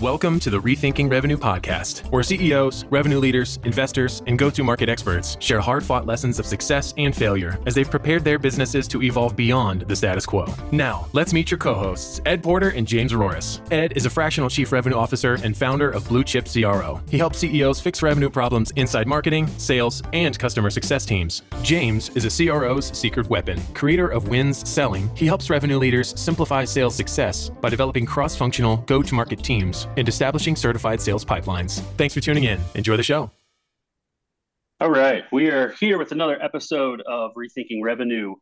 Welcome 0.00 0.38
to 0.40 0.50
the 0.50 0.60
Rethinking 0.60 1.10
Revenue 1.10 1.36
podcast, 1.36 2.08
where 2.12 2.22
CEOs, 2.22 2.84
revenue 2.84 3.18
leaders, 3.18 3.58
investors, 3.64 4.22
and 4.28 4.38
go 4.38 4.48
to 4.48 4.62
market 4.62 4.88
experts 4.88 5.36
share 5.40 5.58
hard 5.58 5.84
fought 5.84 6.06
lessons 6.06 6.38
of 6.38 6.46
success 6.46 6.94
and 6.98 7.12
failure 7.12 7.58
as 7.66 7.74
they've 7.74 7.90
prepared 7.90 8.22
their 8.22 8.38
businesses 8.38 8.86
to 8.86 9.02
evolve 9.02 9.34
beyond 9.34 9.82
the 9.82 9.96
status 9.96 10.24
quo. 10.24 10.46
Now, 10.70 11.08
let's 11.14 11.32
meet 11.32 11.50
your 11.50 11.58
co 11.58 11.74
hosts, 11.74 12.20
Ed 12.26 12.44
Porter 12.44 12.68
and 12.68 12.86
James 12.86 13.12
Arroyas. 13.12 13.60
Ed 13.72 13.94
is 13.96 14.06
a 14.06 14.10
fractional 14.10 14.48
chief 14.48 14.70
revenue 14.70 14.96
officer 14.96 15.34
and 15.42 15.56
founder 15.56 15.90
of 15.90 16.06
Blue 16.06 16.22
Chip 16.22 16.46
CRO. 16.46 17.00
He 17.10 17.18
helps 17.18 17.38
CEOs 17.38 17.80
fix 17.80 18.00
revenue 18.00 18.30
problems 18.30 18.70
inside 18.76 19.08
marketing, 19.08 19.48
sales, 19.58 20.00
and 20.12 20.38
customer 20.38 20.70
success 20.70 21.06
teams. 21.06 21.42
James 21.62 22.10
is 22.10 22.24
a 22.24 22.46
CRO's 22.46 22.96
secret 22.96 23.28
weapon. 23.28 23.60
Creator 23.74 24.06
of 24.06 24.28
Wins 24.28 24.68
Selling, 24.68 25.10
he 25.16 25.26
helps 25.26 25.50
revenue 25.50 25.76
leaders 25.76 26.14
simplify 26.16 26.64
sales 26.64 26.94
success 26.94 27.48
by 27.48 27.68
developing 27.68 28.06
cross 28.06 28.36
functional 28.36 28.76
go 28.86 29.02
to 29.02 29.12
market 29.16 29.42
teams 29.42 29.87
and 29.96 30.08
establishing 30.08 30.56
certified 30.56 31.00
sales 31.00 31.24
pipelines. 31.24 31.80
Thanks 31.96 32.14
for 32.14 32.20
tuning 32.20 32.44
in. 32.44 32.60
Enjoy 32.74 32.96
the 32.96 33.02
show. 33.02 33.30
All 34.80 34.90
right. 34.90 35.24
We 35.32 35.50
are 35.50 35.70
here 35.80 35.98
with 35.98 36.12
another 36.12 36.40
episode 36.40 37.02
of 37.02 37.32
Rethinking 37.34 37.82
Revenue. 37.82 38.36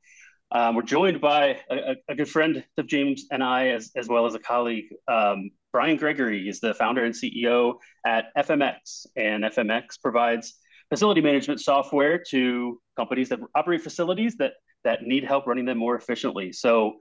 Um, 0.53 0.75
we're 0.75 0.83
joined 0.83 1.21
by 1.21 1.61
a, 1.71 1.97
a, 2.09 2.15
good 2.15 2.29
friend 2.29 2.63
of 2.79 2.87
James 2.87 3.25
and 3.31 3.43
I, 3.43 3.69
as, 3.69 3.91
as 3.97 4.07
well 4.07 4.27
as 4.27 4.35
a 4.35 4.39
colleague. 4.39 4.85
Um, 5.09 5.51
Brian 5.73 5.97
Gregory 5.97 6.49
is 6.49 6.61
the 6.61 6.73
founder 6.75 7.05
and 7.05 7.15
CEO 7.15 7.75
at 8.05 8.27
FMX, 8.37 9.07
and 9.17 9.45
FMX 9.45 10.01
provides 10.01 10.55
facility 10.89 11.21
management 11.21 11.61
software 11.61 12.23
to 12.31 12.81
companies 12.97 13.29
that 13.31 13.41
operate 13.55 13.83
facilities 13.83 14.37
that 14.37 14.53
that 14.85 15.03
need 15.03 15.25
help 15.25 15.47
running 15.47 15.65
them 15.65 15.79
more 15.79 15.97
efficiently. 15.97 16.53
So 16.53 16.95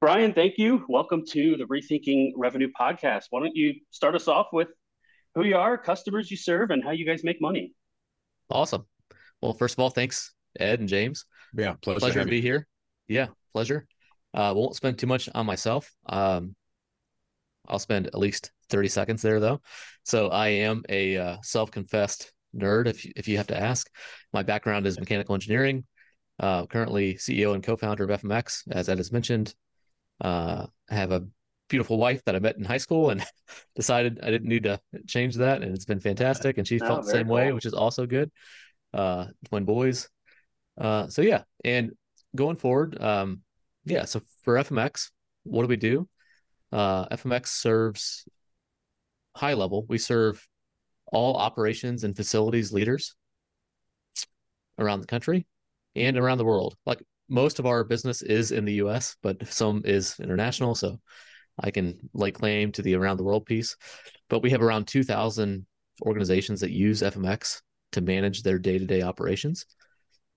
Brian, 0.00 0.32
thank 0.32 0.54
you. 0.56 0.82
Welcome 0.88 1.24
to 1.32 1.58
the 1.58 1.64
Rethinking 1.64 2.30
Revenue 2.34 2.68
podcast. 2.80 3.24
Why 3.28 3.40
don't 3.40 3.54
you 3.54 3.74
start 3.90 4.14
us 4.14 4.28
off 4.28 4.46
with 4.50 4.68
who 5.34 5.44
you 5.44 5.58
are, 5.58 5.76
customers 5.76 6.30
you 6.30 6.38
serve, 6.38 6.70
and 6.70 6.82
how 6.82 6.92
you 6.92 7.04
guys 7.04 7.22
make 7.22 7.38
money? 7.38 7.74
Awesome. 8.48 8.86
Well, 9.42 9.52
first 9.52 9.74
of 9.74 9.80
all, 9.80 9.90
thanks, 9.90 10.32
Ed 10.58 10.80
and 10.80 10.88
James. 10.88 11.26
Yeah, 11.54 11.74
pleasure, 11.82 12.00
pleasure 12.00 12.24
to 12.24 12.30
be 12.30 12.40
here. 12.40 12.66
Yeah, 13.08 13.26
pleasure. 13.52 13.86
Uh, 14.32 14.54
won't 14.56 14.74
spend 14.74 14.98
too 14.98 15.06
much 15.06 15.28
on 15.34 15.44
myself. 15.44 15.92
Um, 16.06 16.56
I'll 17.68 17.78
spend 17.78 18.06
at 18.06 18.18
least 18.18 18.52
30 18.70 18.88
seconds 18.88 19.20
there, 19.20 19.38
though. 19.38 19.60
So 20.06 20.28
I 20.28 20.48
am 20.48 20.82
a 20.88 21.18
uh, 21.18 21.36
self-confessed 21.42 22.32
nerd, 22.56 22.86
if 22.86 23.04
you, 23.04 23.12
if 23.16 23.28
you 23.28 23.36
have 23.36 23.48
to 23.48 23.60
ask. 23.60 23.86
My 24.32 24.44
background 24.44 24.86
is 24.86 24.98
mechanical 24.98 25.34
engineering. 25.34 25.84
Uh, 26.38 26.64
currently 26.64 27.16
CEO 27.16 27.52
and 27.52 27.62
co-founder 27.62 28.04
of 28.04 28.22
FMX, 28.22 28.62
as 28.70 28.88
Ed 28.88 28.96
has 28.96 29.12
mentioned. 29.12 29.54
Uh, 30.20 30.66
I 30.90 30.94
have 30.94 31.12
a 31.12 31.26
beautiful 31.68 31.98
wife 31.98 32.22
that 32.24 32.36
I 32.36 32.40
met 32.40 32.56
in 32.56 32.64
high 32.64 32.78
school 32.78 33.10
and 33.10 33.24
decided 33.76 34.20
I 34.22 34.30
didn't 34.30 34.48
need 34.48 34.64
to 34.64 34.80
change 35.06 35.36
that. 35.36 35.62
And 35.62 35.74
it's 35.74 35.84
been 35.84 36.00
fantastic. 36.00 36.58
And 36.58 36.66
she 36.66 36.80
oh, 36.80 36.86
felt 36.86 37.04
the 37.04 37.12
same 37.12 37.26
cool. 37.26 37.36
way, 37.36 37.52
which 37.52 37.66
is 37.66 37.74
also 37.74 38.06
good. 38.06 38.30
Uh, 38.92 39.26
twin 39.48 39.64
boys. 39.64 40.08
Uh, 40.78 41.06
so 41.08 41.22
yeah. 41.22 41.42
And 41.64 41.92
going 42.36 42.56
forward, 42.56 43.00
um, 43.00 43.42
yeah. 43.84 44.04
So 44.04 44.20
for 44.42 44.54
FMX, 44.56 45.10
what 45.44 45.62
do 45.62 45.68
we 45.68 45.76
do? 45.76 46.08
Uh, 46.72 47.06
FMX 47.08 47.48
serves 47.48 48.24
high 49.36 49.54
level. 49.54 49.86
We 49.88 49.98
serve 49.98 50.46
all 51.12 51.36
operations 51.36 52.04
and 52.04 52.16
facilities 52.16 52.72
leaders 52.72 53.14
around 54.78 55.00
the 55.00 55.06
country 55.06 55.46
and 55.94 56.16
around 56.16 56.38
the 56.38 56.44
world. 56.44 56.76
Like 56.86 57.02
most 57.30 57.58
of 57.58 57.66
our 57.66 57.84
business 57.84 58.22
is 58.22 58.52
in 58.52 58.64
the 58.64 58.74
US, 58.74 59.16
but 59.22 59.46
some 59.46 59.82
is 59.84 60.18
international. 60.20 60.74
So 60.74 61.00
I 61.58 61.70
can 61.70 61.98
lay 62.12 62.32
claim 62.32 62.72
to 62.72 62.82
the 62.82 62.94
around 62.94 63.16
the 63.16 63.24
world 63.24 63.46
piece. 63.46 63.76
But 64.28 64.42
we 64.42 64.50
have 64.50 64.62
around 64.62 64.86
2,000 64.88 65.66
organizations 66.02 66.60
that 66.60 66.72
use 66.72 67.02
FMX 67.02 67.62
to 67.92 68.00
manage 68.00 68.42
their 68.42 68.58
day 68.58 68.78
to 68.78 68.86
day 68.86 69.02
operations. 69.02 69.64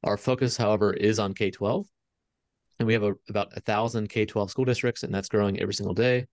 Our 0.03 0.17
focus, 0.17 0.55
however, 0.55 0.93
is 0.93 1.19
on 1.19 1.33
K 1.33 1.51
12. 1.51 1.87
And 2.79 2.87
we 2.87 2.93
have 2.93 3.03
a, 3.03 3.13
about 3.29 3.55
a 3.55 3.61
thousand 3.61 4.09
K 4.09 4.25
12 4.25 4.51
school 4.51 4.65
districts, 4.65 5.03
and 5.03 5.13
that's 5.13 5.29
growing 5.29 5.59
every 5.59 5.73
single 5.73 5.93
day. 5.93 6.27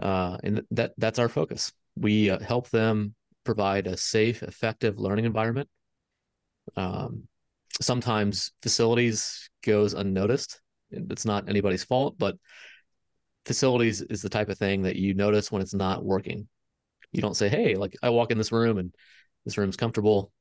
Uh, 0.00 0.38
and 0.44 0.62
that 0.70 0.92
that's 0.98 1.18
our 1.18 1.28
focus. 1.28 1.72
We 1.96 2.30
uh, 2.30 2.38
help 2.40 2.70
them 2.70 3.14
provide 3.44 3.86
a 3.86 3.96
safe, 3.96 4.42
effective 4.42 4.98
learning 4.98 5.24
environment 5.24 5.68
um, 6.76 7.28
sometimes 7.80 8.52
facilities 8.62 9.50
goes 9.64 9.94
unnoticed. 9.94 10.60
It's 10.90 11.24
not 11.24 11.48
anybody's 11.48 11.84
fault, 11.84 12.16
but 12.18 12.36
facilities 13.44 14.00
is 14.02 14.22
the 14.22 14.28
type 14.28 14.48
of 14.48 14.58
thing 14.58 14.82
that 14.82 14.96
you 14.96 15.14
notice 15.14 15.50
when 15.52 15.62
it's 15.62 15.74
not 15.74 16.04
working. 16.04 16.48
You 17.12 17.22
don't 17.22 17.36
say, 17.36 17.48
"Hey, 17.48 17.74
like 17.74 17.96
I 18.02 18.10
walk 18.10 18.30
in 18.30 18.38
this 18.38 18.52
room 18.52 18.78
and 18.78 18.94
this 19.44 19.58
room's 19.58 19.76
comfortable, 19.76 20.32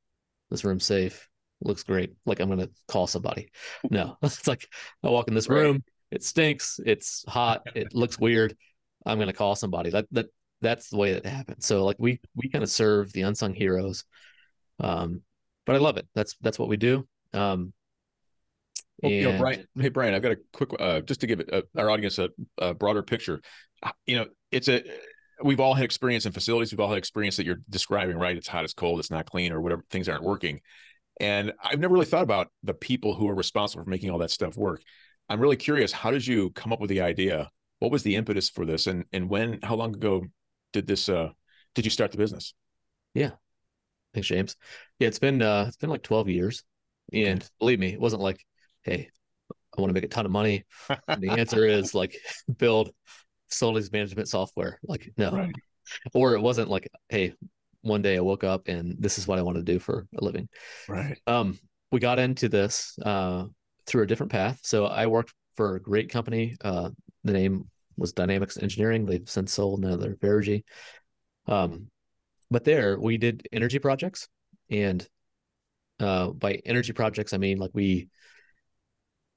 this 0.49 0.63
room's 0.65 0.85
safe, 0.85 1.29
looks 1.61 1.83
great. 1.83 2.13
Like 2.25 2.39
I'm 2.39 2.49
gonna 2.49 2.69
call 2.87 3.07
somebody." 3.07 3.49
No, 3.89 4.17
it's 4.23 4.47
like 4.47 4.67
I 5.03 5.09
walk 5.09 5.27
in 5.27 5.33
this 5.33 5.49
right. 5.49 5.61
room, 5.61 5.83
it 6.11 6.23
stinks, 6.23 6.79
it's 6.85 7.23
hot, 7.27 7.63
it 7.75 7.93
looks 7.93 8.19
weird. 8.19 8.55
I'm 9.05 9.19
gonna 9.19 9.33
call 9.33 9.55
somebody. 9.55 9.89
That 9.89 10.07
that 10.11 10.27
that's 10.61 10.89
the 10.89 10.97
way 10.97 11.13
that 11.13 11.25
happens. 11.25 11.65
So 11.65 11.85
like 11.85 11.97
we 11.99 12.19
we 12.35 12.49
kind 12.49 12.63
of 12.63 12.69
serve 12.69 13.13
the 13.13 13.21
unsung 13.21 13.53
heroes, 13.53 14.03
um, 14.79 15.21
but 15.65 15.75
I 15.75 15.79
love 15.79 15.97
it. 15.97 16.07
That's 16.15 16.35
that's 16.41 16.59
what 16.59 16.69
we 16.69 16.77
do. 16.77 17.07
Um, 17.33 17.73
well, 19.01 19.11
and... 19.11 19.21
you 19.21 19.31
know, 19.31 19.37
Brian. 19.37 19.67
Hey, 19.79 19.89
Brian, 19.89 20.13
I've 20.13 20.21
got 20.21 20.33
a 20.33 20.37
quick 20.53 20.69
uh, 20.79 21.01
just 21.01 21.21
to 21.21 21.27
give 21.27 21.39
it, 21.39 21.53
uh, 21.53 21.61
our 21.77 21.89
audience 21.89 22.19
a, 22.19 22.29
a, 22.57 22.73
broader 22.73 23.03
picture. 23.03 23.41
Uh, 23.83 23.91
you 24.05 24.17
know, 24.17 24.25
it's 24.51 24.67
a 24.67 24.83
we've 25.43 25.59
all 25.59 25.73
had 25.73 25.85
experience 25.85 26.25
in 26.25 26.31
facilities. 26.31 26.71
We've 26.71 26.79
all 26.79 26.89
had 26.89 26.97
experience 26.97 27.37
that 27.37 27.45
you're 27.45 27.61
describing, 27.69 28.17
right? 28.17 28.35
It's 28.35 28.47
hot, 28.47 28.63
it's 28.63 28.73
cold, 28.73 28.99
it's 28.99 29.11
not 29.11 29.29
clean, 29.29 29.51
or 29.51 29.61
whatever. 29.61 29.83
Things 29.89 30.09
aren't 30.09 30.23
working. 30.23 30.61
And 31.19 31.53
I've 31.63 31.79
never 31.79 31.93
really 31.93 32.05
thought 32.05 32.23
about 32.23 32.49
the 32.63 32.73
people 32.73 33.15
who 33.15 33.27
are 33.29 33.35
responsible 33.35 33.83
for 33.83 33.89
making 33.89 34.11
all 34.11 34.19
that 34.19 34.31
stuff 34.31 34.55
work. 34.55 34.81
I'm 35.29 35.39
really 35.39 35.55
curious. 35.55 35.91
How 35.91 36.11
did 36.11 36.25
you 36.25 36.51
come 36.51 36.71
up 36.71 36.79
with 36.79 36.89
the 36.89 37.01
idea? 37.01 37.49
What 37.79 37.91
was 37.91 38.03
the 38.03 38.15
impetus 38.15 38.49
for 38.49 38.65
this? 38.65 38.87
And 38.87 39.05
and 39.11 39.29
when? 39.29 39.59
How 39.61 39.75
long 39.75 39.93
ago 39.93 40.23
did 40.73 40.87
this? 40.87 41.09
uh 41.09 41.29
Did 41.75 41.85
you 41.85 41.91
start 41.91 42.11
the 42.11 42.17
business? 42.17 42.53
Yeah, 43.13 43.31
thanks, 44.13 44.27
James. 44.27 44.55
Yeah, 44.99 45.07
it's 45.07 45.19
been 45.19 45.41
uh 45.41 45.65
it's 45.67 45.77
been 45.77 45.89
like 45.89 46.03
12 46.03 46.29
years. 46.29 46.63
And 47.13 47.41
okay. 47.41 47.49
believe 47.59 47.79
me, 47.79 47.93
it 47.93 47.99
wasn't 47.99 48.21
like, 48.21 48.43
hey, 48.83 49.09
I 49.77 49.81
want 49.81 49.89
to 49.89 49.93
make 49.93 50.03
a 50.03 50.09
ton 50.09 50.25
of 50.25 50.31
money. 50.31 50.65
And 51.07 51.21
the 51.21 51.31
answer 51.31 51.65
is 51.65 51.93
like 51.93 52.15
build 52.57 52.91
facilities 53.49 53.91
management 53.91 54.27
software. 54.27 54.79
Like, 54.83 55.11
no. 55.17 55.31
Right. 55.31 55.55
Or 56.13 56.33
it 56.33 56.41
wasn't 56.41 56.69
like, 56.69 56.89
hey, 57.09 57.33
one 57.81 58.01
day 58.01 58.17
I 58.17 58.21
woke 58.21 58.43
up 58.43 58.67
and 58.67 58.95
this 58.99 59.17
is 59.17 59.27
what 59.27 59.39
I 59.39 59.41
want 59.41 59.57
to 59.57 59.63
do 59.63 59.79
for 59.79 60.07
a 60.17 60.23
living. 60.23 60.49
Right. 60.89 61.17
Um, 61.27 61.57
we 61.91 61.99
got 61.99 62.19
into 62.19 62.49
this 62.49 62.97
uh, 63.03 63.45
through 63.85 64.03
a 64.03 64.07
different 64.07 64.31
path. 64.31 64.59
So 64.63 64.85
I 64.85 65.07
worked 65.07 65.33
for 65.55 65.75
a 65.75 65.81
great 65.81 66.09
company. 66.09 66.55
Uh, 66.61 66.89
the 67.23 67.33
name 67.33 67.69
was 67.97 68.13
Dynamix 68.13 68.61
Engineering. 68.61 69.05
They've 69.05 69.27
since 69.29 69.53
sold 69.53 69.81
now 69.81 69.95
they're 69.95 70.15
Veregy. 70.15 70.63
Um, 71.47 71.87
but 72.51 72.63
there 72.63 72.99
we 72.99 73.17
did 73.17 73.47
energy 73.51 73.79
projects 73.79 74.27
and 74.69 75.07
uh, 75.99 76.29
by 76.29 76.61
energy 76.65 76.93
projects, 76.93 77.33
I 77.33 77.37
mean 77.37 77.57
like 77.57 77.71
we 77.73 78.09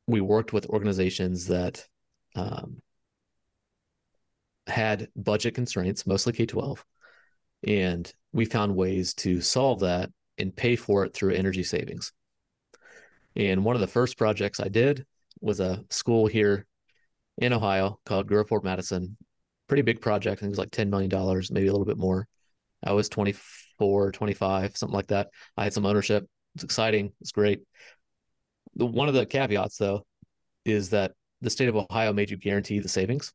we 0.07 0.21
worked 0.21 0.53
with 0.53 0.67
organizations 0.67 1.47
that 1.47 1.87
um, 2.35 2.83
had 4.67 5.09
budget 5.17 5.55
constraints, 5.55 6.07
mostly 6.07 6.33
K 6.33 6.47
twelve, 6.47 6.85
and 7.67 8.13
we 8.33 8.45
found 8.45 8.77
ways 8.77 9.15
to 9.15 9.41
solve 9.41 9.81
that 9.81 10.11
and 10.39 10.55
pay 10.55 10.77
for 10.77 11.05
it 11.05 11.15
through 11.15 11.35
energy 11.35 11.63
savings. 11.63 12.13
And 13.37 13.65
one 13.65 13.77
of 13.77 13.81
the 13.81 13.87
first 13.87 14.19
projects 14.19 14.61
I 14.61 14.69
did 14.69 15.07
was 15.41 15.61
a 15.61 15.85
school 15.91 16.27
here 16.27 16.67
in 17.39 17.53
Ohio 17.53 17.99
called 18.05 18.29
Groveport 18.29 18.65
Madison. 18.65 19.17
Pretty 19.69 19.83
big 19.83 20.01
project. 20.01 20.33
I 20.33 20.41
think 20.41 20.49
it 20.49 20.51
was 20.51 20.59
like 20.59 20.71
$10 20.71 20.89
million, 20.89 21.11
maybe 21.51 21.69
a 21.69 21.73
little 21.73 21.87
bit 21.87 21.99
more. 21.99 22.27
I 22.83 22.93
was 22.93 23.09
24, 23.09 24.13
25, 24.13 24.77
something 24.77 24.95
like 24.95 25.09
that. 25.09 25.29
I 25.57 25.65
had 25.65 25.73
some 25.73 25.87
ownership. 25.87 26.27
It's 26.55 26.65
exciting. 26.65 27.13
It's 27.21 27.33
great. 27.33 27.61
The 28.77 28.87
one 28.87 29.09
of 29.09 29.15
the 29.15 29.27
caveats 29.27 29.77
though 29.77 30.07
is 30.65 30.91
that 30.91 31.13
the 31.41 31.51
state 31.51 31.69
of 31.69 31.77
Ohio 31.77 32.13
made 32.13 32.31
you 32.31 32.37
guarantee 32.37 32.79
the 32.81 32.89
savings. 32.89 33.33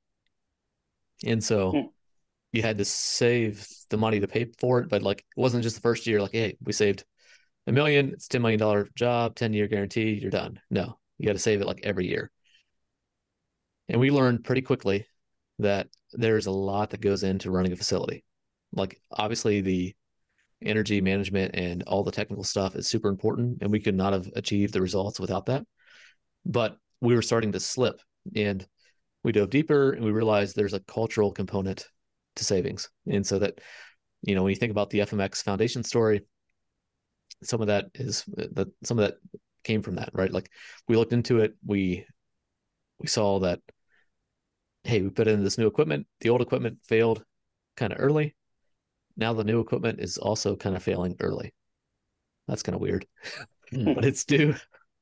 And 1.25 1.43
so 1.43 1.71
hmm. 1.71 1.79
you 2.51 2.61
had 2.61 2.77
to 2.77 2.85
save 2.85 3.67
the 3.89 3.97
money 3.97 4.19
to 4.19 4.27
pay 4.27 4.45
for 4.59 4.79
it. 4.79 4.89
But 4.89 5.01
like 5.01 5.19
it 5.19 5.39
wasn't 5.39 5.63
just 5.63 5.75
the 5.75 5.81
first 5.81 6.05
year, 6.07 6.21
like, 6.21 6.33
hey, 6.33 6.57
we 6.63 6.73
saved 6.73 7.03
a 7.67 7.71
million, 7.71 8.09
it's 8.09 8.27
$10 8.27 8.41
million 8.41 8.89
job, 8.95 9.35
10 9.35 9.53
year 9.53 9.67
guarantee, 9.67 10.19
you're 10.21 10.31
done. 10.31 10.59
No, 10.69 10.97
you 11.17 11.25
got 11.25 11.33
to 11.33 11.39
save 11.39 11.61
it 11.61 11.67
like 11.67 11.81
every 11.83 12.07
year. 12.07 12.31
And 13.89 13.99
we 13.99 14.11
learned 14.11 14.43
pretty 14.43 14.61
quickly 14.61 15.05
that 15.59 15.87
there's 16.11 16.47
a 16.47 16.51
lot 16.51 16.91
that 16.91 17.01
goes 17.01 17.23
into 17.23 17.51
running 17.51 17.71
a 17.71 17.75
facility. 17.75 18.23
Like 18.71 19.01
obviously 19.11 19.61
the 19.61 19.95
energy 20.61 21.01
management 21.01 21.53
and 21.55 21.83
all 21.83 22.03
the 22.03 22.11
technical 22.11 22.43
stuff 22.43 22.75
is 22.75 22.87
super 22.87 23.09
important 23.09 23.57
and 23.61 23.71
we 23.71 23.79
could 23.79 23.95
not 23.95 24.13
have 24.13 24.27
achieved 24.35 24.73
the 24.73 24.81
results 24.81 25.19
without 25.19 25.45
that 25.45 25.65
but 26.45 26.77
we 27.01 27.15
were 27.15 27.21
starting 27.21 27.51
to 27.51 27.59
slip 27.59 27.99
and 28.35 28.65
we 29.23 29.31
dove 29.31 29.49
deeper 29.49 29.91
and 29.91 30.05
we 30.05 30.11
realized 30.11 30.55
there's 30.55 30.73
a 30.73 30.79
cultural 30.81 31.31
component 31.31 31.87
to 32.35 32.43
savings. 32.43 32.89
And 33.07 33.25
so 33.25 33.39
that, 33.39 33.59
you 34.21 34.35
know, 34.35 34.43
when 34.43 34.51
you 34.51 34.55
think 34.55 34.71
about 34.71 34.89
the 34.89 34.99
FMX 34.99 35.41
Foundation 35.43 35.83
story, 35.83 36.21
some 37.43 37.61
of 37.61 37.67
that 37.67 37.85
is 37.95 38.23
that 38.27 38.67
some 38.83 38.99
of 38.99 39.05
that 39.05 39.15
came 39.63 39.81
from 39.81 39.95
that, 39.95 40.09
right? 40.13 40.31
Like 40.31 40.49
we 40.87 40.95
looked 40.95 41.13
into 41.13 41.39
it, 41.39 41.55
we 41.65 42.05
we 42.99 43.07
saw 43.07 43.39
that 43.39 43.59
hey, 44.83 45.01
we 45.01 45.09
put 45.09 45.27
in 45.27 45.43
this 45.43 45.57
new 45.57 45.65
equipment, 45.65 46.05
the 46.21 46.29
old 46.29 46.41
equipment 46.41 46.77
failed 46.87 47.23
kind 47.75 47.91
of 47.91 47.99
early. 47.99 48.35
Now 49.17 49.33
the 49.33 49.43
new 49.43 49.59
equipment 49.59 49.99
is 49.99 50.17
also 50.17 50.55
kind 50.55 50.75
of 50.75 50.83
failing 50.83 51.15
early. 51.19 51.53
That's 52.47 52.63
kind 52.63 52.75
of 52.75 52.81
weird. 52.81 53.05
but 53.71 54.05
it's 54.05 54.25
due 54.25 54.55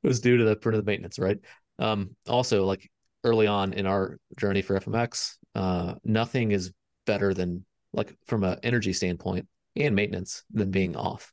it 0.04 0.08
was 0.08 0.20
due 0.20 0.38
to 0.38 0.44
the 0.44 0.56
primitive 0.56 0.86
maintenance, 0.86 1.18
right? 1.18 1.40
Um, 1.80 2.16
also 2.28 2.66
like 2.66 2.90
early 3.24 3.48
on 3.48 3.74
in 3.74 3.86
our 3.86 4.20
journey 4.38 4.62
for 4.62 4.80
FMX, 4.80 5.36
uh, 5.56 5.96
nothing 6.04 6.52
is 6.52 6.72
better 7.06 7.34
than 7.34 7.66
like 7.94 8.16
from 8.26 8.44
an 8.44 8.60
energy 8.64 8.92
standpoint 8.94 9.48
and 9.76 9.96
maintenance 9.96 10.44
than 10.52 10.72
being 10.72 10.96
off. 10.96 11.32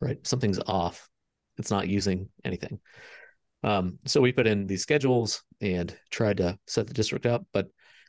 Right? 0.00 0.24
Something's 0.26 0.60
off. 0.66 1.08
It's 1.58 1.70
not 1.70 1.88
using 1.88 2.28
anything. 2.44 2.80
Um, 3.62 3.98
so 4.06 4.20
we 4.20 4.32
put 4.32 4.46
in 4.46 4.66
these 4.66 4.82
schedules 4.82 5.42
and 5.60 5.94
tried 6.10 6.38
to 6.38 6.58
set 6.66 6.86
the 6.86 6.94
district 6.94 7.26
up, 7.26 7.46
but 7.52 7.68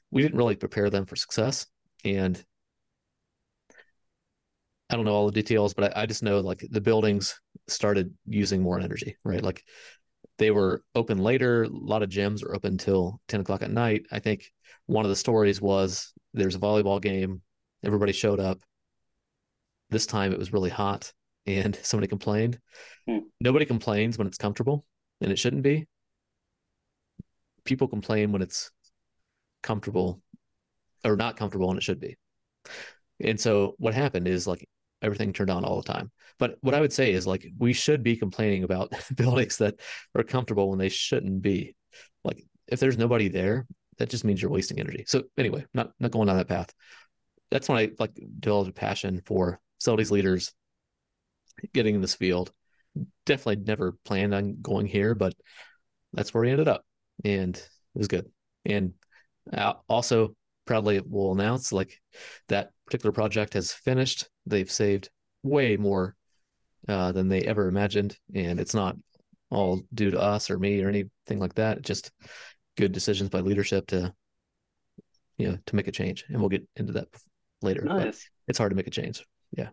we 0.09 0.21
didn't 0.21 0.37
really 0.37 0.55
prepare 0.55 0.89
them 0.89 1.05
for 1.05 1.15
success. 1.15 1.65
And 2.05 2.41
I 4.91 4.95
don't 4.95 5.05
know 5.05 5.13
all 5.13 5.25
the 5.25 5.31
details, 5.31 5.73
but 5.73 5.95
I, 5.95 6.01
I 6.01 6.05
just 6.05 6.21
know 6.21 6.41
like 6.41 6.67
the 6.69 6.81
buildings 6.81 7.39
started 7.69 8.13
using 8.27 8.61
more 8.61 8.77
energy, 8.77 9.15
right? 9.23 9.41
Like 9.41 9.63
they 10.37 10.51
were 10.51 10.83
open 10.95 11.17
later. 11.19 11.63
A 11.63 11.69
lot 11.69 12.03
of 12.03 12.09
gyms 12.09 12.43
are 12.43 12.53
open 12.53 12.73
until 12.73 13.21
10 13.29 13.39
o'clock 13.39 13.61
at 13.61 13.71
night. 13.71 14.05
I 14.11 14.19
think 14.19 14.51
one 14.87 15.05
of 15.05 15.09
the 15.09 15.15
stories 15.15 15.61
was 15.61 16.13
there's 16.33 16.55
a 16.55 16.59
volleyball 16.59 17.01
game. 17.01 17.41
Everybody 17.85 18.11
showed 18.11 18.41
up. 18.41 18.59
This 19.89 20.05
time 20.05 20.33
it 20.33 20.39
was 20.39 20.51
really 20.51 20.69
hot 20.69 21.11
and 21.47 21.73
somebody 21.83 22.07
complained. 22.07 22.59
Hmm. 23.07 23.19
Nobody 23.39 23.65
complains 23.65 24.17
when 24.17 24.27
it's 24.27 24.37
comfortable 24.37 24.85
and 25.21 25.31
it 25.31 25.39
shouldn't 25.39 25.63
be. 25.63 25.87
People 27.63 27.87
complain 27.87 28.33
when 28.33 28.41
it's 28.41 28.71
comfortable 29.63 30.21
or 31.05 31.15
not 31.15 31.37
comfortable 31.37 31.69
and 31.69 31.77
it 31.77 31.83
should 31.83 32.01
be. 32.01 32.17
And 33.21 33.39
so 33.39 33.75
what 33.77 33.93
happened 33.93 34.27
is 34.27 34.47
like 34.47 34.67
everything 35.01 35.33
turned 35.33 35.49
on 35.49 35.65
all 35.65 35.81
the 35.81 35.91
time. 35.91 36.11
But 36.39 36.57
what 36.61 36.73
I 36.73 36.81
would 36.81 36.93
say 36.93 37.11
is 37.11 37.27
like 37.27 37.47
we 37.57 37.73
should 37.73 38.03
be 38.03 38.15
complaining 38.15 38.63
about 38.63 38.93
buildings 39.15 39.57
that 39.57 39.79
are 40.15 40.23
comfortable 40.23 40.69
when 40.69 40.79
they 40.79 40.89
shouldn't 40.89 41.41
be. 41.41 41.75
Like 42.23 42.43
if 42.67 42.79
there's 42.79 42.97
nobody 42.97 43.27
there, 43.27 43.67
that 43.97 44.09
just 44.09 44.23
means 44.23 44.41
you're 44.41 44.51
wasting 44.51 44.79
energy. 44.79 45.05
So 45.07 45.23
anyway, 45.37 45.65
not 45.73 45.91
not 45.99 46.11
going 46.11 46.27
down 46.27 46.37
that 46.37 46.47
path. 46.47 46.73
That's 47.49 47.67
when 47.67 47.77
I 47.77 47.91
like 47.99 48.13
developed 48.39 48.69
a 48.69 48.73
passion 48.73 49.21
for 49.25 49.59
facilities 49.79 50.11
leaders 50.11 50.53
getting 51.73 51.95
in 51.95 52.01
this 52.01 52.15
field 52.15 52.51
definitely 53.25 53.63
never 53.63 53.93
planned 54.05 54.33
on 54.33 54.57
going 54.61 54.85
here, 54.85 55.15
but 55.15 55.33
that's 56.13 56.33
where 56.33 56.41
we 56.41 56.51
ended 56.51 56.67
up, 56.67 56.83
and 57.23 57.55
it 57.55 57.69
was 57.93 58.07
good. 58.07 58.29
And 58.65 58.93
uh, 59.51 59.73
also 59.87 60.35
proudly 60.65 61.01
will 61.05 61.31
announce 61.31 61.71
like 61.71 61.99
that 62.47 62.71
particular 62.85 63.11
project 63.11 63.53
has 63.53 63.71
finished. 63.71 64.27
They've 64.45 64.71
saved 64.71 65.09
way 65.43 65.77
more 65.77 66.15
uh, 66.87 67.11
than 67.11 67.29
they 67.29 67.41
ever 67.41 67.67
imagined, 67.67 68.17
and 68.33 68.59
it's 68.59 68.73
not 68.73 68.95
all 69.49 69.81
due 69.93 70.11
to 70.11 70.19
us 70.19 70.49
or 70.49 70.57
me 70.57 70.81
or 70.81 70.89
anything 70.89 71.39
like 71.39 71.55
that. 71.55 71.81
just 71.81 72.11
good 72.77 72.93
decisions 72.93 73.29
by 73.29 73.41
leadership 73.41 73.85
to 73.87 74.13
you 75.37 75.49
know 75.49 75.57
to 75.65 75.75
make 75.75 75.87
a 75.87 75.91
change, 75.91 76.25
and 76.29 76.39
we'll 76.39 76.49
get 76.49 76.67
into 76.75 76.93
that 76.93 77.07
later. 77.61 77.83
Nice. 77.83 78.03
But 78.03 78.15
it's 78.47 78.57
hard 78.57 78.71
to 78.71 78.75
make 78.75 78.87
a 78.87 78.91
change. 78.91 79.25
Yeah. 79.55 79.69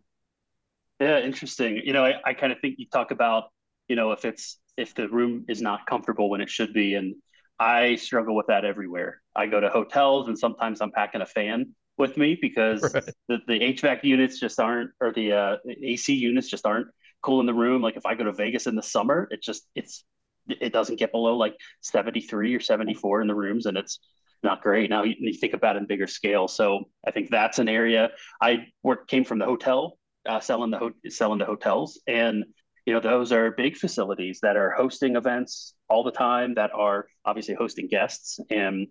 Yeah, 1.01 1.21
interesting. 1.21 1.81
You 1.85 1.93
know, 1.93 2.05
I, 2.05 2.15
I 2.25 2.35
kind 2.35 2.53
of 2.53 2.59
think 2.61 2.75
you 2.79 2.87
talk 2.93 3.13
about, 3.13 3.45
you 3.87 3.95
know, 3.95 4.13
if 4.13 4.25
it's 4.25 4.59
if 4.77 4.95
the 4.95 5.09
room 5.09 5.45
is 5.49 5.63
not 5.63 5.87
comfortable 5.87 6.29
when 6.29 6.41
it 6.41 6.51
should 6.51 6.73
be, 6.73 6.95
and 6.95 7.15
I 7.59 7.97
struggle 7.97 8.35
with 8.35 8.47
that 8.49 8.65
everywhere. 8.65 9.21
I 9.35 9.47
go 9.47 9.61
to 9.61 9.69
hotels, 9.69 10.29
and 10.29 10.39
sometimes 10.39 10.81
I'm 10.81 10.91
packing 10.91 11.21
a 11.21 11.27
fan 11.27 11.75
with 11.99 12.17
me 12.17 12.39
because 12.41 12.83
right. 12.95 13.05
the, 13.29 13.39
the 13.47 13.61
HVAC 13.61 14.05
units 14.05 14.39
just 14.39 14.61
aren't, 14.61 14.91
or 15.01 15.13
the, 15.13 15.33
uh, 15.33 15.57
AC 15.83 16.15
units 16.15 16.49
just 16.49 16.67
aren't 16.67 16.89
cool 17.23 17.41
in 17.41 17.47
the 17.47 17.55
room. 17.55 17.83
Like 17.83 17.97
if 17.97 18.07
I 18.07 18.15
go 18.15 18.25
to 18.25 18.33
Vegas 18.33 18.67
in 18.67 18.77
the 18.77 18.83
summer, 18.83 19.29
it 19.31 19.43
just 19.43 19.69
it's 19.75 20.05
it 20.49 20.73
doesn't 20.73 20.99
get 20.99 21.13
below 21.13 21.37
like 21.37 21.55
73 21.83 22.55
or 22.55 22.61
74 22.61 23.21
in 23.21 23.29
the 23.29 23.35
rooms, 23.35 23.67
and 23.67 23.77
it's 23.77 23.99
not 24.43 24.63
great. 24.63 24.89
Now 24.89 25.03
you, 25.03 25.15
you 25.19 25.35
think 25.35 25.53
about 25.53 25.77
it 25.77 25.81
in 25.81 25.87
bigger 25.87 26.07
scale. 26.07 26.49
So 26.49 26.85
I 27.07 27.11
think 27.11 27.31
that's 27.31 27.59
an 27.59 27.69
area 27.69 28.11
I 28.41 28.67
work 28.83 29.09
came 29.09 29.25
from 29.25 29.39
the 29.39 29.45
hotel 29.45 29.99
uh, 30.29 30.41
selling 30.41 30.71
the 30.71 30.79
ho- 30.79 31.09
selling 31.09 31.39
the 31.39 31.45
hotels, 31.45 32.01
and 32.07 32.45
you 32.87 32.93
know 32.93 33.01
those 33.01 33.33
are 33.33 33.51
big 33.53 33.77
facilities 33.77 34.41
that 34.43 34.57
are 34.57 34.71
hosting 34.71 35.17
events 35.17 35.75
all 35.89 36.05
the 36.05 36.13
time, 36.13 36.55
that 36.55 36.71
are 36.75 37.07
obviously 37.25 37.55
hosting 37.55 37.89
guests. 37.89 38.39
And 38.51 38.89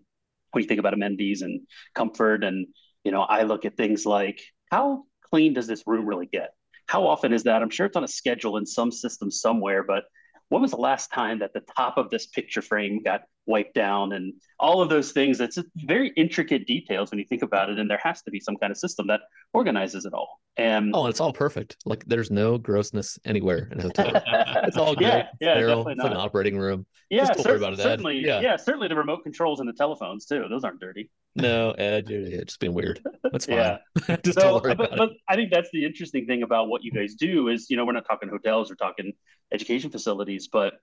when 0.51 0.63
you 0.63 0.67
think 0.67 0.79
about 0.79 0.93
amenities 0.93 1.41
and 1.43 1.61
comfort, 1.93 2.43
and 2.43 2.67
you 3.07 3.13
know, 3.13 3.21
I 3.21 3.43
look 3.43 3.63
at 3.63 3.77
things 3.77 4.05
like 4.05 4.41
how 4.69 5.05
clean 5.31 5.53
does 5.53 5.65
this 5.65 5.83
room 5.87 6.05
really 6.05 6.25
get? 6.25 6.49
How 6.87 7.07
often 7.07 7.31
is 7.31 7.43
that? 7.43 7.61
I'm 7.61 7.69
sure 7.69 7.85
it's 7.85 7.95
on 7.95 8.03
a 8.03 8.07
schedule 8.07 8.57
in 8.57 8.65
some 8.65 8.91
system 8.91 9.31
somewhere, 9.31 9.81
but 9.81 10.03
when 10.49 10.61
was 10.61 10.71
the 10.71 10.77
last 10.77 11.13
time 11.13 11.39
that 11.39 11.53
the 11.53 11.63
top 11.77 11.97
of 11.97 12.09
this 12.09 12.27
picture 12.27 12.61
frame 12.61 13.01
got 13.01 13.21
wiped 13.47 13.73
down 13.73 14.13
and 14.13 14.33
all 14.59 14.81
of 14.81 14.89
those 14.89 15.11
things. 15.11 15.39
It's 15.39 15.57
very 15.75 16.11
intricate 16.15 16.67
details 16.67 17.11
when 17.11 17.19
you 17.19 17.25
think 17.25 17.41
about 17.41 17.69
it 17.69 17.79
and 17.79 17.89
there 17.89 17.99
has 18.03 18.21
to 18.23 18.31
be 18.31 18.39
some 18.39 18.57
kind 18.57 18.71
of 18.71 18.77
system 18.77 19.07
that 19.07 19.21
organizes 19.53 20.05
it 20.05 20.13
all. 20.13 20.39
And 20.57 20.91
oh 20.93 21.07
it's 21.07 21.19
all 21.19 21.33
perfect. 21.33 21.77
Like 21.85 22.03
there's 22.05 22.29
no 22.29 22.57
grossness 22.57 23.17
anywhere 23.25 23.69
in 23.71 23.79
a 23.79 23.83
hotel. 23.83 24.21
It's 24.67 24.77
all 24.77 24.95
great 24.95 25.07
yeah, 25.07 25.27
yeah 25.39 25.55
sterile. 25.55 25.87
it's 25.87 25.99
like 25.99 26.11
an 26.11 26.17
operating 26.17 26.57
room. 26.57 26.85
Yeah 27.09 27.31
cer- 27.33 27.55
it, 27.55 27.77
certainly 27.79 28.21
yeah. 28.25 28.41
yeah 28.41 28.57
certainly 28.57 28.87
the 28.87 28.95
remote 28.95 29.23
controls 29.23 29.59
and 29.59 29.69
the 29.69 29.73
telephones 29.73 30.25
too. 30.25 30.45
Those 30.49 30.63
aren't 30.63 30.79
dirty. 30.79 31.09
No 31.35 31.71
Ed, 31.71 32.09
you're 32.09 32.43
just 32.43 32.59
being 32.59 32.73
weird. 32.73 32.99
That's 33.31 33.45
fine. 33.47 33.55
Yeah 33.57 33.77
just 34.23 34.39
so, 34.39 34.59
but, 34.59 34.77
but 34.77 35.09
i 35.27 35.35
think 35.35 35.51
that's 35.51 35.69
the 35.71 35.85
interesting 35.85 36.25
thing 36.25 36.43
about 36.43 36.67
what 36.67 36.83
you 36.83 36.91
guys 36.91 37.15
do 37.15 37.47
is 37.47 37.69
you 37.69 37.77
know 37.77 37.85
we're 37.85 37.93
not 37.93 38.05
talking 38.05 38.29
hotels 38.29 38.69
we're 38.69 38.75
talking 38.75 39.11
education 39.51 39.89
facilities 39.89 40.47
but 40.51 40.73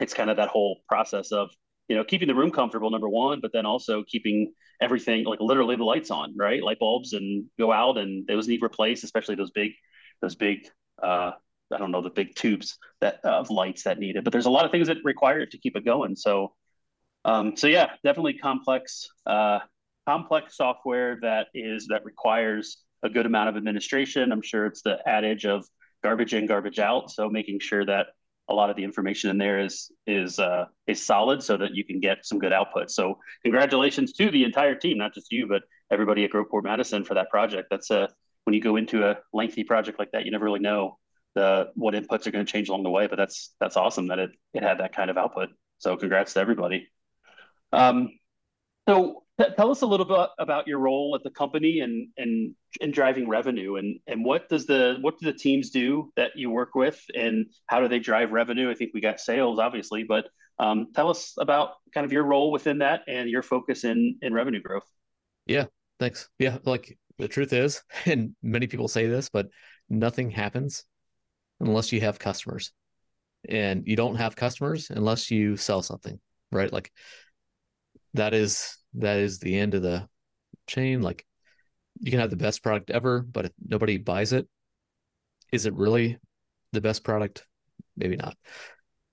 it's 0.00 0.14
kind 0.14 0.30
of 0.30 0.36
that 0.36 0.48
whole 0.48 0.80
process 0.88 1.32
of 1.32 1.50
you 1.88 1.96
know 1.96 2.04
keeping 2.04 2.28
the 2.28 2.34
room 2.34 2.50
comfortable 2.50 2.90
number 2.90 3.08
one 3.08 3.40
but 3.40 3.52
then 3.52 3.66
also 3.66 4.04
keeping 4.04 4.52
everything 4.80 5.24
like 5.24 5.40
literally 5.40 5.76
the 5.76 5.84
lights 5.84 6.10
on 6.10 6.34
right? 6.36 6.62
Light 6.62 6.78
bulbs 6.78 7.12
and 7.12 7.46
go 7.58 7.72
out 7.72 7.98
and 7.98 8.26
those 8.26 8.48
need 8.48 8.62
replaced 8.62 9.04
especially 9.04 9.34
those 9.34 9.50
big 9.50 9.72
those 10.20 10.34
big 10.34 10.68
uh 11.02 11.32
i 11.72 11.78
don't 11.78 11.90
know 11.90 12.02
the 12.02 12.10
big 12.10 12.34
tubes 12.34 12.78
that 13.00 13.20
of 13.24 13.50
lights 13.50 13.84
that 13.84 13.98
need 13.98 14.16
it. 14.16 14.24
But 14.24 14.32
there's 14.32 14.46
a 14.46 14.50
lot 14.50 14.64
of 14.64 14.70
things 14.70 14.88
that 14.88 14.98
require 15.04 15.40
it 15.40 15.52
to 15.52 15.58
keep 15.58 15.76
it 15.76 15.84
going. 15.84 16.16
So 16.16 16.54
um 17.24 17.56
so 17.56 17.66
yeah 17.66 17.90
definitely 18.04 18.34
complex 18.34 19.08
uh 19.26 19.60
complex 20.06 20.56
software 20.56 21.18
that 21.22 21.46
is 21.54 21.86
that 21.88 22.04
requires 22.04 22.78
a 23.02 23.08
good 23.08 23.26
amount 23.26 23.48
of 23.48 23.56
administration. 23.56 24.32
I'm 24.32 24.42
sure 24.42 24.66
it's 24.66 24.82
the 24.82 24.98
adage 25.06 25.44
of 25.44 25.66
garbage 26.02 26.34
in 26.34 26.46
garbage 26.46 26.78
out. 26.78 27.10
So 27.10 27.28
making 27.28 27.60
sure 27.60 27.84
that 27.86 28.08
a 28.48 28.54
lot 28.54 28.70
of 28.70 28.76
the 28.76 28.84
information 28.84 29.30
in 29.30 29.38
there 29.38 29.60
is 29.60 29.90
is 30.06 30.38
uh, 30.38 30.66
is 30.86 31.04
solid 31.04 31.42
so 31.42 31.56
that 31.56 31.74
you 31.74 31.84
can 31.84 32.00
get 32.00 32.26
some 32.26 32.38
good 32.38 32.52
output. 32.52 32.90
So 32.90 33.18
congratulations 33.42 34.12
to 34.14 34.30
the 34.30 34.44
entire 34.44 34.74
team, 34.74 34.98
not 34.98 35.14
just 35.14 35.32
you, 35.32 35.46
but 35.46 35.62
everybody 35.90 36.24
at 36.24 36.30
Groveport 36.30 36.64
Madison 36.64 37.04
for 37.04 37.14
that 37.14 37.30
project. 37.30 37.68
That's 37.70 37.90
a 37.90 38.08
when 38.44 38.54
you 38.54 38.60
go 38.60 38.76
into 38.76 39.08
a 39.08 39.18
lengthy 39.32 39.64
project 39.64 39.98
like 39.98 40.10
that, 40.12 40.24
you 40.24 40.32
never 40.32 40.44
really 40.44 40.60
know 40.60 40.98
the 41.34 41.70
what 41.74 41.94
inputs 41.94 42.26
are 42.26 42.30
going 42.30 42.44
to 42.44 42.50
change 42.50 42.68
along 42.68 42.82
the 42.82 42.90
way. 42.90 43.06
But 43.06 43.16
that's 43.16 43.54
that's 43.60 43.76
awesome 43.76 44.08
that 44.08 44.18
it 44.18 44.30
it 44.54 44.62
had 44.62 44.78
that 44.78 44.94
kind 44.94 45.10
of 45.10 45.16
output. 45.16 45.50
So 45.78 45.96
congrats 45.96 46.34
to 46.34 46.40
everybody. 46.40 46.88
Um, 47.72 48.10
so 48.88 49.22
tell 49.56 49.70
us 49.70 49.82
a 49.82 49.86
little 49.86 50.06
bit 50.06 50.28
about 50.38 50.66
your 50.66 50.78
role 50.78 51.14
at 51.14 51.22
the 51.22 51.30
company 51.30 51.80
and 51.80 52.08
and 52.16 52.54
and 52.80 52.92
driving 52.92 53.28
revenue 53.28 53.76
and 53.76 53.98
and 54.06 54.24
what 54.24 54.48
does 54.48 54.66
the 54.66 54.96
what 55.00 55.18
do 55.18 55.26
the 55.26 55.36
teams 55.36 55.70
do 55.70 56.12
that 56.16 56.32
you 56.36 56.50
work 56.50 56.74
with 56.74 57.00
and 57.14 57.46
how 57.66 57.80
do 57.80 57.88
they 57.88 57.98
drive 57.98 58.32
revenue? 58.32 58.70
I 58.70 58.74
think 58.74 58.92
we 58.94 59.00
got 59.00 59.20
sales 59.20 59.58
obviously, 59.58 60.04
but 60.04 60.26
um, 60.58 60.88
tell 60.94 61.08
us 61.10 61.34
about 61.38 61.70
kind 61.92 62.04
of 62.04 62.12
your 62.12 62.24
role 62.24 62.52
within 62.52 62.78
that 62.78 63.02
and 63.08 63.28
your 63.28 63.42
focus 63.42 63.84
in 63.84 64.18
in 64.22 64.32
revenue 64.32 64.60
growth. 64.60 64.86
Yeah, 65.46 65.66
thanks. 65.98 66.28
Yeah, 66.38 66.58
like 66.64 66.98
the 67.18 67.28
truth 67.28 67.52
is, 67.52 67.82
and 68.06 68.34
many 68.42 68.66
people 68.66 68.88
say 68.88 69.06
this, 69.06 69.28
but 69.28 69.48
nothing 69.88 70.30
happens 70.30 70.84
unless 71.60 71.92
you 71.92 72.00
have 72.00 72.18
customers. 72.18 72.72
And 73.48 73.82
you 73.86 73.96
don't 73.96 74.14
have 74.14 74.36
customers 74.36 74.90
unless 74.90 75.28
you 75.28 75.56
sell 75.56 75.82
something, 75.82 76.20
right? 76.52 76.72
Like 76.72 76.92
that 78.14 78.34
is 78.34 78.76
that 78.94 79.18
is 79.18 79.38
the 79.38 79.58
end 79.58 79.74
of 79.74 79.82
the 79.82 80.08
chain. 80.66 81.02
Like 81.02 81.26
you 82.00 82.10
can 82.10 82.20
have 82.20 82.30
the 82.30 82.36
best 82.36 82.62
product 82.62 82.90
ever, 82.90 83.20
but 83.22 83.46
if 83.46 83.52
nobody 83.66 83.98
buys 83.98 84.32
it, 84.32 84.48
is 85.52 85.66
it 85.66 85.74
really 85.74 86.18
the 86.72 86.80
best 86.80 87.04
product? 87.04 87.46
Maybe 87.96 88.16
not. 88.16 88.36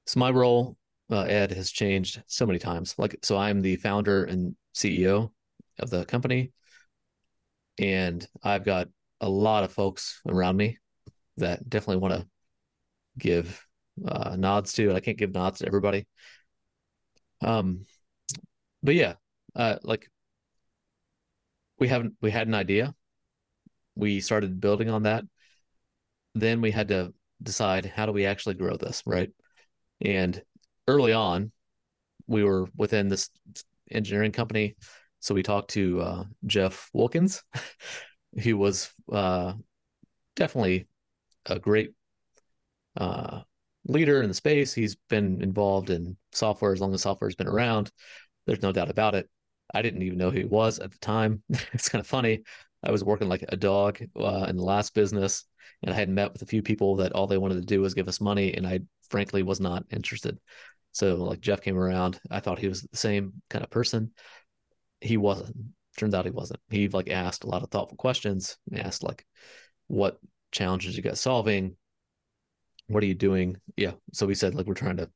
So 0.08 0.20
my 0.20 0.32
role, 0.32 0.78
uh, 1.12 1.22
Ed, 1.22 1.52
has 1.52 1.72
changed 1.72 2.24
so 2.28 2.46
many 2.46 2.60
times. 2.60 2.96
Like 2.98 3.18
so, 3.24 3.38
I'm 3.38 3.62
the 3.62 3.76
founder 3.78 4.24
and 4.26 4.56
CEO 4.74 5.32
of 5.80 5.90
the 5.90 6.06
company. 6.06 6.52
and 7.78 8.26
I've 8.44 8.66
got 8.66 8.90
a 9.22 9.30
lot 9.30 9.64
of 9.64 9.72
folks 9.72 10.22
around 10.28 10.58
me 10.58 10.78
that 11.38 11.68
definitely 11.70 12.02
want 12.02 12.14
to 12.16 12.28
give 13.18 13.66
uh, 14.08 14.36
nods 14.38 14.74
to, 14.74 14.88
and 14.88 14.98
I 14.98 15.00
can't 15.00 15.18
give 15.18 15.34
nods 15.34 15.60
to 15.60 15.68
everybody. 15.68 16.08
Um, 17.42 17.86
but 18.84 18.96
yeah, 18.96 19.16
uh, 19.56 19.78
like 19.84 20.10
we 21.80 21.88
haven't 21.88 22.14
we 22.22 22.32
had 22.32 22.48
an 22.48 22.54
idea, 22.56 22.94
we 23.96 24.22
started 24.22 24.60
building 24.60 24.90
on 24.90 25.04
that. 25.04 25.24
Then 26.36 26.62
we 26.62 26.72
had 26.72 26.90
to 26.90 27.14
decide 27.42 27.86
how 27.86 28.06
do 28.06 28.12
we 28.12 28.26
actually 28.26 28.56
grow 28.56 28.78
this, 28.78 29.04
right? 29.06 29.32
And 30.02 30.42
early 30.88 31.14
on, 31.14 31.52
we 32.28 32.44
were 32.44 32.68
within 32.76 33.08
this 33.08 33.30
engineering 33.92 34.32
company, 34.32 34.76
so 35.20 35.34
we 35.34 35.44
talked 35.44 35.72
to 35.72 36.02
uh, 36.02 36.24
Jeff 36.46 36.90
Wilkins. 36.94 37.44
he 38.38 38.54
was 38.54 38.94
uh, 39.12 39.54
definitely 40.36 40.88
a 41.46 41.60
great 41.60 41.92
uh, 42.98 43.42
leader 43.86 44.22
in 44.22 44.30
the 44.30 44.34
space. 44.36 44.74
He's 44.74 44.96
been 45.10 45.42
involved 45.42 45.90
in 45.90 46.18
software 46.32 46.74
as 46.74 46.80
long 46.80 46.94
as 46.94 47.02
software's 47.02 47.36
been 47.36 47.48
around. 47.48 47.92
There's 48.50 48.64
no 48.64 48.72
doubt 48.72 48.90
about 48.90 49.14
it. 49.14 49.30
I 49.72 49.84
didn't 49.84 50.02
even 50.02 50.18
know 50.18 50.32
who 50.32 50.40
he 50.40 50.46
was 50.46 50.80
at 50.80 50.92
the 50.92 50.98
time. 50.98 51.44
it's 51.72 51.88
kind 51.88 52.00
of 52.00 52.08
funny. 52.08 52.42
I 52.84 52.90
was 52.90 53.04
working 53.04 53.30
like 53.30 53.46
a 53.48 53.56
dog 53.56 54.00
uh, 54.20 54.48
in 54.50 54.58
the 54.58 54.64
last 54.64 54.96
business, 54.96 55.46
and 55.84 55.94
I 55.94 55.96
had 55.96 56.10
met 56.10 56.34
with 56.34 56.42
a 56.42 56.48
few 56.48 56.64
people 56.64 56.96
that 56.96 57.12
all 57.12 57.28
they 57.28 57.38
wanted 57.38 57.60
to 57.60 57.66
do 57.68 57.82
was 57.82 57.94
give 57.94 58.08
us 58.08 58.20
money, 58.20 58.56
and 58.56 58.66
I 58.66 58.80
frankly 59.12 59.44
was 59.44 59.60
not 59.60 59.84
interested. 59.92 60.40
So 60.94 61.18
like 61.18 61.42
Jeff 61.42 61.62
came 61.62 61.78
around, 61.78 62.20
I 62.32 62.40
thought 62.40 62.58
he 62.58 62.68
was 62.68 62.82
the 62.82 62.98
same 62.98 63.34
kind 63.52 63.64
of 63.64 63.70
person. 63.70 64.14
He 65.00 65.18
wasn't. 65.18 65.56
Turns 65.96 66.16
out 66.16 66.26
he 66.26 66.32
wasn't. 66.32 66.60
He 66.72 66.88
like 66.88 67.12
asked 67.12 67.44
a 67.44 67.50
lot 67.50 67.62
of 67.62 67.70
thoughtful 67.70 67.98
questions. 67.98 68.58
Asked 68.74 69.04
like, 69.04 69.28
"What 69.86 70.18
challenges 70.52 70.98
you 70.98 71.04
guys 71.04 71.22
solving? 71.22 71.76
What 72.88 73.04
are 73.04 73.08
you 73.08 73.14
doing?" 73.14 73.58
Yeah. 73.78 73.92
So 74.12 74.26
we 74.26 74.34
said 74.34 74.56
like 74.56 74.66
we're 74.66 74.74
trying 74.74 74.98
to 74.98 75.12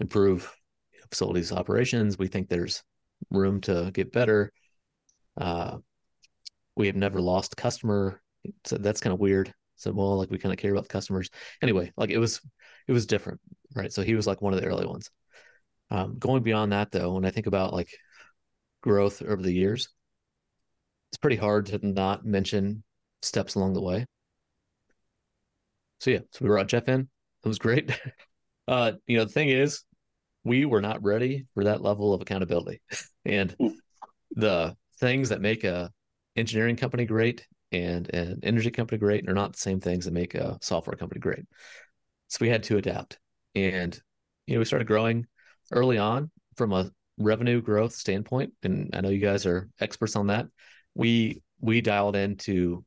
improve 0.00 0.54
facilities 1.10 1.52
operations. 1.52 2.18
We 2.18 2.28
think 2.28 2.48
there's 2.48 2.82
room 3.30 3.60
to 3.62 3.90
get 3.92 4.12
better. 4.12 4.52
Uh, 5.36 5.78
we 6.76 6.86
have 6.86 6.96
never 6.96 7.20
lost 7.20 7.56
customer. 7.56 8.22
So 8.64 8.78
that's 8.78 9.00
kind 9.00 9.12
of 9.12 9.20
weird. 9.20 9.52
So 9.76 9.92
well, 9.92 10.16
like 10.16 10.30
we 10.30 10.38
kind 10.38 10.52
of 10.52 10.58
care 10.58 10.72
about 10.72 10.84
the 10.84 10.92
customers. 10.92 11.30
Anyway, 11.62 11.92
like 11.96 12.10
it 12.10 12.18
was 12.18 12.40
it 12.86 12.92
was 12.92 13.06
different, 13.06 13.40
right? 13.74 13.92
So 13.92 14.02
he 14.02 14.14
was 14.14 14.26
like 14.26 14.42
one 14.42 14.52
of 14.52 14.60
the 14.60 14.66
early 14.66 14.86
ones. 14.86 15.10
Um, 15.90 16.18
going 16.18 16.42
beyond 16.42 16.72
that 16.72 16.90
though, 16.90 17.12
when 17.14 17.24
I 17.24 17.30
think 17.30 17.46
about 17.46 17.72
like 17.72 17.90
growth 18.82 19.22
over 19.22 19.42
the 19.42 19.52
years, 19.52 19.88
it's 21.10 21.18
pretty 21.18 21.36
hard 21.36 21.66
to 21.66 21.78
not 21.86 22.24
mention 22.24 22.82
steps 23.22 23.54
along 23.54 23.74
the 23.74 23.82
way. 23.82 24.04
So 26.00 26.10
yeah, 26.10 26.20
so 26.30 26.44
we 26.44 26.48
brought 26.48 26.68
Jeff 26.68 26.88
in. 26.88 27.08
It 27.44 27.48
was 27.48 27.58
great. 27.58 27.90
Uh, 28.68 28.92
you 29.06 29.16
know, 29.16 29.24
the 29.24 29.32
thing 29.32 29.48
is, 29.48 29.82
we 30.48 30.64
were 30.64 30.80
not 30.80 31.02
ready 31.02 31.46
for 31.54 31.64
that 31.64 31.82
level 31.82 32.12
of 32.14 32.20
accountability. 32.20 32.80
and 33.24 33.54
hmm. 33.58 33.68
the 34.32 34.76
things 34.98 35.28
that 35.28 35.40
make 35.40 35.64
a 35.64 35.90
engineering 36.36 36.76
company 36.76 37.04
great 37.04 37.46
and 37.70 38.12
an 38.14 38.40
energy 38.42 38.70
company 38.70 38.98
great 38.98 39.28
are 39.28 39.34
not 39.34 39.52
the 39.52 39.58
same 39.58 39.80
things 39.80 40.04
that 40.04 40.14
make 40.14 40.34
a 40.34 40.58
software 40.60 40.96
company 40.96 41.20
great. 41.20 41.44
So 42.28 42.38
we 42.40 42.48
had 42.48 42.62
to 42.64 42.78
adapt. 42.78 43.18
And 43.54 43.98
you 44.46 44.54
know, 44.54 44.60
we 44.60 44.64
started 44.64 44.88
growing 44.88 45.26
early 45.72 45.98
on 45.98 46.30
from 46.56 46.72
a 46.72 46.90
revenue 47.18 47.60
growth 47.60 47.92
standpoint. 47.92 48.52
And 48.62 48.90
I 48.94 49.00
know 49.00 49.10
you 49.10 49.18
guys 49.18 49.46
are 49.46 49.68
experts 49.80 50.16
on 50.16 50.28
that. 50.28 50.46
We 50.94 51.42
we 51.60 51.80
dialed 51.80 52.16
into 52.16 52.84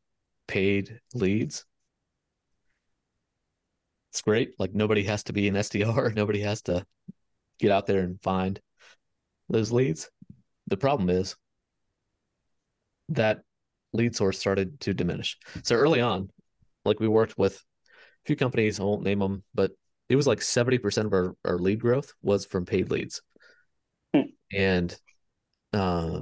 paid 0.48 1.00
leads. 1.14 1.66
It's 4.12 4.22
great. 4.22 4.54
Like 4.60 4.74
nobody 4.74 5.04
has 5.04 5.24
to 5.24 5.34
be 5.34 5.48
an 5.48 5.56
SDR. 5.56 6.14
Nobody 6.16 6.42
has 6.42 6.62
to 6.64 6.86
get 7.62 7.72
out 7.72 7.88
there 7.88 8.02
and 8.02 8.22
find 8.22 8.60
those 9.50 9.72
leads. 9.72 10.10
The 10.68 10.78
problem 10.78 11.10
is 11.10 11.36
that 13.10 13.42
lead 13.94 14.16
source 14.16 14.40
started 14.40 14.80
to 14.82 14.94
diminish. 14.94 15.38
So 15.64 15.76
early 15.76 16.02
on, 16.02 16.30
like 16.86 17.00
we 17.00 17.08
worked 17.08 17.38
with 17.38 17.56
a 17.56 18.26
few 18.26 18.36
companies, 18.36 18.80
I 18.80 18.84
won't 18.84 19.04
name 19.04 19.20
them, 19.20 19.44
but 19.54 19.72
it 20.10 20.16
was 20.16 20.28
like 20.28 20.42
70% 20.42 21.06
of 21.06 21.14
our, 21.14 21.36
our 21.46 21.58
lead 21.58 21.80
growth 21.80 22.14
was 22.22 22.46
from 22.46 22.66
paid 22.66 22.90
leads. 22.90 23.22
Hmm. 24.14 24.22
And, 24.52 24.96
uh, 25.74 26.22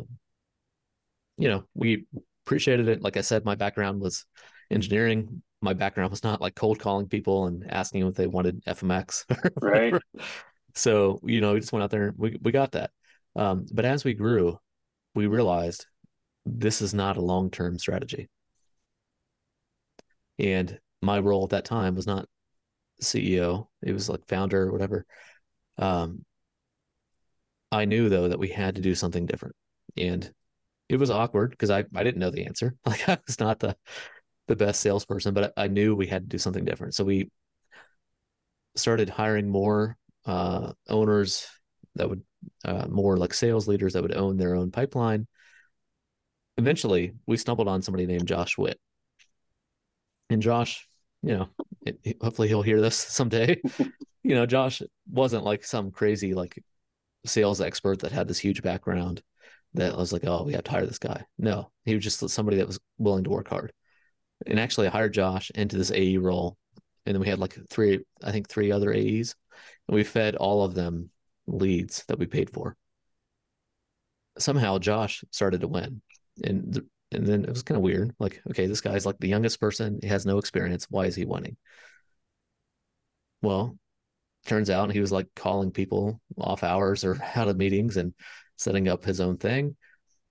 you 1.38 1.48
know, 1.48 1.64
we 1.74 2.06
appreciated 2.46 2.88
it. 2.88 3.02
Like 3.02 3.18
I 3.18 3.22
said, 3.22 3.46
my 3.46 3.56
background 3.56 4.02
was 4.02 4.26
engineering. 4.70 5.42
My 5.62 5.74
background 5.74 6.12
was 6.12 6.24
not 6.24 6.42
like 6.42 6.56
cold 6.56 6.80
calling 6.80 7.08
people 7.08 7.48
and 7.48 7.66
asking 7.72 8.02
them 8.02 8.10
if 8.10 8.16
they 8.16 8.28
wanted 8.28 8.64
FMX. 8.66 9.26
right. 9.62 9.94
So, 10.76 11.20
you 11.24 11.42
know, 11.42 11.54
we 11.54 11.60
just 11.60 11.72
went 11.72 11.84
out 11.84 11.92
there 11.92 12.10
and 12.10 12.18
we, 12.18 12.38
we 12.42 12.52
got 12.52 12.74
that. 12.74 12.92
Um, 13.36 13.66
but 13.72 13.86
as 13.86 14.04
we 14.04 14.14
grew, 14.14 14.60
we 15.16 15.28
realized 15.28 15.86
this 16.46 16.82
is 16.82 16.94
not 16.94 17.18
a 17.18 17.22
long 17.22 17.52
term 17.52 17.78
strategy. 17.80 18.30
And 20.40 20.80
my 21.02 21.20
role 21.20 21.44
at 21.44 21.52
that 21.52 21.66
time 21.66 21.96
was 21.96 22.08
not 22.08 22.28
CEO, 23.02 23.70
it 23.82 23.94
was 23.94 24.10
like 24.10 24.28
founder 24.28 24.64
or 24.64 24.72
whatever. 24.72 25.06
Um, 25.78 26.26
I 27.72 27.86
knew 27.86 28.10
though 28.10 28.30
that 28.30 28.40
we 28.40 28.50
had 28.50 28.76
to 28.76 28.82
do 28.82 28.96
something 28.96 29.26
different. 29.26 29.56
And 29.98 30.32
it 30.90 30.98
was 30.98 31.12
awkward 31.12 31.52
because 31.52 31.70
I, 31.70 31.86
I 31.96 32.04
didn't 32.04 32.20
know 32.20 32.32
the 32.32 32.46
answer. 32.46 32.76
Like 32.86 33.08
I 33.10 33.18
was 33.28 33.40
not 33.40 33.60
the 33.60 33.76
the 34.48 34.56
best 34.56 34.82
salesperson, 34.82 35.34
but 35.34 35.54
I, 35.58 35.66
I 35.66 35.68
knew 35.68 35.96
we 35.96 36.08
had 36.08 36.24
to 36.24 36.30
do 36.30 36.40
something 36.40 36.66
different. 36.66 36.96
So 36.96 37.04
we 37.04 37.32
started 38.76 39.10
hiring 39.10 39.50
more 39.50 39.98
uh, 40.30 40.74
owners 40.88 41.48
that 41.96 42.08
would 42.08 42.22
uh, 42.64 42.86
more 42.88 43.18
like 43.18 43.34
sales 43.34 43.68
leaders 43.68 43.94
that 43.94 44.04
would 44.04 44.16
own 44.16 44.38
their 44.38 44.56
own 44.56 44.70
pipeline. 44.70 45.28
Eventually, 46.58 47.14
we 47.26 47.36
stumbled 47.36 47.68
on 47.68 47.82
somebody 47.82 48.06
named 48.06 48.28
Josh 48.28 48.58
Witt, 48.58 48.80
and 50.30 50.42
Josh, 50.42 50.88
you 51.24 51.36
know, 51.36 51.50
it, 51.84 52.00
it, 52.04 52.18
hopefully 52.22 52.48
he'll 52.48 52.62
hear 52.62 52.80
this 52.80 52.96
someday. 53.18 53.60
you 54.24 54.36
know, 54.36 54.46
Josh 54.46 54.84
wasn't 55.12 55.46
like 55.46 55.64
some 55.64 55.90
crazy 55.90 56.36
like 56.36 56.64
sales 57.26 57.60
expert 57.60 58.00
that 58.00 58.12
had 58.12 58.28
this 58.28 58.40
huge 58.40 58.62
background 58.62 59.24
that 59.74 59.98
was 59.98 60.14
like, 60.14 60.26
oh, 60.26 60.44
we 60.44 60.54
have 60.54 60.64
to 60.64 60.72
hire 60.72 60.86
this 60.86 61.00
guy. 61.00 61.26
No, 61.40 61.72
he 61.86 61.96
was 61.96 62.04
just 62.04 62.30
somebody 62.30 62.58
that 62.58 62.68
was 62.68 62.80
willing 63.00 63.24
to 63.24 63.32
work 63.32 63.48
hard. 63.48 63.74
And 64.46 64.60
actually, 64.60 64.88
I 64.88 64.92
hired 64.92 65.14
Josh 65.14 65.50
into 65.56 65.76
this 65.76 65.92
AE 65.92 66.18
role, 66.18 66.56
and 67.08 67.16
then 67.16 67.22
we 67.22 67.28
had 67.28 67.40
like 67.40 67.58
three, 67.72 68.06
I 68.24 68.32
think, 68.32 68.48
three 68.48 68.72
other 68.72 68.94
AEs 68.94 69.34
and 69.90 69.96
we 69.96 70.04
fed 70.04 70.36
all 70.36 70.64
of 70.64 70.76
them 70.76 71.10
leads 71.48 72.06
that 72.08 72.20
we 72.20 72.28
paid 72.28 72.52
for. 72.52 72.78
Somehow 74.38 74.78
Josh 74.78 75.24
started 75.32 75.62
to 75.62 75.68
win, 75.68 76.04
and 76.44 76.76
th- 76.76 76.86
and 77.12 77.26
then 77.26 77.44
it 77.44 77.50
was 77.50 77.64
kind 77.64 77.76
of 77.76 77.82
weird. 77.82 78.16
Like, 78.20 78.40
okay, 78.52 78.68
this 78.68 78.82
guy's 78.82 79.08
like 79.08 79.18
the 79.18 79.28
youngest 79.28 79.60
person; 79.60 79.98
he 80.04 80.08
has 80.08 80.28
no 80.28 80.38
experience. 80.38 80.86
Why 80.92 81.08
is 81.08 81.16
he 81.16 81.26
winning? 81.26 81.58
Well, 83.42 83.80
turns 84.46 84.70
out 84.70 84.92
he 84.92 85.00
was 85.02 85.12
like 85.12 85.28
calling 85.36 85.72
people 85.72 86.22
off 86.38 86.64
hours 86.64 87.04
or 87.04 87.18
out 87.36 87.48
of 87.48 87.58
meetings 87.58 87.98
and 87.98 88.14
setting 88.58 88.88
up 88.88 89.04
his 89.04 89.20
own 89.20 89.38
thing. 89.38 89.76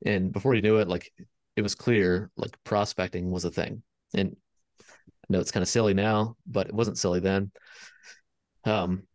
And 0.07 0.33
before 0.33 0.55
you 0.55 0.62
knew 0.62 0.77
it, 0.77 0.87
like 0.87 1.12
it 1.57 1.62
was 1.62 1.75
clear, 1.75 2.31
like 2.37 2.57
prospecting 2.62 3.33
was 3.33 3.45
a 3.45 3.50
thing. 3.50 3.83
And 4.15 4.37
I 4.81 4.85
know 5.31 5.41
it's 5.41 5.50
kind 5.50 5.62
of 5.62 5.69
silly 5.69 5.95
now, 5.95 6.37
but 6.47 6.69
it 6.69 6.75
wasn't 6.75 6.99
silly 6.99 7.19
then. 7.19 7.50
Um, 8.65 9.08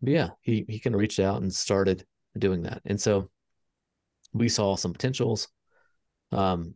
yeah, 0.00 0.30
he 0.40 0.64
he 0.68 0.80
kind 0.80 0.94
of 0.94 1.00
reached 1.00 1.20
out 1.20 1.42
and 1.42 1.52
started 1.52 2.04
doing 2.38 2.62
that. 2.62 2.82
And 2.84 3.00
so 3.00 3.30
we 4.32 4.48
saw 4.48 4.76
some 4.76 4.92
potentials. 4.92 5.48
Um, 6.32 6.74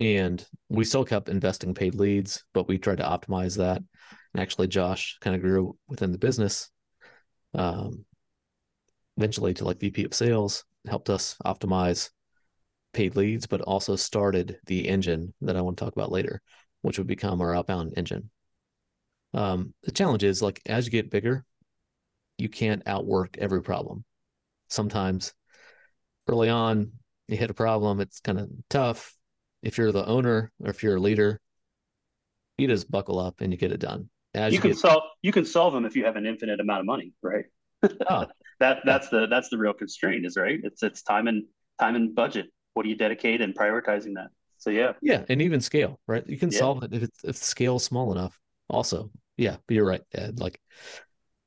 and 0.00 0.44
we 0.68 0.84
still 0.84 1.04
kept 1.04 1.28
investing 1.28 1.74
paid 1.74 1.94
leads, 1.94 2.44
but 2.54 2.68
we 2.68 2.78
tried 2.78 2.98
to 2.98 3.04
optimize 3.04 3.56
that. 3.58 3.78
And 3.78 4.42
actually, 4.42 4.68
Josh 4.68 5.18
kind 5.20 5.36
of 5.36 5.42
grew 5.42 5.76
within 5.88 6.12
the 6.12 6.18
business. 6.18 6.70
Um, 7.54 8.04
eventually 9.16 9.54
to 9.54 9.64
like 9.64 9.80
VP 9.80 10.04
of 10.04 10.14
sales, 10.14 10.64
helped 10.86 11.10
us 11.10 11.36
optimize 11.44 12.10
paid 12.92 13.16
leads, 13.16 13.46
but 13.46 13.60
also 13.60 13.96
started 13.96 14.58
the 14.66 14.88
engine 14.88 15.32
that 15.42 15.56
I 15.56 15.60
want 15.60 15.76
to 15.78 15.84
talk 15.84 15.94
about 15.94 16.12
later, 16.12 16.40
which 16.80 16.98
would 16.98 17.06
become 17.06 17.40
our 17.40 17.54
outbound 17.54 17.94
engine. 17.96 18.30
Um, 19.34 19.74
the 19.82 19.92
challenge 19.92 20.24
is 20.24 20.42
like 20.42 20.60
as 20.66 20.86
you 20.86 20.90
get 20.90 21.10
bigger, 21.10 21.44
you 22.38 22.48
can't 22.48 22.82
outwork 22.86 23.38
every 23.38 23.62
problem. 23.62 24.04
Sometimes 24.68 25.32
early 26.28 26.48
on, 26.48 26.92
you 27.28 27.36
hit 27.36 27.50
a 27.50 27.54
problem, 27.54 28.00
it's 28.00 28.20
kind 28.20 28.38
of 28.38 28.50
tough. 28.68 29.14
If 29.62 29.78
you're 29.78 29.92
the 29.92 30.06
owner 30.06 30.50
or 30.62 30.70
if 30.70 30.82
you're 30.82 30.96
a 30.96 31.00
leader, 31.00 31.40
you 32.58 32.66
just 32.68 32.90
buckle 32.90 33.18
up 33.18 33.40
and 33.40 33.52
you 33.52 33.58
get 33.58 33.72
it 33.72 33.80
done. 33.80 34.08
As 34.34 34.52
you, 34.52 34.56
you 34.56 34.60
can 34.62 34.70
get... 34.70 34.78
solve 34.78 35.02
you 35.22 35.32
can 35.32 35.44
solve 35.44 35.72
them 35.74 35.84
if 35.84 35.94
you 35.94 36.04
have 36.04 36.16
an 36.16 36.26
infinite 36.26 36.60
amount 36.60 36.80
of 36.80 36.86
money, 36.86 37.12
right? 37.22 37.44
Oh, 38.08 38.26
that 38.60 38.80
that's 38.84 39.08
the 39.08 39.26
that's 39.28 39.48
the 39.50 39.58
real 39.58 39.72
constraint 39.72 40.24
is 40.24 40.36
right. 40.36 40.58
It's 40.62 40.82
it's 40.82 41.02
time 41.02 41.28
and 41.28 41.44
time 41.78 41.96
and 41.96 42.14
budget. 42.14 42.46
What 42.74 42.84
do 42.84 42.88
you 42.88 42.96
dedicate 42.96 43.40
and 43.40 43.54
prioritizing 43.54 44.14
that? 44.14 44.28
So 44.58 44.70
yeah, 44.70 44.92
yeah, 45.02 45.24
and 45.28 45.42
even 45.42 45.60
scale, 45.60 46.00
right? 46.06 46.26
You 46.26 46.38
can 46.38 46.50
yeah. 46.50 46.58
solve 46.58 46.82
it 46.82 46.94
if 46.94 47.02
it's 47.02 47.24
if 47.24 47.36
scale 47.36 47.76
is 47.76 47.84
small 47.84 48.12
enough. 48.12 48.38
Also, 48.70 49.10
yeah, 49.36 49.56
but 49.66 49.74
you're 49.74 49.86
right, 49.86 50.02
Ed. 50.14 50.40
Like 50.40 50.60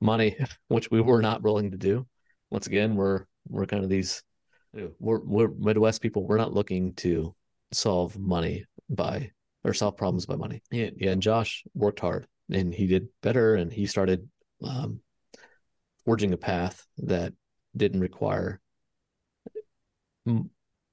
money, 0.01 0.37
which 0.67 0.91
we 0.91 1.01
were 1.01 1.21
not 1.21 1.41
willing 1.41 1.71
to 1.71 1.77
do. 1.77 2.05
Once 2.49 2.67
again, 2.67 2.95
we're 2.95 3.25
we're 3.47 3.65
kind 3.65 3.83
of 3.83 3.89
these 3.89 4.23
we're 4.99 5.19
we're 5.19 5.49
Midwest 5.57 6.01
people. 6.01 6.25
We're 6.25 6.37
not 6.37 6.53
looking 6.53 6.93
to 6.95 7.35
solve 7.71 8.17
money 8.17 8.65
by 8.89 9.31
or 9.63 9.73
solve 9.73 9.97
problems 9.97 10.25
by 10.25 10.35
money. 10.35 10.61
Yeah, 10.71 10.89
yeah. 10.95 11.11
And 11.11 11.21
Josh 11.21 11.63
worked 11.73 11.99
hard, 11.99 12.27
and 12.51 12.73
he 12.73 12.87
did 12.87 13.07
better, 13.21 13.55
and 13.55 13.71
he 13.71 13.85
started 13.87 14.27
um, 14.63 14.99
forging 16.05 16.33
a 16.33 16.37
path 16.37 16.85
that 16.99 17.33
didn't 17.75 17.99
require 17.99 18.61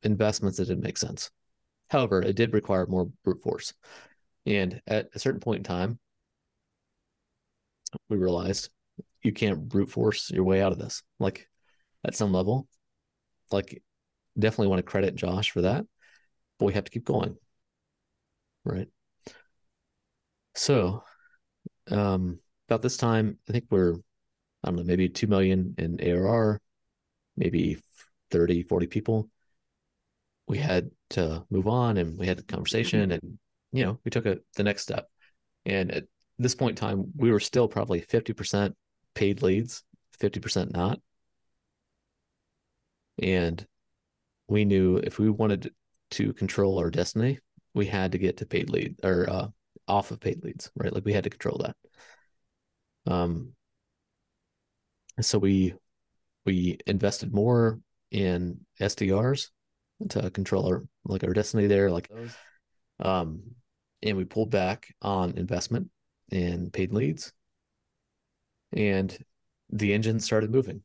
investments 0.03 0.59
that 0.59 0.67
didn't 0.67 0.83
make 0.83 0.99
sense. 0.99 1.31
However, 1.91 2.23
it 2.23 2.37
did 2.37 2.55
require 2.55 2.87
more 2.87 3.11
brute 3.25 3.43
force. 3.43 3.73
And 4.47 4.81
at 4.87 5.09
a 5.15 5.19
certain 5.19 5.41
point 5.41 5.59
in 5.59 5.65
time, 5.65 5.99
we 8.09 8.17
realized 8.17 8.71
you 9.23 9.33
can't 9.33 9.69
brute 9.69 9.91
force 9.91 10.31
your 10.31 10.45
way 10.45 10.61
out 10.63 10.73
of 10.73 10.79
this. 10.79 11.03
Like 11.19 11.49
at 12.05 12.15
some 12.15 12.33
level, 12.33 12.69
like 13.51 13.83
definitely 14.39 14.69
want 14.69 14.79
to 14.79 14.91
credit 14.91 15.15
Josh 15.15 15.51
for 15.51 15.63
that, 15.63 15.85
but 16.59 16.67
we 16.67 16.73
have 16.75 16.85
to 16.85 16.91
keep 16.91 17.05
going. 17.05 17.37
Right. 18.65 18.89
So, 20.55 21.03
um, 21.91 22.39
about 22.69 22.83
this 22.83 22.97
time, 22.97 23.39
I 23.49 23.53
think 23.53 23.65
we're, 23.71 23.95
I 24.63 24.69
don't 24.69 24.77
know, 24.77 24.85
maybe 24.85 25.09
2 25.09 25.27
million 25.27 25.75
in 25.79 25.99
ARR, 26.01 26.61
maybe 27.37 27.79
30, 28.31 28.63
40 28.63 28.87
people. 28.87 29.29
We 30.47 30.59
had 30.59 30.91
to 31.11 31.45
move 31.51 31.67
on 31.67 31.97
and 31.97 32.19
we 32.19 32.27
had 32.27 32.39
the 32.39 32.43
conversation 32.43 33.13
and, 33.13 33.39
you 33.73 33.85
know, 33.85 33.99
we 34.05 34.11
took 34.11 34.27
a, 34.27 34.39
the 34.57 34.63
next 34.63 34.83
step. 34.83 35.09
And 35.65 35.91
at 35.91 36.05
this 36.39 36.55
point 36.55 36.79
in 36.79 36.89
time, 36.89 37.13
we 37.17 37.31
were 37.31 37.41
still 37.41 37.69
probably 37.69 38.01
50% 38.01 38.75
paid 39.15 39.43
leads, 39.43 39.85
50% 40.21 40.73
not. 40.73 41.01
And 43.23 43.65
we 44.49 44.65
knew 44.65 44.97
if 44.97 45.19
we 45.19 45.31
wanted 45.31 45.73
to 46.13 46.33
control 46.33 46.79
our 46.79 46.91
destiny, 46.91 47.39
we 47.75 47.87
had 47.87 48.13
to 48.13 48.19
get 48.19 48.39
to 48.39 48.47
paid 48.47 48.71
lead 48.71 48.97
or 49.03 49.29
uh, 49.29 49.49
off 49.89 50.11
of 50.11 50.21
paid 50.21 50.43
leads, 50.45 50.71
right? 50.75 50.93
Like 50.93 51.05
we 51.05 51.13
had 51.13 51.25
to 51.25 51.31
control 51.31 51.59
that. 51.59 53.13
Um, 53.13 53.53
so 55.21 55.39
we 55.39 55.75
we 56.45 56.79
invested 56.87 57.33
more 57.33 57.81
in 58.11 58.61
SDRs 58.81 59.51
to 60.11 60.31
control 60.31 60.67
our 60.67 60.85
like 61.05 61.25
our 61.25 61.33
destiny 61.33 61.67
there, 61.67 61.91
like. 61.91 62.11
Um, 63.01 63.43
and 64.03 64.17
we 64.17 64.25
pulled 64.25 64.51
back 64.51 64.95
on 65.01 65.37
investment 65.37 65.91
in 66.31 66.71
paid 66.71 66.93
leads, 66.93 67.33
and 68.73 69.17
the 69.71 69.93
engine 69.93 70.21
started 70.21 70.51
moving. 70.51 70.83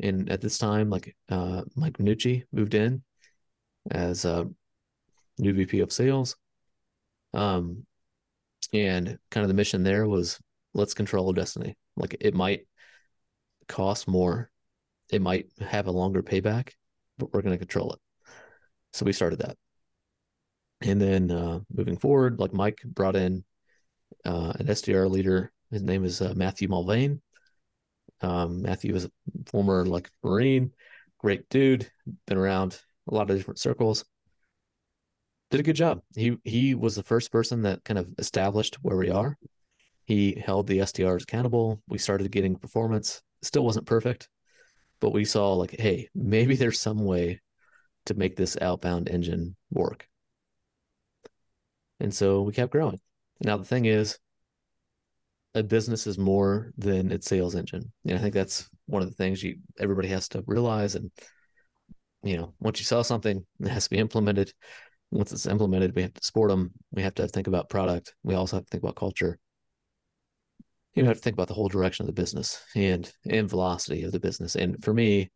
And 0.00 0.30
at 0.30 0.40
this 0.40 0.58
time, 0.58 0.90
like 0.90 1.16
uh, 1.28 1.62
Mike 1.74 1.98
Minucci 1.98 2.44
moved 2.52 2.74
in 2.74 3.02
as 3.90 4.24
a 4.24 4.48
new 5.38 5.52
VP 5.52 5.80
of 5.80 5.92
sales. 5.92 6.36
Um, 7.32 7.86
and 8.72 9.18
kind 9.30 9.42
of 9.42 9.48
the 9.48 9.54
mission 9.54 9.82
there 9.82 10.06
was 10.06 10.38
let's 10.74 10.94
control 10.94 11.32
destiny. 11.32 11.76
Like 11.96 12.16
it 12.20 12.34
might 12.34 12.66
cost 13.68 14.08
more, 14.08 14.50
it 15.10 15.22
might 15.22 15.46
have 15.60 15.86
a 15.86 15.92
longer 15.92 16.22
payback, 16.22 16.72
but 17.18 17.32
we're 17.32 17.42
going 17.42 17.54
to 17.54 17.58
control 17.58 17.92
it. 17.92 17.98
So 18.92 19.04
we 19.04 19.12
started 19.12 19.40
that. 19.40 19.56
And 20.82 21.00
then 21.00 21.30
uh, 21.30 21.60
moving 21.74 21.96
forward, 21.96 22.38
like 22.38 22.52
Mike 22.52 22.82
brought 22.84 23.16
in 23.16 23.44
uh, 24.24 24.52
an 24.58 24.66
SDR 24.66 25.08
leader. 25.10 25.52
His 25.70 25.82
name 25.82 26.04
is 26.04 26.20
uh, 26.20 26.32
Matthew 26.36 26.68
Mulvane. 26.68 27.20
Um, 28.20 28.62
Matthew 28.62 28.94
is 28.94 29.04
a 29.04 29.10
former 29.46 29.84
like 29.84 30.10
Marine, 30.22 30.72
great 31.18 31.48
dude, 31.48 31.90
been 32.26 32.38
around 32.38 32.80
a 33.08 33.14
lot 33.14 33.30
of 33.30 33.36
different 33.36 33.58
circles. 33.58 34.04
Did 35.50 35.60
a 35.60 35.64
good 35.64 35.76
job. 35.76 36.02
He 36.14 36.36
he 36.44 36.74
was 36.74 36.96
the 36.96 37.02
first 37.02 37.30
person 37.30 37.62
that 37.62 37.84
kind 37.84 37.98
of 37.98 38.12
established 38.18 38.76
where 38.82 38.96
we 38.96 39.10
are. 39.10 39.36
He 40.04 40.40
held 40.44 40.66
the 40.66 40.78
SDRs 40.78 41.24
accountable. 41.24 41.82
We 41.88 41.98
started 41.98 42.30
getting 42.30 42.56
performance. 42.56 43.22
Still 43.42 43.64
wasn't 43.64 43.86
perfect, 43.86 44.28
but 45.00 45.10
we 45.10 45.24
saw 45.24 45.52
like, 45.54 45.72
hey, 45.72 46.08
maybe 46.14 46.56
there's 46.56 46.80
some 46.80 47.04
way 47.04 47.40
to 48.06 48.14
make 48.14 48.36
this 48.36 48.56
outbound 48.60 49.08
engine 49.08 49.56
work. 49.70 50.08
And 52.00 52.14
so 52.14 52.42
we 52.42 52.52
kept 52.52 52.72
growing. 52.72 53.00
Now 53.40 53.56
the 53.56 53.64
thing 53.64 53.84
is, 53.84 54.18
a 55.56 55.62
business 55.62 56.06
is 56.06 56.18
more 56.18 56.70
than 56.76 57.10
its 57.10 57.26
sales 57.26 57.54
engine. 57.54 57.90
And 58.06 58.18
I 58.18 58.20
think 58.20 58.34
that's 58.34 58.68
one 58.84 59.02
of 59.02 59.08
the 59.08 59.14
things 59.14 59.42
you 59.42 59.56
everybody 59.80 60.08
has 60.08 60.28
to 60.28 60.44
realize. 60.46 60.94
And 60.94 61.10
you 62.22 62.36
know, 62.36 62.52
once 62.60 62.78
you 62.78 62.84
sell 62.84 63.02
something, 63.02 63.44
it 63.60 63.68
has 63.68 63.84
to 63.84 63.90
be 63.90 63.96
implemented. 63.96 64.52
Once 65.10 65.32
it's 65.32 65.46
implemented, 65.46 65.94
we 65.96 66.02
have 66.02 66.12
to 66.12 66.24
support 66.24 66.50
them. 66.50 66.72
We 66.92 67.02
have 67.02 67.14
to 67.14 67.26
think 67.26 67.46
about 67.46 67.70
product. 67.70 68.14
We 68.22 68.34
also 68.34 68.56
have 68.56 68.66
to 68.66 68.70
think 68.70 68.82
about 68.82 68.96
culture. 68.96 69.38
You 70.94 71.04
have 71.06 71.16
to 71.16 71.22
think 71.22 71.34
about 71.34 71.48
the 71.48 71.54
whole 71.54 71.68
direction 71.68 72.04
of 72.04 72.06
the 72.08 72.20
business 72.20 72.62
and 72.74 73.10
and 73.30 73.48
velocity 73.48 74.02
of 74.02 74.12
the 74.12 74.20
business. 74.20 74.56
And 74.56 74.82
for 74.84 74.92
me, 74.92 75.30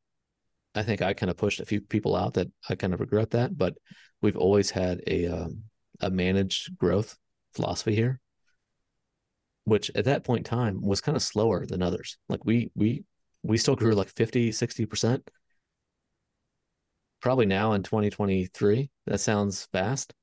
I 0.75 0.83
think 0.83 1.01
I 1.01 1.15
kind 1.15 1.31
of 1.31 1.39
pushed 1.39 1.61
a 1.61 1.67
few 1.67 1.81
people 1.81 2.15
out 2.15 2.35
that 2.35 2.49
I 2.69 2.75
kind 2.75 2.93
of 2.93 3.01
regret 3.01 3.31
that, 3.31 3.57
but 3.57 3.75
we've 4.21 4.37
always 4.37 4.71
had 4.71 5.01
a 5.07 5.29
um, 5.29 5.63
a 6.01 6.11
managed 6.11 6.77
growth 6.77 7.17
philosophy 7.55 7.95
here 7.95 8.21
which 9.65 9.91
at 9.95 10.07
that 10.07 10.25
point 10.25 10.41
in 10.41 10.45
time 10.45 10.81
was 10.81 11.01
kind 11.01 11.17
of 11.17 11.23
slower 11.23 11.67
than 11.67 11.83
others. 11.83 12.17
Like 12.29 12.45
we 12.45 12.71
we 12.75 13.05
we 13.43 13.59
still 13.59 13.77
grew 13.77 13.95
like 13.95 14.09
50, 14.09 14.51
60%. 14.51 15.27
Probably 17.21 17.47
now 17.47 17.73
in 17.73 17.83
2023. 17.83 18.91
That 19.07 19.21
sounds 19.21 19.67
fast. 19.73 20.15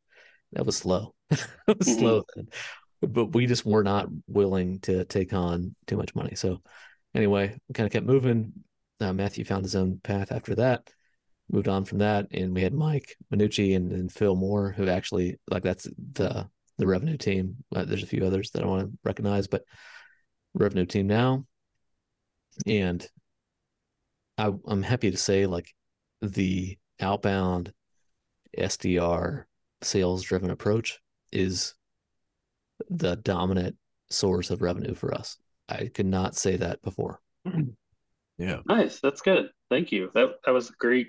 That 0.54 0.66
was 0.66 0.78
slow. 0.78 1.14
it 1.30 1.40
was 1.68 1.88
mm-hmm. 1.88 2.00
slow 2.00 2.24
then. 2.36 2.48
But 3.02 3.34
we 3.34 3.46
just 3.46 3.66
were 3.66 3.84
not 3.84 4.08
willing 4.28 4.80
to 4.82 5.06
take 5.06 5.34
on 5.34 5.76
too 5.86 5.98
much 5.98 6.16
money. 6.16 6.36
So 6.36 6.62
anyway, 7.14 7.58
kind 7.74 7.86
of 7.86 7.94
kept 7.94 8.06
moving. 8.06 8.54
Uh, 9.00 9.14
Matthew 9.14 9.46
found 9.46 9.64
his 9.64 9.76
own 9.76 10.00
path 10.04 10.32
after 10.32 10.56
that. 10.56 10.90
Moved 11.50 11.68
on 11.68 11.86
from 11.86 12.00
that, 12.00 12.28
and 12.32 12.54
we 12.54 12.62
had 12.62 12.74
Mike 12.74 13.16
Minucci 13.34 13.76
and, 13.76 13.92
and 13.94 14.12
Phil 14.12 14.36
Moore, 14.36 14.72
who 14.72 14.90
actually 14.90 15.40
like 15.50 15.64
that's 15.64 15.88
the 16.14 16.50
the 16.78 16.88
revenue 16.88 17.18
team. 17.18 17.58
Uh, 17.76 17.86
there's 17.86 18.04
a 18.04 18.08
few 18.08 18.26
others 18.26 18.52
that 18.52 18.64
I 18.64 18.68
want 18.68 18.84
to 18.84 18.98
recognize, 19.04 19.48
but 19.48 19.64
revenue 20.54 20.86
team 20.86 21.08
now. 21.08 21.46
And 22.66 23.06
I, 24.38 24.52
I'm 24.68 24.84
happy 24.84 25.12
to 25.12 25.18
say, 25.18 25.46
like, 25.46 25.74
the 26.22 26.78
outbound 27.00 27.74
SDR 28.58 29.44
sales 29.82 30.24
driven 30.24 30.50
approach 30.50 31.00
is 31.32 31.76
the 32.90 33.16
dominant 33.16 33.76
source 34.10 34.50
of 34.50 34.62
revenue 34.62 34.96
for 34.96 35.14
us. 35.14 35.38
I 35.70 35.90
could 35.94 36.06
not 36.06 36.36
say 36.36 36.58
that 36.58 36.82
before. 36.82 37.20
Yeah. 38.38 38.60
Nice. 38.68 39.00
That's 39.00 39.22
good. 39.22 39.50
Thank 39.72 39.92
you. 39.92 40.12
That 40.14 40.36
that 40.46 40.52
was 40.52 40.70
a 40.70 40.74
great 40.78 41.08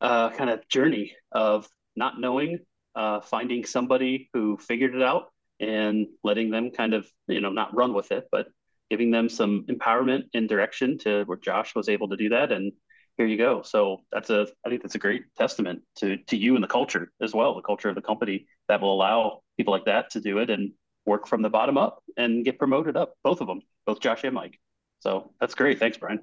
uh, 0.00 0.30
kind 0.30 0.48
of 0.48 0.66
journey 0.68 1.16
of 1.32 1.68
not 1.96 2.20
knowing 2.20 2.60
uh, 3.00 3.20
finding 3.22 3.64
somebody 3.64 4.28
who 4.34 4.58
figured 4.58 4.94
it 4.94 5.02
out 5.02 5.32
and 5.58 6.06
letting 6.22 6.50
them 6.50 6.70
kind 6.70 6.92
of, 6.92 7.06
you 7.28 7.40
know, 7.40 7.50
not 7.50 7.74
run 7.74 7.94
with 7.94 8.12
it, 8.12 8.24
but 8.30 8.48
giving 8.90 9.10
them 9.10 9.28
some 9.28 9.64
empowerment 9.70 10.24
and 10.34 10.48
direction 10.48 10.98
to 10.98 11.24
where 11.24 11.38
Josh 11.38 11.74
was 11.74 11.88
able 11.88 12.08
to 12.10 12.16
do 12.16 12.28
that. 12.28 12.52
And 12.52 12.72
here 13.16 13.26
you 13.26 13.38
go. 13.38 13.62
So 13.62 14.02
that's 14.12 14.28
a, 14.28 14.48
I 14.66 14.68
think 14.68 14.82
that's 14.82 14.96
a 14.96 14.98
great 15.06 15.22
testament 15.38 15.80
to, 16.00 16.18
to 16.28 16.36
you 16.36 16.56
and 16.56 16.62
the 16.62 16.68
culture 16.68 17.10
as 17.22 17.32
well, 17.32 17.54
the 17.54 17.62
culture 17.62 17.88
of 17.88 17.94
the 17.94 18.02
company 18.02 18.46
that 18.68 18.82
will 18.82 18.92
allow 18.92 19.40
people 19.56 19.72
like 19.72 19.86
that 19.86 20.10
to 20.10 20.20
do 20.20 20.38
it 20.38 20.50
and 20.50 20.72
work 21.06 21.26
from 21.26 21.40
the 21.40 21.48
bottom 21.48 21.78
up 21.78 22.02
and 22.18 22.44
get 22.44 22.58
promoted 22.58 22.98
up, 22.98 23.14
both 23.24 23.40
of 23.40 23.46
them, 23.46 23.60
both 23.86 24.00
Josh 24.00 24.24
and 24.24 24.34
Mike. 24.34 24.58
So 25.00 25.32
that's 25.40 25.54
great. 25.54 25.78
Thanks, 25.78 25.96
Brian. 25.96 26.20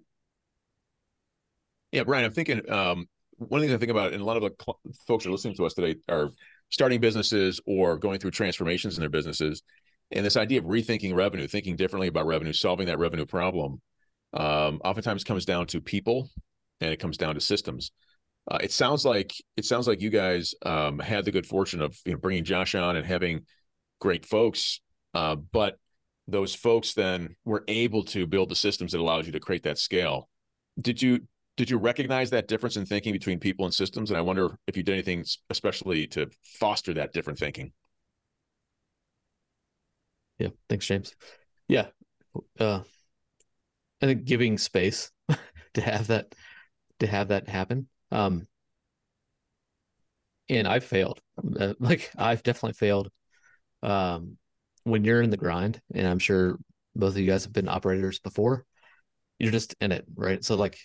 Yeah, 1.92 2.04
Brian, 2.04 2.26
I'm 2.26 2.34
thinking 2.34 2.70
um, 2.72 3.08
one 3.38 3.62
thing 3.62 3.74
I 3.74 3.78
think 3.78 3.92
about, 3.92 4.14
and 4.14 4.22
a 4.22 4.26
lot 4.26 4.38
of 4.38 4.44
the 4.44 4.94
folks 5.08 5.26
are 5.26 5.32
listening 5.32 5.56
to 5.56 5.66
us 5.66 5.74
today 5.74 5.96
are 6.08 6.30
starting 6.70 7.00
businesses 7.00 7.62
or 7.66 7.98
going 7.98 8.20
through 8.20 8.32
transformations 8.32 8.98
in 8.98 9.02
their 9.02 9.10
businesses. 9.10 9.64
And 10.12 10.26
this 10.26 10.38
idea 10.38 10.60
of 10.60 10.66
rethinking 10.66 11.14
revenue, 11.16 11.48
thinking 11.48 11.76
differently 11.76 12.08
about 12.08 12.26
revenue, 12.26 12.54
solving 12.54 12.88
that 12.88 13.00
revenue 13.00 13.26
problem, 13.26 13.82
um, 14.34 14.82
oftentimes 14.84 15.24
comes 15.24 15.46
down 15.46 15.68
to 15.68 15.82
people, 15.82 16.30
and 16.82 16.92
it 16.92 17.00
comes 17.00 17.18
down 17.18 17.36
to 17.36 17.42
systems. 17.42 17.92
Uh, 18.50 18.60
it 18.62 18.72
sounds 18.72 19.04
like 19.04 19.34
it 19.58 19.66
sounds 19.66 19.88
like 19.88 20.02
you 20.02 20.10
guys 20.10 20.56
um, 20.66 21.00
had 21.00 21.26
the 21.26 21.32
good 21.32 21.46
fortune 21.46 21.82
of 21.82 21.98
you 22.06 22.14
know, 22.14 22.18
bringing 22.18 22.46
Josh 22.46 22.76
on 22.76 22.96
and 22.96 23.06
having 23.06 23.46
great 24.00 24.26
folks, 24.26 24.80
uh, 25.14 25.36
but 25.36 25.78
those 26.28 26.54
folks 26.54 26.94
then 26.94 27.36
were 27.46 27.64
able 27.68 28.04
to 28.04 28.28
build 28.28 28.50
the 28.50 28.56
systems 28.56 28.92
that 28.92 29.02
allowed 29.02 29.26
you 29.26 29.32
to 29.34 29.40
create 29.40 29.64
that 29.64 29.78
scale. 29.78 30.30
Did 30.80 31.02
you 31.02 31.22
did 31.58 31.70
you 31.70 31.78
recognize 31.78 32.30
that 32.30 32.48
difference 32.48 32.78
in 32.78 32.86
thinking 32.86 33.12
between 33.12 33.40
people 33.40 33.66
and 33.66 33.74
systems? 33.74 34.12
And 34.12 34.18
I 34.18 34.22
wonder 34.22 34.58
if 34.68 34.78
you 34.78 34.84
did 34.84 34.94
anything 34.94 35.26
especially 35.50 36.08
to 36.08 36.30
foster 36.44 36.94
that 36.94 37.14
different 37.14 37.40
thinking. 37.40 37.74
Yeah, 40.38 40.50
thanks, 40.70 40.86
James. 40.86 41.16
Yeah, 41.68 41.88
uh, 42.60 42.82
I 44.02 44.06
think 44.06 44.26
giving 44.26 44.58
space 44.58 45.12
to 45.74 45.82
have 45.82 46.08
that 46.08 46.36
to 47.00 47.08
have 47.08 47.30
that 47.30 47.50
happen. 47.50 47.88
Um, 48.12 48.48
and 50.50 50.68
I've 50.68 50.84
failed. 50.84 51.22
Uh, 51.60 51.74
like 51.80 52.12
I've 52.18 52.44
definitely 52.44 52.74
failed. 52.74 53.10
Um, 53.84 54.38
when 54.84 55.04
you're 55.04 55.22
in 55.22 55.30
the 55.32 55.38
grind, 55.38 55.82
and 55.94 56.08
I'm 56.08 56.20
sure 56.20 56.58
both 56.96 57.12
of 57.14 57.18
you 57.18 57.28
guys 57.28 57.44
have 57.44 57.54
been 57.54 57.68
operators 57.68 58.20
before, 58.20 58.66
you're 59.40 59.52
just 59.52 59.76
in 59.82 59.92
it, 59.92 60.06
right? 60.16 60.44
So 60.44 60.56
like 60.56 60.80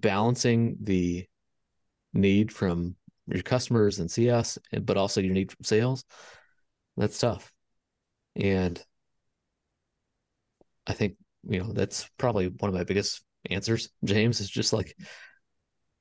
balancing 0.00 0.76
the 0.80 1.26
need 2.12 2.52
from 2.52 2.96
your 3.26 3.42
customers 3.42 3.98
and 3.98 4.10
CS, 4.10 4.58
but 4.82 4.96
also 4.96 5.20
your 5.20 5.34
need 5.34 5.52
from 5.52 5.64
sales, 5.64 6.04
that's 6.96 7.18
tough. 7.18 7.52
And 8.36 8.82
I 10.86 10.92
think, 10.92 11.16
you 11.48 11.60
know, 11.60 11.72
that's 11.72 12.08
probably 12.18 12.48
one 12.48 12.68
of 12.68 12.74
my 12.74 12.84
biggest 12.84 13.22
answers, 13.50 13.90
James, 14.04 14.40
is 14.40 14.50
just 14.50 14.72
like 14.72 14.96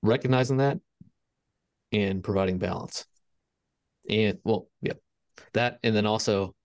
recognizing 0.01 0.58
that 0.58 0.80
and 1.91 2.23
providing 2.23 2.58
balance. 2.58 3.06
And 4.10 4.39
well, 4.43 4.67
yeah, 4.82 4.93
that. 5.54 5.80
And 5.84 5.95
then 5.95 6.06
also, 6.06 6.56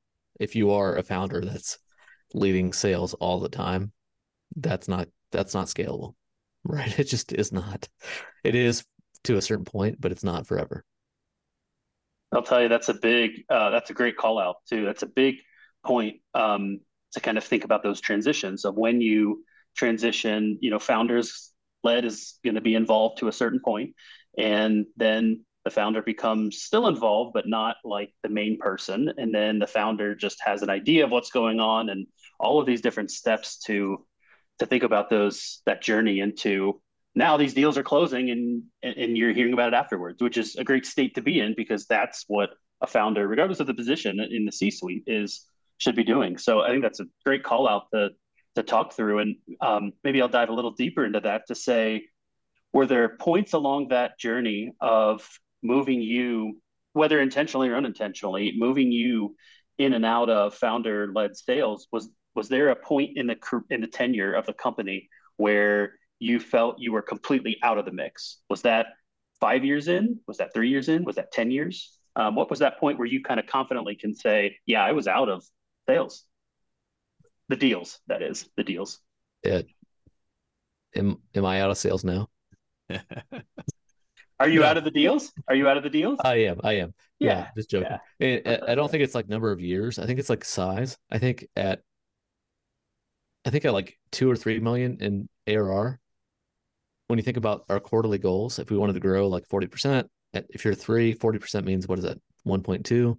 if 0.40 0.56
you 0.56 0.72
are 0.72 0.96
a 0.96 1.02
founder 1.02 1.40
that's 1.40 1.78
leading 2.34 2.72
sales 2.72 3.14
all 3.14 3.40
the 3.40 3.48
time, 3.48 3.92
that's 4.56 4.88
not, 4.88 5.08
that's 5.32 5.54
not 5.54 5.66
scalable, 5.66 6.14
right? 6.68 6.98
It 6.98 7.04
just 7.04 7.32
is 7.32 7.52
not. 7.52 7.88
It 8.44 8.54
is 8.54 8.84
to 9.24 9.36
a 9.36 9.42
certain 9.42 9.64
point, 9.64 10.00
but 10.00 10.12
it's 10.12 10.24
not 10.24 10.46
forever. 10.46 10.84
I'll 12.32 12.42
tell 12.42 12.62
you, 12.62 12.68
that's 12.68 12.88
a 12.88 12.94
big, 12.94 13.44
uh, 13.48 13.70
that's 13.70 13.90
a 13.90 13.94
great 13.94 14.16
call 14.16 14.38
out 14.38 14.56
too. 14.68 14.84
That's 14.84 15.02
a 15.02 15.06
big 15.06 15.36
point 15.84 16.16
um, 16.34 16.80
to 17.12 17.20
kind 17.20 17.38
of 17.38 17.44
think 17.44 17.64
about 17.64 17.82
those 17.82 18.00
transitions 18.00 18.64
of 18.64 18.74
when 18.74 19.00
you 19.00 19.44
transition, 19.76 20.58
you 20.60 20.70
know, 20.70 20.78
founders 20.78 21.52
led 21.84 22.04
is 22.04 22.38
going 22.44 22.56
to 22.56 22.60
be 22.60 22.74
involved 22.74 23.18
to 23.18 23.28
a 23.28 23.32
certain 23.32 23.60
point, 23.64 23.94
and 24.36 24.86
then 24.96 25.44
the 25.66 25.70
founder 25.70 26.00
becomes 26.00 26.62
still 26.62 26.86
involved, 26.86 27.32
but 27.34 27.48
not 27.48 27.76
like 27.84 28.12
the 28.22 28.28
main 28.28 28.56
person. 28.56 29.12
And 29.16 29.34
then 29.34 29.58
the 29.58 29.66
founder 29.66 30.14
just 30.14 30.38
has 30.44 30.62
an 30.62 30.70
idea 30.70 31.04
of 31.04 31.10
what's 31.10 31.32
going 31.32 31.58
on 31.58 31.88
and 31.88 32.06
all 32.38 32.60
of 32.60 32.66
these 32.66 32.80
different 32.80 33.10
steps 33.10 33.58
to 33.64 34.06
to 34.58 34.66
think 34.66 34.82
about 34.82 35.10
those 35.10 35.62
that 35.66 35.82
journey 35.82 36.20
into 36.20 36.80
now 37.16 37.38
these 37.38 37.54
deals 37.54 37.78
are 37.78 37.82
closing 37.82 38.30
and 38.30 38.62
and 38.82 39.16
you're 39.16 39.32
hearing 39.32 39.54
about 39.54 39.72
it 39.72 39.74
afterwards, 39.74 40.22
which 40.22 40.36
is 40.36 40.56
a 40.56 40.64
great 40.64 40.86
state 40.86 41.14
to 41.14 41.22
be 41.22 41.40
in 41.40 41.54
because 41.56 41.86
that's 41.86 42.24
what 42.28 42.50
a 42.82 42.86
founder, 42.86 43.26
regardless 43.26 43.58
of 43.58 43.66
the 43.66 43.74
position 43.74 44.20
in 44.20 44.44
the 44.44 44.52
C-suite, 44.52 45.04
is 45.06 45.46
should 45.78 45.96
be 45.96 46.04
doing. 46.04 46.36
So 46.36 46.60
I 46.60 46.68
think 46.68 46.82
that's 46.82 47.00
a 47.00 47.06
great 47.24 47.42
call 47.42 47.68
out 47.68 47.84
to 47.94 48.10
to 48.56 48.62
talk 48.62 48.92
through, 48.92 49.18
and 49.20 49.36
um, 49.60 49.92
maybe 50.04 50.20
I'll 50.20 50.28
dive 50.28 50.50
a 50.50 50.54
little 50.54 50.70
deeper 50.70 51.04
into 51.04 51.20
that 51.20 51.46
to 51.48 51.54
say, 51.54 52.04
were 52.72 52.86
there 52.86 53.16
points 53.16 53.54
along 53.54 53.88
that 53.88 54.18
journey 54.18 54.72
of 54.80 55.26
moving 55.62 56.00
you, 56.00 56.60
whether 56.92 57.20
intentionally 57.20 57.68
or 57.68 57.76
unintentionally, 57.76 58.54
moving 58.56 58.92
you 58.92 59.36
in 59.78 59.92
and 59.92 60.06
out 60.06 60.30
of 60.30 60.54
founder 60.54 61.10
led 61.14 61.36
sales? 61.36 61.86
Was 61.92 62.10
was 62.36 62.48
there 62.48 62.68
a 62.68 62.76
point 62.76 63.16
in 63.16 63.26
the 63.26 63.36
in 63.70 63.80
the 63.80 63.86
tenure 63.86 64.34
of 64.34 64.46
the 64.46 64.52
company 64.52 65.08
where 65.38 65.94
you 66.18 66.38
felt 66.38 66.76
you 66.78 66.92
were 66.92 67.02
completely 67.02 67.56
out 67.62 67.78
of 67.78 67.84
the 67.84 67.92
mix? 67.92 68.38
Was 68.48 68.62
that 68.62 68.86
five 69.40 69.64
years 69.64 69.88
in? 69.88 70.20
Was 70.28 70.36
that 70.38 70.54
three 70.54 70.68
years 70.68 70.88
in? 70.88 71.04
Was 71.04 71.16
that 71.16 71.32
ten 71.32 71.50
years? 71.50 71.98
Um, 72.14 72.34
what 72.34 72.48
was 72.48 72.60
that 72.60 72.78
point 72.78 72.98
where 72.98 73.06
you 73.06 73.22
kind 73.22 73.40
of 73.40 73.46
confidently 73.46 73.96
can 73.96 74.14
say, 74.14 74.56
"Yeah, 74.66 74.84
I 74.84 74.92
was 74.92 75.08
out 75.08 75.28
of 75.28 75.42
sales. 75.88 76.24
The 77.48 77.56
deals, 77.56 78.00
that 78.08 78.22
is, 78.22 78.48
the 78.56 78.64
deals. 78.64 79.00
Yeah. 79.44 79.62
Am 80.96 81.18
am 81.34 81.44
I 81.44 81.60
out 81.60 81.70
of 81.70 81.78
sales 81.78 82.04
now? 82.04 82.28
Are 84.38 84.48
you 84.48 84.60
no. 84.60 84.66
out 84.66 84.76
of 84.76 84.84
the 84.84 84.90
deals? 84.90 85.32
Are 85.48 85.54
you 85.54 85.68
out 85.68 85.76
of 85.76 85.82
the 85.82 85.90
deals? 85.90 86.18
I 86.22 86.36
am. 86.36 86.60
I 86.62 86.74
am. 86.74 86.92
Yeah, 87.18 87.38
yeah 87.38 87.48
just 87.56 87.70
joking. 87.70 87.96
Yeah. 88.18 88.58
I 88.66 88.74
don't 88.74 88.90
think 88.90 89.02
it's 89.02 89.14
like 89.14 89.28
number 89.28 89.50
of 89.50 89.60
years. 89.60 89.98
I 89.98 90.06
think 90.06 90.18
it's 90.18 90.28
like 90.28 90.44
size. 90.44 90.98
I 91.10 91.18
think 91.18 91.46
at 91.56 91.82
I 93.46 93.50
think 93.50 93.64
at 93.64 93.72
like 93.72 93.96
two 94.10 94.28
or 94.28 94.34
three 94.34 94.58
million 94.58 94.98
in 95.00 95.28
ARR. 95.46 96.00
When 97.06 97.18
you 97.18 97.22
think 97.22 97.36
about 97.36 97.64
our 97.68 97.78
quarterly 97.78 98.18
goals, 98.18 98.58
if 98.58 98.68
we 98.68 98.76
wanted 98.76 98.94
to 98.94 99.00
grow 99.00 99.28
like 99.28 99.46
40%, 99.48 100.08
eh, 100.34 100.42
if 100.50 100.64
you're 100.64 100.74
three, 100.74 101.14
40% 101.14 101.64
means 101.64 101.86
what 101.86 102.00
is 102.00 102.04
that? 102.04 102.18
1.2. 102.44 103.16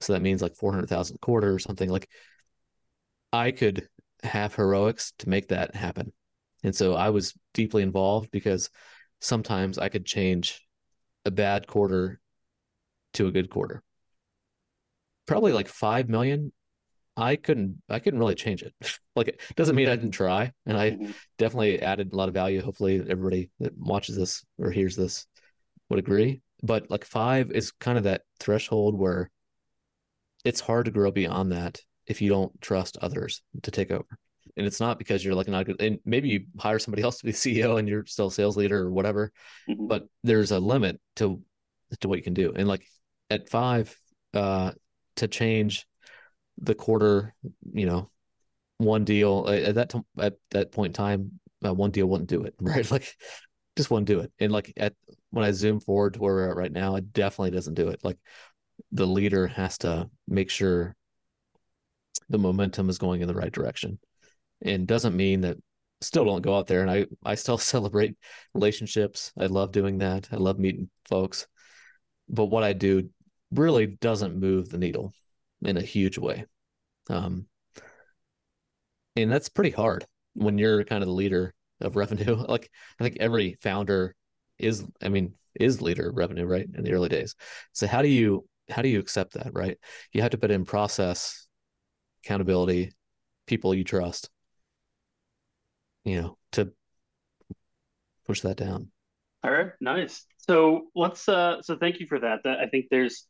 So 0.00 0.12
that 0.12 0.20
means 0.20 0.42
like 0.42 0.54
400,000 0.54 1.16
a 1.16 1.18
quarter 1.18 1.54
or 1.54 1.58
something. 1.58 1.88
Like 1.88 2.10
I 3.32 3.50
could 3.50 3.88
have 4.22 4.54
heroics 4.54 5.14
to 5.20 5.30
make 5.30 5.48
that 5.48 5.74
happen. 5.74 6.12
And 6.62 6.74
so 6.76 6.94
I 6.94 7.08
was 7.08 7.32
deeply 7.54 7.82
involved 7.82 8.30
because 8.30 8.68
sometimes 9.20 9.78
I 9.78 9.88
could 9.88 10.04
change 10.04 10.60
a 11.24 11.30
bad 11.30 11.66
quarter 11.66 12.20
to 13.14 13.26
a 13.26 13.32
good 13.32 13.48
quarter. 13.48 13.82
Probably 15.26 15.52
like 15.52 15.68
5 15.68 16.10
million. 16.10 16.52
I 17.18 17.34
couldn't 17.34 17.82
I 17.88 17.98
couldn't 17.98 18.20
really 18.20 18.36
change 18.36 18.62
it. 18.62 18.72
like 19.16 19.28
it 19.28 19.40
doesn't 19.56 19.74
mean 19.74 19.88
I 19.88 19.96
didn't 19.96 20.12
try 20.12 20.52
and 20.64 20.78
I 20.78 20.92
mm-hmm. 20.92 21.10
definitely 21.36 21.82
added 21.82 22.12
a 22.12 22.16
lot 22.16 22.28
of 22.28 22.34
value. 22.34 22.62
Hopefully 22.62 23.00
everybody 23.08 23.50
that 23.60 23.76
watches 23.76 24.16
this 24.16 24.44
or 24.58 24.70
hears 24.70 24.96
this 24.96 25.26
would 25.90 25.98
agree. 25.98 26.42
But 26.62 26.90
like 26.90 27.04
5 27.04 27.50
is 27.50 27.72
kind 27.72 27.98
of 27.98 28.04
that 28.04 28.22
threshold 28.40 28.98
where 28.98 29.30
it's 30.44 30.60
hard 30.60 30.86
to 30.86 30.90
grow 30.90 31.10
beyond 31.10 31.52
that 31.52 31.80
if 32.06 32.22
you 32.22 32.28
don't 32.28 32.58
trust 32.60 32.96
others 33.02 33.42
to 33.62 33.70
take 33.70 33.90
over. 33.90 34.06
And 34.56 34.66
it's 34.66 34.80
not 34.80 34.98
because 34.98 35.24
you're 35.24 35.34
like 35.34 35.48
not 35.48 35.66
good. 35.66 35.80
And 35.80 35.98
maybe 36.04 36.28
you 36.28 36.46
hire 36.58 36.78
somebody 36.78 37.02
else 37.04 37.18
to 37.18 37.26
be 37.26 37.32
CEO 37.32 37.78
and 37.78 37.88
you're 37.88 38.06
still 38.06 38.28
a 38.28 38.32
sales 38.32 38.56
leader 38.56 38.80
or 38.80 38.92
whatever. 38.92 39.32
Mm-hmm. 39.68 39.88
But 39.88 40.06
there's 40.22 40.52
a 40.52 40.60
limit 40.60 41.00
to 41.16 41.42
to 42.00 42.08
what 42.08 42.18
you 42.18 42.22
can 42.22 42.34
do. 42.34 42.52
And 42.54 42.68
like 42.68 42.86
at 43.30 43.48
five, 43.48 43.96
uh, 44.34 44.72
to 45.16 45.28
change 45.28 45.86
the 46.60 46.74
quarter, 46.74 47.34
you 47.72 47.86
know, 47.86 48.10
one 48.78 49.04
deal 49.04 49.46
at 49.48 49.74
that 49.76 49.90
t- 49.90 50.00
at 50.18 50.34
that 50.50 50.72
point 50.72 50.90
in 50.90 50.94
time, 50.94 51.40
uh, 51.64 51.74
one 51.74 51.90
deal 51.90 52.06
wouldn't 52.06 52.30
do 52.30 52.44
it, 52.44 52.54
right? 52.60 52.88
Like 52.90 53.16
just 53.76 53.90
wouldn't 53.90 54.06
do 54.08 54.20
it. 54.20 54.32
And 54.38 54.52
like 54.52 54.72
at 54.76 54.94
when 55.30 55.44
I 55.44 55.52
zoom 55.52 55.80
forward 55.80 56.14
to 56.14 56.20
where 56.20 56.34
we're 56.34 56.50
at 56.50 56.56
right 56.56 56.72
now, 56.72 56.96
it 56.96 57.12
definitely 57.12 57.52
doesn't 57.52 57.74
do 57.74 57.88
it. 57.88 58.00
Like 58.02 58.18
the 58.92 59.06
leader 59.06 59.46
has 59.46 59.78
to 59.78 60.08
make 60.26 60.50
sure 60.50 60.96
the 62.28 62.38
momentum 62.38 62.88
is 62.88 62.98
going 62.98 63.20
in 63.20 63.28
the 63.28 63.34
right 63.34 63.52
direction 63.52 63.98
and 64.62 64.86
doesn't 64.86 65.16
mean 65.16 65.42
that 65.42 65.56
still 66.00 66.24
don't 66.24 66.42
go 66.42 66.56
out 66.56 66.66
there 66.66 66.82
and 66.82 66.90
I 66.90 67.06
I 67.24 67.34
still 67.34 67.58
celebrate 67.74 68.16
relationships. 68.54 69.32
I 69.38 69.46
love 69.46 69.72
doing 69.72 69.98
that. 69.98 70.28
I 70.32 70.36
love 70.36 70.58
meeting 70.58 70.90
folks. 71.08 71.46
But 72.28 72.46
what 72.46 72.62
I 72.62 72.74
do 72.74 73.10
really 73.50 73.86
doesn't 73.86 74.38
move 74.38 74.68
the 74.68 74.78
needle 74.78 75.12
in 75.62 75.76
a 75.76 75.82
huge 75.82 76.18
way. 76.18 76.46
Um 77.08 77.46
and 79.16 79.30
that's 79.32 79.48
pretty 79.48 79.70
hard 79.70 80.06
when 80.34 80.58
you're 80.58 80.84
kind 80.84 81.02
of 81.02 81.08
the 81.08 81.14
leader 81.14 81.54
of 81.80 81.96
revenue. 81.96 82.36
Like 82.48 82.70
I 83.00 83.04
think 83.04 83.18
every 83.20 83.56
founder 83.60 84.14
is 84.58 84.84
I 85.02 85.08
mean 85.08 85.34
is 85.58 85.82
leader 85.82 86.10
of 86.10 86.16
revenue, 86.16 86.46
right? 86.46 86.66
In 86.72 86.84
the 86.84 86.92
early 86.92 87.08
days. 87.08 87.34
So 87.72 87.86
how 87.86 88.02
do 88.02 88.08
you 88.08 88.46
how 88.70 88.82
do 88.82 88.88
you 88.88 89.00
accept 89.00 89.34
that, 89.34 89.50
right? 89.54 89.78
You 90.12 90.22
have 90.22 90.32
to 90.32 90.38
put 90.38 90.50
in 90.50 90.64
process, 90.64 91.46
accountability, 92.24 92.92
people 93.46 93.74
you 93.74 93.84
trust, 93.84 94.30
you 96.04 96.20
know, 96.20 96.38
to 96.52 96.72
push 98.26 98.42
that 98.42 98.56
down. 98.56 98.90
All 99.42 99.50
right, 99.50 99.70
nice. 99.80 100.24
So 100.38 100.88
let's 100.94 101.28
uh 101.28 101.62
so 101.62 101.76
thank 101.76 102.00
you 102.00 102.06
for 102.06 102.18
that. 102.20 102.40
That 102.44 102.58
I 102.58 102.66
think 102.66 102.86
there's 102.90 103.26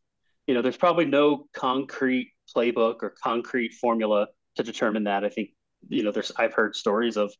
you 0.48 0.54
know, 0.54 0.62
there's 0.62 0.76
probably 0.76 1.04
no 1.04 1.46
concrete 1.52 2.32
playbook 2.56 2.96
or 3.02 3.14
concrete 3.22 3.74
formula 3.74 4.26
to 4.56 4.64
determine 4.64 5.04
that. 5.04 5.24
I 5.24 5.28
think, 5.28 5.50
you 5.88 6.02
know, 6.02 6.10
there's 6.10 6.32
I've 6.36 6.54
heard 6.54 6.74
stories 6.74 7.16
of 7.16 7.32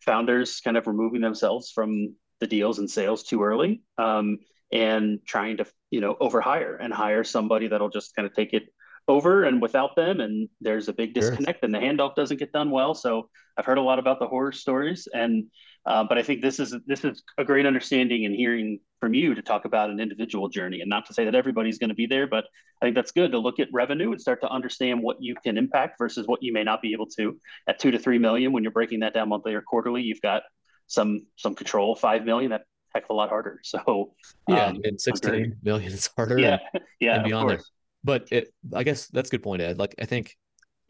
founders 0.00 0.60
kind 0.60 0.76
of 0.76 0.86
removing 0.86 1.22
themselves 1.22 1.70
from 1.70 2.14
the 2.40 2.46
deals 2.46 2.78
and 2.78 2.90
sales 2.90 3.22
too 3.22 3.42
early. 3.42 3.82
Um, 3.96 4.40
and 4.72 5.20
trying 5.26 5.56
to 5.58 5.66
you 5.90 6.00
know 6.00 6.14
overhire 6.20 6.76
and 6.80 6.92
hire 6.92 7.24
somebody 7.24 7.68
that'll 7.68 7.88
just 7.88 8.14
kind 8.14 8.26
of 8.26 8.34
take 8.34 8.52
it 8.52 8.64
over 9.08 9.44
and 9.44 9.60
without 9.60 9.96
them 9.96 10.20
and 10.20 10.48
there's 10.60 10.88
a 10.88 10.92
big 10.92 11.14
disconnect 11.14 11.60
sure. 11.60 11.64
and 11.64 11.74
the 11.74 11.78
handoff 11.78 12.14
doesn't 12.14 12.38
get 12.38 12.52
done 12.52 12.70
well 12.70 12.94
so 12.94 13.28
i've 13.56 13.64
heard 13.64 13.78
a 13.78 13.82
lot 13.82 13.98
about 13.98 14.18
the 14.18 14.26
horror 14.26 14.52
stories 14.52 15.08
and 15.12 15.46
uh, 15.86 16.04
but 16.04 16.18
i 16.18 16.22
think 16.22 16.42
this 16.42 16.60
is 16.60 16.74
this 16.86 17.04
is 17.04 17.22
a 17.38 17.44
great 17.44 17.66
understanding 17.66 18.26
and 18.26 18.34
hearing 18.34 18.78
from 19.00 19.14
you 19.14 19.34
to 19.34 19.42
talk 19.42 19.64
about 19.64 19.90
an 19.90 20.00
individual 20.00 20.48
journey 20.48 20.80
and 20.80 20.90
not 20.90 21.06
to 21.06 21.14
say 21.14 21.24
that 21.24 21.34
everybody's 21.34 21.78
going 21.78 21.88
to 21.88 21.94
be 21.94 22.06
there 22.06 22.26
but 22.26 22.44
i 22.82 22.86
think 22.86 22.94
that's 22.94 23.12
good 23.12 23.32
to 23.32 23.38
look 23.38 23.58
at 23.58 23.68
revenue 23.72 24.12
and 24.12 24.20
start 24.20 24.40
to 24.40 24.48
understand 24.48 25.02
what 25.02 25.16
you 25.20 25.34
can 25.42 25.56
impact 25.56 25.98
versus 25.98 26.26
what 26.26 26.42
you 26.42 26.52
may 26.52 26.62
not 26.62 26.82
be 26.82 26.92
able 26.92 27.06
to 27.06 27.38
at 27.66 27.78
two 27.78 27.90
to 27.90 27.98
three 27.98 28.18
million 28.18 28.52
when 28.52 28.62
you're 28.62 28.72
breaking 28.72 29.00
that 29.00 29.14
down 29.14 29.28
monthly 29.28 29.54
or 29.54 29.62
quarterly 29.62 30.02
you've 30.02 30.20
got 30.20 30.42
some 30.88 31.26
some 31.36 31.54
control. 31.54 31.94
Five 31.94 32.24
million, 32.24 32.50
that 32.50 32.62
heck 32.92 33.04
of 33.04 33.10
a 33.10 33.12
lot 33.12 33.28
harder. 33.28 33.60
So 33.64 34.14
yeah, 34.48 34.66
um, 34.66 34.80
and 34.82 35.00
sixteen 35.00 35.56
million 35.62 35.92
is 35.92 36.10
harder. 36.16 36.38
Yeah, 36.38 36.58
yeah, 36.98 37.16
and 37.16 37.24
beyond 37.24 37.50
there. 37.50 37.60
But 38.04 38.28
it, 38.30 38.52
I 38.74 38.84
guess 38.84 39.08
that's 39.08 39.28
a 39.28 39.32
good 39.32 39.42
point, 39.42 39.62
Ed. 39.62 39.78
Like 39.78 39.94
I 40.00 40.04
think 40.04 40.36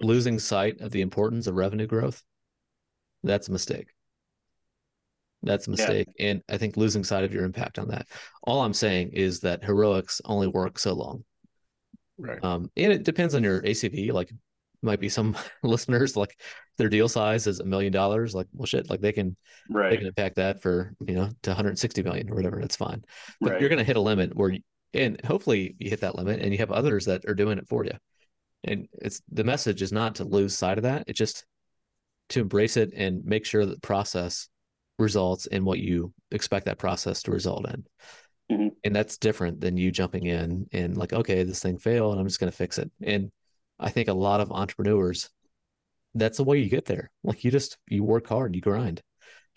losing 0.00 0.38
sight 0.38 0.80
of 0.80 0.90
the 0.90 1.00
importance 1.00 1.46
of 1.46 1.54
revenue 1.54 1.86
growth, 1.86 2.22
that's 3.22 3.48
a 3.48 3.52
mistake. 3.52 3.88
That's 5.42 5.68
a 5.68 5.70
mistake. 5.70 6.08
Yeah. 6.18 6.30
And 6.30 6.42
I 6.48 6.58
think 6.58 6.76
losing 6.76 7.04
sight 7.04 7.24
of 7.24 7.32
your 7.32 7.44
impact 7.44 7.78
on 7.78 7.88
that. 7.88 8.06
All 8.42 8.60
I'm 8.62 8.74
saying 8.74 9.10
is 9.12 9.40
that 9.40 9.64
heroics 9.64 10.20
only 10.24 10.48
work 10.48 10.78
so 10.78 10.94
long. 10.94 11.24
Right. 12.16 12.42
Um, 12.42 12.70
and 12.76 12.92
it 12.92 13.04
depends 13.04 13.34
on 13.34 13.44
your 13.44 13.62
ACV. 13.62 14.12
Like 14.12 14.32
might 14.82 15.00
be 15.00 15.08
some 15.08 15.36
listeners 15.62 16.16
like 16.16 16.40
their 16.76 16.88
deal 16.88 17.08
size 17.08 17.46
is 17.46 17.60
a 17.60 17.64
million 17.64 17.92
dollars. 17.92 18.34
Like, 18.34 18.46
well 18.52 18.66
shit, 18.66 18.90
like 18.90 19.00
they 19.00 19.12
can 19.12 19.36
right. 19.70 19.90
they 19.90 19.96
can 19.96 20.06
impact 20.06 20.36
that 20.36 20.60
for, 20.60 20.94
you 21.06 21.14
know, 21.14 21.30
to 21.42 21.50
160 21.50 22.02
million 22.02 22.30
or 22.30 22.34
whatever. 22.34 22.60
That's 22.60 22.76
fine. 22.76 23.04
But 23.40 23.52
right. 23.52 23.60
you're 23.60 23.70
gonna 23.70 23.84
hit 23.84 23.96
a 23.96 24.00
limit 24.00 24.36
where 24.36 24.56
and 24.94 25.20
hopefully 25.24 25.76
you 25.78 25.90
hit 25.90 26.00
that 26.00 26.16
limit 26.16 26.40
and 26.40 26.52
you 26.52 26.58
have 26.58 26.70
others 26.70 27.04
that 27.06 27.24
are 27.26 27.34
doing 27.34 27.58
it 27.58 27.68
for 27.68 27.84
you. 27.84 27.92
And 28.64 28.88
it's 28.92 29.22
the 29.30 29.44
message 29.44 29.82
is 29.82 29.92
not 29.92 30.16
to 30.16 30.24
lose 30.24 30.56
sight 30.56 30.78
of 30.78 30.84
that. 30.84 31.04
It's 31.06 31.18
just 31.18 31.44
to 32.30 32.40
embrace 32.40 32.76
it 32.76 32.92
and 32.94 33.24
make 33.24 33.46
sure 33.46 33.64
that 33.64 33.74
the 33.74 33.86
process 33.86 34.48
results 34.98 35.46
in 35.46 35.64
what 35.64 35.78
you 35.78 36.12
expect 36.30 36.66
that 36.66 36.78
process 36.78 37.22
to 37.22 37.30
result 37.30 37.68
in. 37.68 37.84
Mm-hmm. 38.50 38.68
And 38.84 38.96
that's 38.96 39.18
different 39.18 39.60
than 39.60 39.76
you 39.76 39.90
jumping 39.90 40.24
in 40.24 40.66
and 40.72 40.96
like, 40.96 41.12
okay, 41.12 41.42
this 41.44 41.62
thing 41.62 41.78
failed 41.78 42.12
and 42.12 42.20
I'm 42.20 42.26
just 42.26 42.40
going 42.40 42.50
to 42.50 42.56
fix 42.56 42.78
it. 42.78 42.90
And 43.02 43.30
I 43.78 43.90
think 43.90 44.08
a 44.08 44.14
lot 44.14 44.40
of 44.40 44.50
entrepreneurs, 44.50 45.30
that's 46.14 46.38
the 46.38 46.44
way 46.44 46.58
you 46.58 46.68
get 46.68 46.86
there. 46.86 47.10
Like 47.22 47.44
you 47.44 47.50
just, 47.50 47.78
you 47.86 48.02
work 48.02 48.26
hard, 48.26 48.54
you 48.54 48.60
grind, 48.60 49.02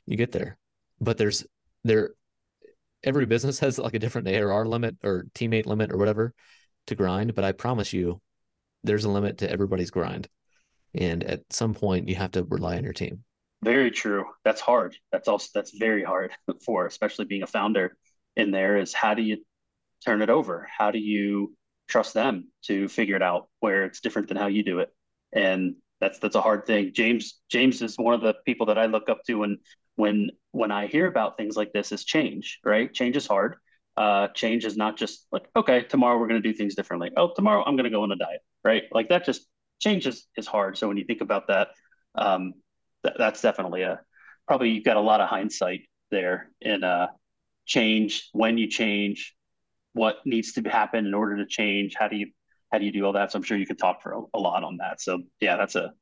you 0.05 0.17
get 0.17 0.31
there. 0.31 0.57
But 0.99 1.17
there's, 1.17 1.45
there, 1.83 2.11
every 3.03 3.25
business 3.25 3.59
has 3.59 3.77
like 3.77 3.93
a 3.93 3.99
different 3.99 4.27
ARR 4.27 4.65
limit 4.65 4.97
or 5.03 5.25
teammate 5.33 5.65
limit 5.65 5.91
or 5.91 5.97
whatever 5.97 6.33
to 6.87 6.95
grind. 6.95 7.35
But 7.35 7.43
I 7.43 7.51
promise 7.51 7.93
you, 7.93 8.21
there's 8.83 9.05
a 9.05 9.09
limit 9.09 9.39
to 9.39 9.49
everybody's 9.49 9.91
grind. 9.91 10.27
And 10.93 11.23
at 11.23 11.41
some 11.51 11.73
point, 11.73 12.09
you 12.09 12.15
have 12.15 12.31
to 12.31 12.43
rely 12.43 12.77
on 12.77 12.83
your 12.83 12.93
team. 12.93 13.23
Very 13.63 13.91
true. 13.91 14.25
That's 14.43 14.61
hard. 14.61 14.97
That's 15.11 15.27
also 15.27 15.47
that's 15.53 15.77
very 15.77 16.03
hard 16.03 16.31
for, 16.65 16.85
especially 16.85 17.25
being 17.25 17.43
a 17.43 17.47
founder. 17.47 17.95
In 18.35 18.51
there 18.51 18.77
is 18.77 18.93
how 18.93 19.13
do 19.13 19.21
you 19.21 19.37
turn 20.05 20.21
it 20.21 20.29
over? 20.29 20.67
How 20.75 20.91
do 20.91 20.99
you 20.99 21.53
trust 21.87 22.13
them 22.13 22.47
to 22.63 22.87
figure 22.87 23.15
it 23.15 23.21
out 23.21 23.49
where 23.59 23.83
it's 23.83 23.99
different 23.99 24.29
than 24.29 24.37
how 24.37 24.47
you 24.47 24.63
do 24.63 24.79
it? 24.79 24.89
And 25.33 25.75
that's 25.99 26.17
that's 26.19 26.35
a 26.35 26.41
hard 26.41 26.65
thing. 26.65 26.91
James 26.93 27.39
James 27.49 27.81
is 27.81 27.97
one 27.97 28.13
of 28.13 28.21
the 28.21 28.35
people 28.45 28.67
that 28.67 28.77
I 28.77 28.87
look 28.87 29.09
up 29.09 29.23
to 29.27 29.35
when 29.35 29.57
when 29.95 30.31
when 30.51 30.71
I 30.71 30.87
hear 30.87 31.07
about 31.07 31.37
things 31.37 31.55
like 31.55 31.73
this 31.73 31.91
is 31.91 32.03
change. 32.03 32.59
Right? 32.63 32.93
Change 32.93 33.15
is 33.15 33.27
hard. 33.27 33.55
Uh, 33.97 34.29
change 34.29 34.65
is 34.65 34.77
not 34.77 34.97
just 34.97 35.27
like 35.31 35.47
okay, 35.55 35.83
tomorrow 35.83 36.17
we're 36.17 36.27
going 36.27 36.41
to 36.41 36.51
do 36.51 36.55
things 36.57 36.75
differently. 36.75 37.11
Oh, 37.17 37.31
tomorrow 37.35 37.63
I'm 37.65 37.75
going 37.75 37.85
to 37.85 37.89
go 37.89 38.03
on 38.03 38.11
a 38.11 38.15
diet. 38.15 38.41
Right? 38.63 38.83
Like 38.91 39.09
that 39.09 39.25
just 39.25 39.47
change 39.79 40.07
is, 40.07 40.27
is 40.37 40.47
hard. 40.47 40.77
So 40.77 40.87
when 40.87 40.97
you 40.97 41.03
think 41.05 41.21
about 41.21 41.47
that, 41.47 41.69
um, 42.15 42.53
th- 43.03 43.15
that's 43.17 43.41
definitely 43.41 43.81
a 43.81 43.99
probably 44.47 44.69
you've 44.69 44.85
got 44.85 44.97
a 44.97 45.01
lot 45.01 45.21
of 45.21 45.29
hindsight 45.29 45.81
there 46.11 46.49
in 46.61 46.83
uh, 46.83 47.07
change 47.65 48.29
when 48.33 48.57
you 48.57 48.67
change, 48.67 49.35
what 49.93 50.17
needs 50.25 50.53
to 50.53 50.61
happen 50.61 51.05
in 51.05 51.13
order 51.13 51.37
to 51.37 51.45
change. 51.45 51.95
How 51.97 52.07
do 52.07 52.15
you 52.15 52.27
how 52.71 52.77
do 52.77 52.85
you 52.85 52.91
do 52.91 53.05
all 53.05 53.13
that? 53.13 53.31
So 53.31 53.37
I'm 53.37 53.43
sure 53.43 53.57
you 53.57 53.65
could 53.65 53.79
talk 53.79 54.01
for 54.01 54.13
a, 54.13 54.21
a 54.33 54.39
lot 54.39 54.63
on 54.63 54.77
that. 54.77 55.01
So 55.01 55.23
yeah, 55.39 55.57
that's 55.57 55.75
a 55.75 55.93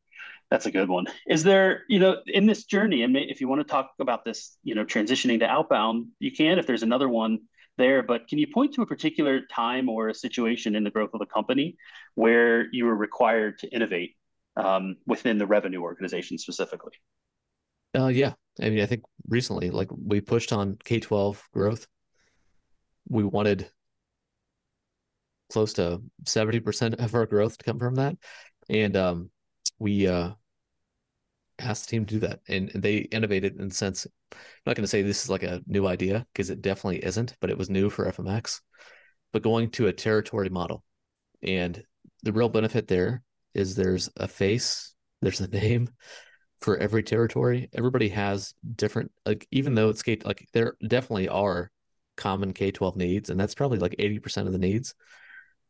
that's 0.50 0.66
a 0.66 0.72
good 0.72 0.90
one. 0.90 1.06
Is 1.28 1.44
there, 1.44 1.84
you 1.88 2.00
know, 2.00 2.18
in 2.26 2.46
this 2.46 2.66
journey, 2.66 3.04
and 3.04 3.16
if 3.16 3.40
you 3.40 3.48
want 3.48 3.62
to 3.62 3.72
talk 3.72 3.92
about 4.00 4.26
this, 4.26 4.58
you 4.64 4.76
know, 4.76 4.84
transitioning 4.84 5.40
to 5.40 5.46
outbound, 5.46 6.08
you 6.20 6.32
can. 6.32 6.58
If 6.58 6.66
there's 6.66 6.84
another 6.84 7.08
one 7.08 7.40
there, 7.78 8.04
but 8.04 8.28
can 8.28 8.40
you 8.40 8.48
point 8.54 8.74
to 8.74 8.82
a 8.82 8.86
particular 8.86 9.42
time 9.52 9.90
or 9.90 10.10
a 10.10 10.14
situation 10.14 10.76
in 10.76 10.84
the 10.84 10.90
growth 10.90 11.12
of 11.14 11.20
the 11.20 11.26
company 11.26 11.78
where 12.16 12.68
you 12.74 12.86
were 12.86 12.96
required 12.96 13.60
to 13.60 13.70
innovate 13.70 14.16
um, 14.58 14.98
within 15.06 15.38
the 15.38 15.46
revenue 15.46 15.82
organization 15.82 16.38
specifically? 16.38 16.94
Uh, 17.98 18.08
yeah, 18.08 18.34
I 18.62 18.70
mean, 18.70 18.82
I 18.82 18.86
think 18.86 19.04
recently, 19.28 19.70
like 19.70 19.90
we 19.92 20.22
pushed 20.22 20.52
on 20.52 20.78
K 20.84 21.00
twelve 21.00 21.44
growth. 21.54 21.88
We 23.08 23.24
wanted 23.24 23.70
close 25.52 25.74
to 25.74 26.02
seventy 26.26 26.60
percent 26.60 26.96
of 26.96 27.16
our 27.16 27.26
growth 27.26 27.58
to 27.58 27.64
come 27.64 27.80
from 27.80 27.96
that, 27.96 28.16
and 28.70 28.96
um, 28.98 29.30
we 29.80 30.08
uh, 30.08 30.32
asked 31.60 31.86
the 31.86 31.92
team 31.92 32.06
to 32.06 32.14
do 32.16 32.20
that, 32.22 32.42
and 32.48 32.70
they 32.76 32.98
innovated 32.98 33.60
in 33.60 33.72
sense. 33.72 34.08
I'm 34.32 34.40
not 34.66 34.76
going 34.76 34.84
to 34.84 34.88
say 34.88 35.02
this 35.02 35.24
is 35.24 35.30
like 35.30 35.44
a 35.44 35.62
new 35.66 35.88
idea 35.88 36.26
because 36.34 36.50
it 36.50 36.62
definitely 36.62 37.04
isn't, 37.04 37.36
but 37.40 37.50
it 37.50 37.58
was 37.58 37.70
new 37.70 37.90
for 37.90 38.06
FMX. 38.06 38.62
But 39.32 39.44
going 39.44 39.72
to 39.72 39.88
a 39.88 39.94
territory 39.94 40.50
model, 40.50 40.84
and 41.44 41.84
the 42.24 42.34
real 42.34 42.50
benefit 42.50 42.88
there 42.88 43.24
is 43.54 43.76
there's 43.76 44.10
a 44.18 44.28
face, 44.28 44.94
there's 45.22 45.42
a 45.42 45.48
name 45.48 45.90
for 46.60 46.78
every 46.78 47.04
territory. 47.04 47.70
Everybody 47.74 48.10
has 48.10 48.54
different 48.76 49.12
like 49.26 49.48
even 49.52 49.76
though 49.76 49.90
it's 49.90 50.04
K 50.04 50.18
like 50.24 50.48
there 50.54 50.76
definitely 50.86 51.30
are 51.30 51.72
common 52.18 52.54
K-12 52.54 52.98
needs, 52.98 53.30
and 53.30 53.40
that's 53.40 53.56
probably 53.56 53.80
like 53.80 53.96
80% 53.98 54.46
of 54.46 54.52
the 54.52 54.60
needs. 54.60 54.94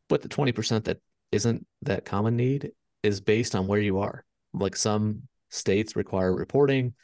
But 0.08 0.22
the 0.22 0.28
20% 0.28 0.84
that 0.84 0.98
isn't 1.30 1.66
that 1.82 2.04
common 2.04 2.36
need 2.36 2.72
is 3.02 3.20
based 3.20 3.54
on 3.54 3.66
where 3.66 3.80
you 3.80 3.98
are. 3.98 4.24
Like 4.52 4.76
some 4.76 5.22
states 5.48 5.96
require 5.96 6.34
reporting. 6.34 6.94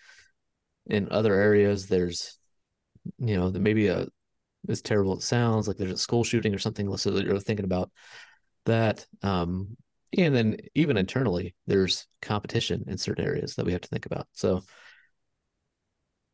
In 0.87 1.09
other 1.11 1.35
areas, 1.35 1.87
there's 1.87 2.39
you 3.19 3.37
know, 3.37 3.51
maybe 3.51 3.89
a 3.89 4.07
as 4.69 4.83
terrible 4.83 5.15
it 5.15 5.23
sounds, 5.23 5.69
like 5.69 5.77
there's 5.77 5.93
a 5.93 5.97
school 5.97 6.25
shooting 6.25 6.55
or 6.55 6.59
something. 6.59 6.95
So 6.97 7.17
you're 7.19 7.39
thinking 7.39 7.65
about 7.65 7.91
that. 8.65 9.07
Um, 9.23 9.77
and 10.17 10.35
then 10.35 10.57
even 10.75 10.97
internally, 10.97 11.55
there's 11.67 12.07
competition 12.21 12.85
in 12.89 12.99
certain 12.99 13.25
areas 13.25 13.55
that 13.55 13.67
we 13.67 13.73
have 13.73 13.83
to 13.83 13.89
think 13.89 14.07
about. 14.07 14.27
So 14.33 14.63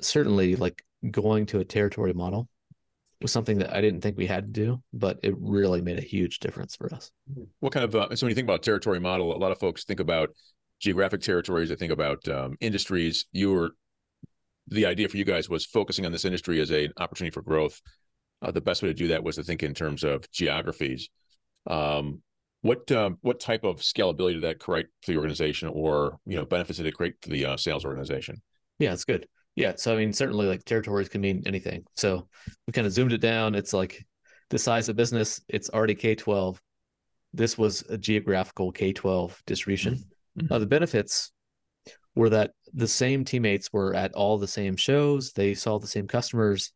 certainly 0.01 0.57
like 0.57 0.83
going 1.11 1.47
to 1.47 1.61
a 1.61 1.65
territory 1.65 2.15
model 2.15 2.49
was 3.23 3.33
something 3.33 3.59
that 3.59 3.75
I 3.75 3.81
didn't 3.81 4.01
think 4.01 4.17
we 4.17 4.27
had 4.27 4.53
to 4.55 4.61
do, 4.61 4.83
but 4.93 5.19
it 5.23 5.35
really 5.39 5.81
made 5.81 5.99
a 5.99 6.03
huge 6.03 6.39
difference 6.41 6.77
for 6.77 6.93
us. 6.95 7.11
What 7.61 7.73
kind 7.73 7.85
of 7.85 7.95
uh, 7.95 8.15
so 8.15 8.27
when 8.27 8.31
you 8.31 8.35
think 8.35 8.47
about 8.47 8.63
territory 8.63 9.01
model, 9.01 9.35
a 9.35 9.39
lot 9.39 9.53
of 9.53 9.59
folks 9.59 9.85
think 9.85 10.01
about 10.01 10.31
geographic 10.81 11.21
territories. 11.21 11.69
They 11.69 11.77
think 11.77 11.93
about 11.93 12.27
um, 12.29 12.57
industries. 12.61 13.27
You 13.33 13.53
were 13.53 13.71
the 14.69 14.87
idea 14.87 15.09
for 15.09 15.17
you 15.17 15.25
guys 15.25 15.49
was 15.49 15.65
focusing 15.65 16.07
on 16.07 16.13
this 16.13 16.25
industry 16.25 16.61
as 16.61 16.71
a 16.71 16.89
opportunity 16.99 17.33
for 17.33 17.43
growth. 17.43 17.81
Uh, 18.41 18.51
the 18.51 18.61
best 18.61 18.83
way 18.83 18.89
to 18.89 18.95
do 18.95 19.09
that 19.09 19.23
was 19.23 19.37
to 19.37 19.45
think 19.45 19.63
in 19.63 19.75
terms 19.75 20.03
of 20.03 20.29
geographies. 20.33 21.09
Um, 21.69 22.23
what 22.63 22.91
um, 22.93 23.19
what 23.23 23.41
type 23.41 23.65
of 23.65 23.81
scalability 23.81 24.35
did 24.35 24.43
that 24.43 24.61
create 24.61 24.87
for 25.03 25.13
the 25.13 25.19
organization, 25.19 25.69
or 25.69 26.19
you 26.27 26.37
know 26.37 26.45
benefits 26.45 26.79
did 26.79 26.87
it 26.87 26.95
create 26.95 27.15
for 27.21 27.31
the 27.31 27.45
uh, 27.45 27.57
sales 27.57 27.85
organization? 27.85 28.41
Yeah, 28.79 28.93
it's 28.93 29.05
good. 29.05 29.27
Yeah, 29.55 29.75
so 29.77 29.95
I 29.95 29.99
mean, 29.99 30.13
certainly 30.13 30.47
like 30.47 30.65
territories 30.65 31.09
can 31.09 31.21
mean 31.21 31.43
anything. 31.45 31.85
So 31.95 32.29
we 32.67 32.73
kind 32.73 32.87
of 32.87 32.93
zoomed 32.93 33.13
it 33.13 33.21
down. 33.21 33.55
It's 33.55 33.73
like 33.73 34.07
the 34.51 34.59
size 34.59 34.89
of 34.89 34.97
business. 34.97 35.41
It's 35.49 35.69
already 35.71 35.95
K 35.95 36.15
twelve. 36.15 36.61
This 37.35 37.59
was 37.59 37.83
a 37.89 37.99
geographical 37.99 38.73
K 38.73 38.93
twelve 38.93 39.41
distribution. 39.47 40.05
Mm-hmm. 40.39 40.53
Uh, 40.53 40.59
the 40.59 40.67
benefits 40.67 41.33
were 42.15 42.31
that 42.31 42.53
the 42.73 42.89
same 42.89 43.25
teammates 43.25 43.73
were 43.73 43.95
at 43.95 44.15
all 44.15 44.39
the 44.39 44.49
same 44.49 44.77
shows. 44.77 45.33
They 45.33 45.55
saw 45.55 45.79
the 45.79 45.87
same 45.87 46.07
customers. 46.07 46.73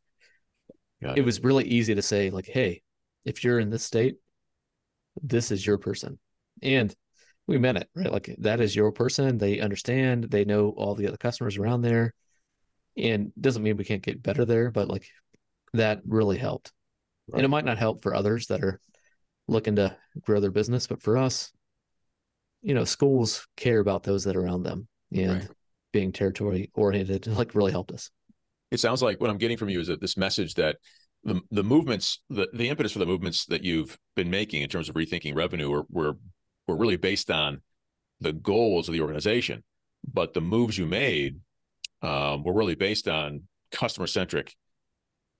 It, 1.00 1.18
it 1.18 1.24
was 1.24 1.42
really 1.42 1.64
easy 1.64 1.94
to 1.94 2.02
say 2.02 2.30
like, 2.30 2.46
hey, 2.46 2.82
if 3.24 3.44
you're 3.44 3.58
in 3.58 3.70
this 3.70 3.84
state, 3.84 4.16
this 5.22 5.50
is 5.50 5.66
your 5.66 5.78
person. 5.78 6.18
And 6.62 6.94
we 7.46 7.58
meant 7.58 7.78
it, 7.78 7.88
right? 7.94 8.12
Like 8.12 8.34
that 8.38 8.60
is 8.60 8.74
your 8.74 8.92
person. 8.92 9.38
They 9.38 9.60
understand, 9.60 10.24
they 10.24 10.44
know 10.44 10.70
all 10.70 10.94
the 10.94 11.06
other 11.06 11.16
customers 11.16 11.56
around 11.56 11.82
there. 11.82 12.14
And 12.96 13.32
doesn't 13.38 13.62
mean 13.62 13.76
we 13.76 13.84
can't 13.84 14.02
get 14.02 14.22
better 14.22 14.44
there, 14.44 14.70
but 14.70 14.88
like 14.88 15.06
that 15.74 16.00
really 16.06 16.38
helped. 16.38 16.72
Right. 17.28 17.38
And 17.38 17.44
it 17.44 17.48
might 17.48 17.64
not 17.64 17.78
help 17.78 18.02
for 18.02 18.14
others 18.14 18.46
that 18.46 18.62
are 18.62 18.80
looking 19.48 19.76
to 19.76 19.96
grow 20.22 20.40
their 20.40 20.50
business, 20.50 20.86
but 20.86 21.02
for 21.02 21.16
us, 21.16 21.52
you 22.62 22.74
know, 22.74 22.84
schools 22.84 23.46
care 23.56 23.80
about 23.80 24.02
those 24.02 24.24
that 24.24 24.36
are 24.36 24.44
around 24.44 24.62
them 24.62 24.88
and 25.12 25.40
right. 25.40 25.48
being 25.92 26.12
territory 26.12 26.70
oriented 26.74 27.26
like 27.26 27.54
really 27.54 27.72
helped 27.72 27.92
us. 27.92 28.10
It 28.70 28.80
sounds 28.80 29.02
like 29.02 29.20
what 29.20 29.30
I'm 29.30 29.38
getting 29.38 29.56
from 29.56 29.68
you 29.68 29.80
is 29.80 29.86
that 29.88 30.00
this 30.00 30.16
message 30.16 30.54
that 30.54 30.76
the 31.24 31.40
the 31.50 31.62
movements 31.62 32.20
the 32.30 32.48
the 32.52 32.68
impetus 32.68 32.92
for 32.92 32.98
the 32.98 33.06
movements 33.06 33.46
that 33.46 33.62
you've 33.62 33.98
been 34.14 34.30
making 34.30 34.62
in 34.62 34.68
terms 34.68 34.88
of 34.88 34.94
rethinking 34.94 35.34
revenue 35.34 35.70
were 35.70 35.84
were, 35.90 36.16
were 36.66 36.76
really 36.76 36.96
based 36.96 37.30
on 37.30 37.60
the 38.20 38.32
goals 38.32 38.88
of 38.88 38.94
the 38.94 39.00
organization, 39.00 39.62
but 40.12 40.34
the 40.34 40.40
moves 40.40 40.78
you 40.78 40.86
made 40.86 41.40
um, 42.02 42.42
were 42.42 42.54
really 42.54 42.74
based 42.74 43.08
on 43.08 43.42
customer 43.72 44.06
centric 44.06 44.54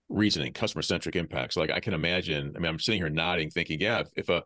reasoning, 0.08 0.52
customer 0.52 0.82
centric 0.82 1.16
impacts. 1.16 1.56
Like 1.56 1.70
I 1.70 1.80
can 1.80 1.94
imagine. 1.94 2.52
I 2.56 2.58
mean, 2.58 2.68
I'm 2.68 2.78
sitting 2.78 3.00
here 3.00 3.10
nodding, 3.10 3.50
thinking, 3.50 3.80
yeah, 3.80 4.00
if, 4.00 4.08
if 4.16 4.28
a 4.28 4.42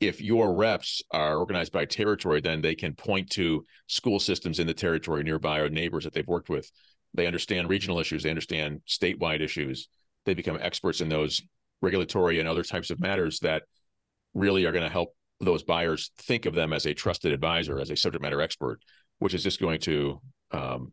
if 0.00 0.20
your 0.20 0.54
reps 0.54 1.02
are 1.10 1.38
organized 1.38 1.72
by 1.72 1.84
territory, 1.84 2.40
then 2.40 2.60
they 2.60 2.76
can 2.76 2.94
point 2.94 3.30
to 3.30 3.64
school 3.88 4.20
systems 4.20 4.60
in 4.60 4.66
the 4.68 4.74
territory 4.74 5.24
nearby 5.24 5.58
or 5.58 5.68
neighbors 5.68 6.04
that 6.04 6.12
they've 6.12 6.26
worked 6.28 6.48
with 6.48 6.70
they 7.14 7.26
understand 7.26 7.68
regional 7.68 7.98
issues, 7.98 8.22
they 8.22 8.30
understand 8.30 8.80
statewide 8.86 9.40
issues, 9.40 9.88
they 10.24 10.34
become 10.34 10.58
experts 10.60 11.00
in 11.00 11.08
those 11.08 11.42
regulatory 11.80 12.38
and 12.38 12.48
other 12.48 12.62
types 12.62 12.90
of 12.90 13.00
matters 13.00 13.40
that 13.40 13.62
really 14.34 14.64
are 14.64 14.72
going 14.72 14.84
to 14.84 14.90
help 14.90 15.14
those 15.40 15.62
buyers 15.62 16.10
think 16.18 16.46
of 16.46 16.54
them 16.54 16.72
as 16.72 16.86
a 16.86 16.94
trusted 16.94 17.32
advisor, 17.32 17.78
as 17.78 17.90
a 17.90 17.96
subject 17.96 18.22
matter 18.22 18.40
expert, 18.40 18.80
which 19.20 19.34
is 19.34 19.42
just 19.42 19.60
going 19.60 19.80
to 19.80 20.20
um, 20.50 20.92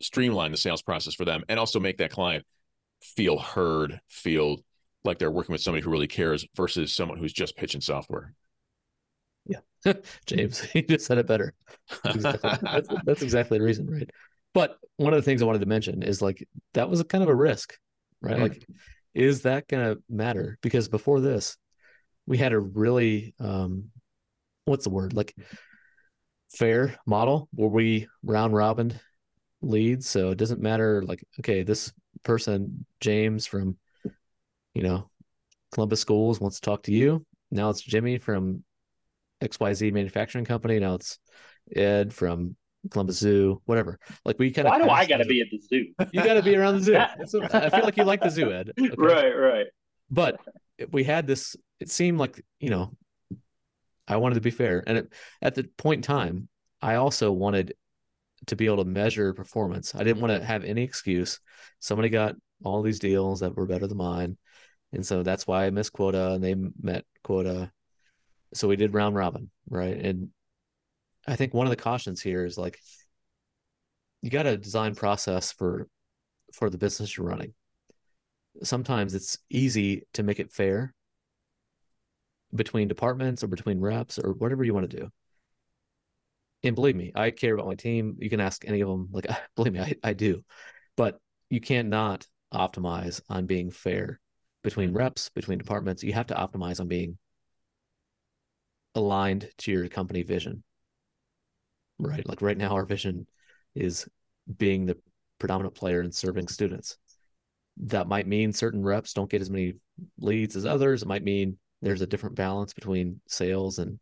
streamline 0.00 0.50
the 0.50 0.56
sales 0.56 0.82
process 0.82 1.14
for 1.14 1.24
them 1.24 1.42
and 1.48 1.58
also 1.58 1.80
make 1.80 1.98
that 1.98 2.10
client 2.10 2.44
feel 3.00 3.38
heard, 3.38 4.00
feel 4.08 4.58
like 5.04 5.18
they're 5.18 5.30
working 5.30 5.52
with 5.52 5.62
somebody 5.62 5.82
who 5.82 5.90
really 5.90 6.06
cares 6.06 6.46
versus 6.56 6.92
someone 6.92 7.18
who's 7.18 7.32
just 7.32 7.56
pitching 7.56 7.80
software. 7.80 8.34
Yeah, 9.46 9.60
James, 10.26 10.66
you 10.74 10.82
just 10.82 11.06
said 11.06 11.18
it 11.18 11.26
better. 11.26 11.54
That's 12.02 12.16
exactly, 12.16 12.50
that's, 12.62 12.88
that's 13.04 13.22
exactly 13.22 13.58
the 13.58 13.64
reason, 13.64 13.88
right? 13.88 14.10
But 14.54 14.78
one 14.96 15.12
of 15.12 15.18
the 15.18 15.22
things 15.24 15.42
I 15.42 15.46
wanted 15.46 15.60
to 15.60 15.66
mention 15.66 16.02
is 16.02 16.20
like 16.22 16.46
that 16.74 16.88
was 16.88 17.00
a 17.00 17.04
kind 17.04 17.22
of 17.22 17.30
a 17.30 17.34
risk, 17.34 17.78
right? 18.20 18.34
Mm-hmm. 18.34 18.42
Like, 18.42 18.66
is 19.14 19.42
that 19.42 19.68
going 19.68 19.94
to 19.94 20.02
matter? 20.08 20.58
Because 20.62 20.88
before 20.88 21.20
this, 21.20 21.56
we 22.26 22.38
had 22.38 22.52
a 22.52 22.58
really, 22.58 23.34
um, 23.40 23.90
what's 24.64 24.84
the 24.84 24.90
word? 24.90 25.12
Like 25.12 25.34
fair 26.50 26.96
model 27.06 27.48
where 27.52 27.68
we 27.68 28.08
round 28.22 28.54
robin 28.54 28.98
leads. 29.60 30.08
So 30.08 30.30
it 30.30 30.38
doesn't 30.38 30.60
matter. 30.60 31.02
Like, 31.02 31.24
okay, 31.40 31.62
this 31.62 31.92
person, 32.22 32.84
James 33.00 33.46
from, 33.46 33.76
you 34.74 34.82
know, 34.82 35.10
Columbus 35.72 36.00
Schools 36.00 36.40
wants 36.40 36.60
to 36.60 36.62
talk 36.62 36.82
to 36.84 36.92
you. 36.92 37.24
Now 37.50 37.70
it's 37.70 37.80
Jimmy 37.80 38.18
from 38.18 38.64
XYZ 39.42 39.92
manufacturing 39.92 40.44
company. 40.44 40.78
Now 40.78 40.94
it's 40.94 41.18
Ed 41.74 42.12
from 42.12 42.56
Columbus 42.90 43.18
Zoo, 43.18 43.60
whatever. 43.64 43.98
Like 44.24 44.38
we 44.38 44.50
kind 44.50 44.66
of. 44.68 44.72
Why 44.72 44.78
do 44.78 44.90
I 44.90 45.06
got 45.06 45.18
to 45.18 45.24
be 45.24 45.40
at 45.40 45.48
the 45.50 45.60
zoo? 45.60 45.86
You 46.12 46.22
got 46.22 46.34
to 46.34 46.42
be 46.42 46.56
around 46.56 46.76
the 46.76 46.82
zoo. 46.82 47.40
I 47.52 47.70
feel 47.70 47.84
like 47.84 47.96
you 47.96 48.04
like 48.04 48.22
the 48.22 48.30
zoo, 48.30 48.52
Ed. 48.52 48.72
Okay. 48.78 48.94
Right, 48.96 49.32
right. 49.32 49.66
But 50.10 50.40
we 50.90 51.04
had 51.04 51.26
this. 51.26 51.56
It 51.80 51.90
seemed 51.90 52.18
like 52.18 52.42
you 52.60 52.70
know, 52.70 52.96
I 54.06 54.16
wanted 54.16 54.36
to 54.36 54.40
be 54.40 54.50
fair, 54.50 54.82
and 54.86 54.98
it, 54.98 55.12
at 55.42 55.54
the 55.54 55.64
point 55.64 55.98
in 55.98 56.02
time, 56.02 56.48
I 56.80 56.96
also 56.96 57.32
wanted 57.32 57.74
to 58.46 58.56
be 58.56 58.66
able 58.66 58.78
to 58.78 58.84
measure 58.84 59.34
performance. 59.34 59.94
I 59.94 60.04
didn't 60.04 60.20
want 60.20 60.32
to 60.32 60.44
have 60.44 60.64
any 60.64 60.82
excuse. 60.82 61.40
Somebody 61.78 62.08
got 62.08 62.34
all 62.64 62.82
these 62.82 62.98
deals 62.98 63.40
that 63.40 63.56
were 63.56 63.66
better 63.66 63.86
than 63.86 63.98
mine, 63.98 64.36
and 64.92 65.04
so 65.04 65.22
that's 65.22 65.46
why 65.46 65.66
I 65.66 65.70
missed 65.70 65.92
quota, 65.92 66.32
and 66.32 66.42
they 66.42 66.54
met 66.80 67.04
quota. 67.22 67.70
So 68.54 68.68
we 68.68 68.76
did 68.76 68.94
round 68.94 69.14
robin, 69.14 69.50
right? 69.68 69.96
And 69.96 70.30
I 71.26 71.36
think 71.36 71.52
one 71.52 71.66
of 71.66 71.70
the 71.70 71.76
cautions 71.76 72.22
here 72.22 72.44
is 72.44 72.56
like 72.56 72.78
you 74.22 74.30
got 74.30 74.46
a 74.46 74.56
design 74.56 74.94
process 74.94 75.52
for 75.52 75.88
for 76.54 76.70
the 76.70 76.78
business 76.78 77.16
you're 77.16 77.26
running. 77.26 77.52
Sometimes 78.62 79.14
it's 79.14 79.38
easy 79.50 80.04
to 80.14 80.22
make 80.22 80.40
it 80.40 80.52
fair 80.52 80.94
between 82.54 82.88
departments 82.88 83.44
or 83.44 83.48
between 83.48 83.80
reps 83.80 84.18
or 84.18 84.32
whatever 84.32 84.64
you 84.64 84.74
want 84.74 84.90
to 84.90 84.96
do. 84.96 85.10
And 86.62 86.74
believe 86.74 86.96
me, 86.96 87.12
I 87.14 87.30
care 87.30 87.54
about 87.54 87.66
my 87.66 87.74
team. 87.74 88.16
You 88.18 88.30
can 88.30 88.40
ask 88.40 88.66
any 88.66 88.80
of 88.80 88.88
them. 88.88 89.08
Like, 89.12 89.26
believe 89.56 89.72
me, 89.72 89.80
I, 89.80 89.94
I 90.02 90.12
do. 90.12 90.44
But 90.96 91.20
you 91.50 91.60
cannot 91.60 92.26
optimize 92.52 93.20
on 93.28 93.46
being 93.46 93.70
fair 93.70 94.20
between 94.62 94.88
mm-hmm. 94.88 94.98
reps, 94.98 95.28
between 95.30 95.58
departments. 95.58 96.02
You 96.02 96.14
have 96.14 96.26
to 96.28 96.34
optimize 96.34 96.80
on 96.80 96.88
being 96.88 97.18
aligned 98.94 99.48
to 99.58 99.72
your 99.72 99.88
company 99.88 100.22
vision 100.22 100.64
right? 101.98 102.26
Like 102.26 102.42
right 102.42 102.56
now, 102.56 102.70
our 102.70 102.84
vision 102.84 103.26
is 103.74 104.06
being 104.56 104.86
the 104.86 104.96
predominant 105.38 105.74
player 105.74 106.00
in 106.02 106.12
serving 106.12 106.48
students. 106.48 106.96
That 107.78 108.08
might 108.08 108.26
mean 108.26 108.52
certain 108.52 108.82
reps 108.82 109.12
don't 109.12 109.30
get 109.30 109.42
as 109.42 109.50
many 109.50 109.74
leads 110.18 110.56
as 110.56 110.66
others. 110.66 111.02
It 111.02 111.08
might 111.08 111.22
mean 111.22 111.58
there's 111.82 112.02
a 112.02 112.06
different 112.06 112.36
balance 112.36 112.72
between 112.72 113.20
sales 113.28 113.78
and 113.78 114.00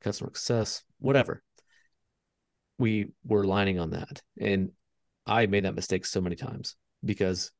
customer 0.00 0.30
success, 0.34 0.84
whatever. 0.98 1.42
We 2.78 3.12
were 3.24 3.44
lining 3.44 3.78
on 3.78 3.90
that. 3.90 4.22
And 4.40 4.70
I 5.26 5.46
made 5.46 5.64
that 5.64 5.74
mistake 5.74 6.06
so 6.06 6.20
many 6.20 6.36
times 6.36 6.76
because 7.04 7.50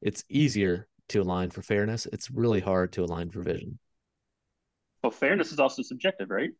it's 0.00 0.24
easier 0.28 0.88
to 1.08 1.20
align 1.20 1.50
for 1.50 1.62
fairness. 1.62 2.06
It's 2.12 2.30
really 2.30 2.60
hard 2.60 2.92
to 2.92 3.04
align 3.04 3.30
for 3.30 3.42
vision. 3.42 3.78
Well, 5.02 5.10
fairness 5.10 5.52
is 5.52 5.58
also 5.58 5.82
subjective, 5.82 6.30
right? 6.30 6.50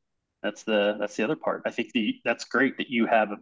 That's 0.42 0.62
the 0.62 0.96
that's 0.98 1.16
the 1.16 1.24
other 1.24 1.36
part. 1.36 1.62
I 1.66 1.70
think 1.70 1.92
the 1.92 2.16
that's 2.24 2.44
great 2.44 2.78
that 2.78 2.88
you 2.88 3.06
have 3.06 3.30
a 3.30 3.36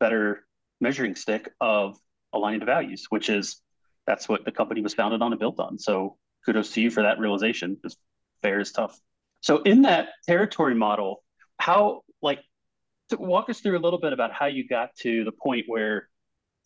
better 0.00 0.44
measuring 0.80 1.14
stick 1.14 1.48
of 1.60 1.96
aligning 2.32 2.60
to 2.60 2.66
values, 2.66 3.06
which 3.10 3.28
is 3.28 3.60
that's 4.06 4.28
what 4.28 4.44
the 4.44 4.50
company 4.50 4.80
was 4.80 4.94
founded 4.94 5.22
on 5.22 5.32
and 5.32 5.38
built 5.38 5.60
on. 5.60 5.78
So 5.78 6.16
kudos 6.44 6.72
to 6.72 6.80
you 6.80 6.90
for 6.90 7.04
that 7.04 7.18
realization. 7.18 7.74
Because 7.74 7.96
fair 8.42 8.58
is 8.60 8.72
tough. 8.72 8.98
So 9.40 9.62
in 9.62 9.82
that 9.82 10.08
territory 10.26 10.74
model, 10.74 11.22
how 11.58 12.02
like 12.20 12.40
to 13.12 13.18
walk 13.18 13.50
us 13.50 13.60
through 13.60 13.78
a 13.78 13.80
little 13.80 14.00
bit 14.00 14.12
about 14.12 14.32
how 14.32 14.46
you 14.46 14.66
got 14.66 14.94
to 14.96 15.24
the 15.24 15.32
point 15.32 15.64
where 15.66 16.08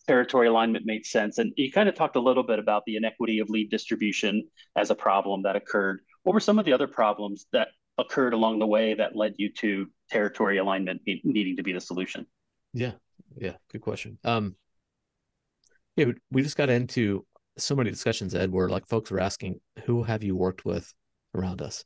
territory 0.07 0.47
alignment 0.47 0.85
made 0.85 1.05
sense. 1.05 1.37
And 1.37 1.51
you 1.57 1.71
kind 1.71 1.89
of 1.89 1.95
talked 1.95 2.15
a 2.15 2.21
little 2.21 2.43
bit 2.43 2.57
about 2.59 2.83
the 2.85 2.95
inequity 2.95 3.39
of 3.39 3.49
lead 3.49 3.69
distribution 3.69 4.47
as 4.75 4.89
a 4.89 4.95
problem 4.95 5.43
that 5.43 5.57
occurred. 5.57 5.99
What 6.23 6.33
were 6.33 6.39
some 6.39 6.57
of 6.57 6.65
the 6.65 6.71
other 6.71 6.87
problems 6.87 7.47
that 7.51 7.67
occurred 7.97 8.33
along 8.33 8.59
the 8.59 8.67
way 8.67 8.93
that 8.93 9.15
led 9.15 9.33
you 9.37 9.51
to 9.53 9.87
territory 10.09 10.57
alignment 10.57 11.01
needing 11.05 11.57
to 11.57 11.63
be 11.63 11.73
the 11.73 11.81
solution? 11.81 12.25
Yeah, 12.73 12.93
yeah, 13.35 13.53
good 13.71 13.81
question. 13.81 14.17
Um, 14.23 14.55
yeah, 15.97 16.05
we 16.31 16.43
just 16.43 16.57
got 16.57 16.69
into 16.69 17.25
so 17.57 17.75
many 17.75 17.89
discussions, 17.89 18.35
Ed, 18.35 18.51
where 18.51 18.69
like 18.69 18.87
folks 18.87 19.11
were 19.11 19.19
asking, 19.19 19.59
"Who 19.85 20.03
have 20.03 20.23
you 20.23 20.35
worked 20.35 20.63
with 20.63 20.93
around 21.33 21.61
us?" 21.61 21.83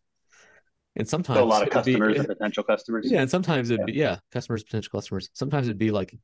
And 0.96 1.08
sometimes 1.08 1.38
so 1.38 1.44
a 1.44 1.46
lot 1.46 1.64
of 1.64 1.70
customers 1.70 2.14
be, 2.14 2.20
and 2.20 2.28
potential 2.28 2.64
customers. 2.64 3.10
Yeah, 3.10 3.22
and 3.22 3.30
sometimes 3.30 3.70
it'd 3.70 3.88
yeah. 3.88 3.94
be 3.94 4.00
yeah, 4.00 4.18
customers, 4.32 4.64
potential 4.64 4.92
customers. 4.92 5.30
Sometimes 5.34 5.68
it'd 5.68 5.78
be 5.78 5.92
like 5.92 6.18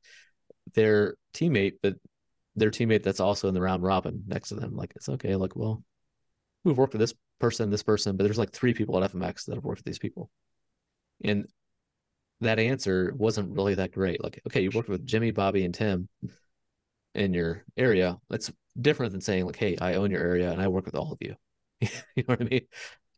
their 0.73 1.15
teammate, 1.33 1.75
but 1.81 1.95
their 2.55 2.71
teammate 2.71 3.03
that's 3.03 3.19
also 3.19 3.47
in 3.47 3.53
the 3.53 3.61
round 3.61 3.83
robin 3.83 4.23
next 4.27 4.49
to 4.49 4.55
them. 4.55 4.75
Like 4.75 4.93
it's 4.95 5.07
okay. 5.07 5.35
Like, 5.35 5.55
well, 5.55 5.83
we've 6.63 6.77
worked 6.77 6.93
with 6.93 6.99
this 6.99 7.13
person, 7.39 7.69
this 7.69 7.83
person, 7.83 8.17
but 8.17 8.23
there's 8.23 8.37
like 8.37 8.51
three 8.51 8.73
people 8.73 9.01
at 9.01 9.11
FMX 9.11 9.45
that 9.45 9.55
have 9.55 9.63
worked 9.63 9.79
with 9.79 9.85
these 9.85 9.99
people. 9.99 10.29
And 11.23 11.47
that 12.41 12.59
answer 12.59 13.13
wasn't 13.15 13.55
really 13.55 13.75
that 13.75 13.93
great. 13.93 14.23
Like, 14.23 14.41
okay, 14.47 14.61
you 14.61 14.71
worked 14.73 14.89
with 14.89 15.05
Jimmy, 15.05 15.31
Bobby, 15.31 15.63
and 15.63 15.73
Tim 15.73 16.09
in 17.15 17.33
your 17.33 17.63
area. 17.77 18.17
That's 18.29 18.51
different 18.79 19.11
than 19.11 19.21
saying, 19.21 19.45
like, 19.45 19.55
hey, 19.55 19.77
I 19.79 19.95
own 19.95 20.11
your 20.11 20.21
area 20.21 20.51
and 20.51 20.61
I 20.61 20.67
work 20.67 20.85
with 20.85 20.95
all 20.95 21.11
of 21.11 21.17
you. 21.21 21.35
you 21.81 21.89
know 22.17 22.23
what 22.25 22.41
I 22.41 22.45
mean? 22.45 22.67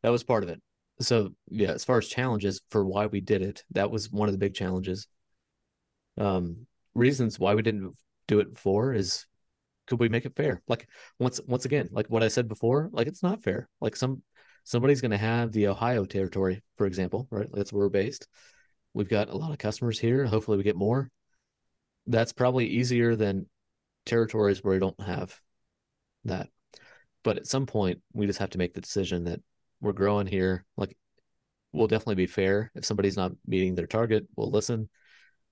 That 0.03 0.09
was 0.09 0.23
part 0.23 0.43
of 0.43 0.49
it. 0.49 0.61
So 1.01 1.31
yeah, 1.49 1.71
as 1.71 1.85
far 1.85 1.97
as 1.97 2.07
challenges 2.07 2.61
for 2.69 2.85
why 2.85 3.05
we 3.05 3.21
did 3.21 3.41
it, 3.41 3.63
that 3.71 3.91
was 3.91 4.11
one 4.11 4.27
of 4.27 4.33
the 4.33 4.39
big 4.39 4.53
challenges. 4.53 5.07
Um, 6.17 6.67
reasons 6.93 7.39
why 7.39 7.55
we 7.55 7.61
didn't 7.61 7.95
do 8.27 8.39
it 8.39 8.53
before 8.53 8.93
is 8.93 9.25
could 9.87 9.99
we 9.99 10.09
make 10.09 10.25
it 10.25 10.35
fair? 10.35 10.61
Like 10.67 10.87
once 11.17 11.39
once 11.47 11.65
again, 11.65 11.89
like 11.91 12.07
what 12.07 12.23
I 12.23 12.27
said 12.27 12.47
before, 12.47 12.89
like 12.91 13.07
it's 13.07 13.23
not 13.23 13.43
fair. 13.43 13.69
Like 13.81 13.95
some 13.95 14.21
somebody's 14.63 15.01
going 15.01 15.11
to 15.11 15.17
have 15.17 15.51
the 15.51 15.67
Ohio 15.67 16.05
territory, 16.05 16.61
for 16.77 16.85
example, 16.85 17.27
right? 17.31 17.49
That's 17.51 17.73
where 17.73 17.85
we're 17.85 17.89
based. 17.89 18.27
We've 18.93 19.09
got 19.09 19.29
a 19.29 19.37
lot 19.37 19.51
of 19.51 19.57
customers 19.57 19.99
here. 19.99 20.25
Hopefully, 20.25 20.57
we 20.57 20.63
get 20.63 20.75
more. 20.75 21.09
That's 22.07 22.33
probably 22.33 22.67
easier 22.67 23.15
than 23.15 23.47
territories 24.05 24.63
where 24.63 24.73
we 24.73 24.79
don't 24.79 24.99
have 25.01 25.39
that. 26.25 26.49
But 27.23 27.37
at 27.37 27.47
some 27.47 27.65
point, 27.65 28.01
we 28.13 28.27
just 28.27 28.39
have 28.39 28.51
to 28.51 28.57
make 28.57 28.73
the 28.73 28.81
decision 28.81 29.25
that 29.25 29.41
we're 29.81 29.93
growing 29.93 30.27
here. 30.27 30.65
Like, 30.77 30.95
we'll 31.71 31.87
definitely 31.87 32.15
be 32.15 32.27
fair. 32.27 32.71
If 32.75 32.85
somebody's 32.85 33.17
not 33.17 33.31
meeting 33.45 33.75
their 33.75 33.87
target, 33.87 34.27
we'll 34.35 34.51
listen. 34.51 34.89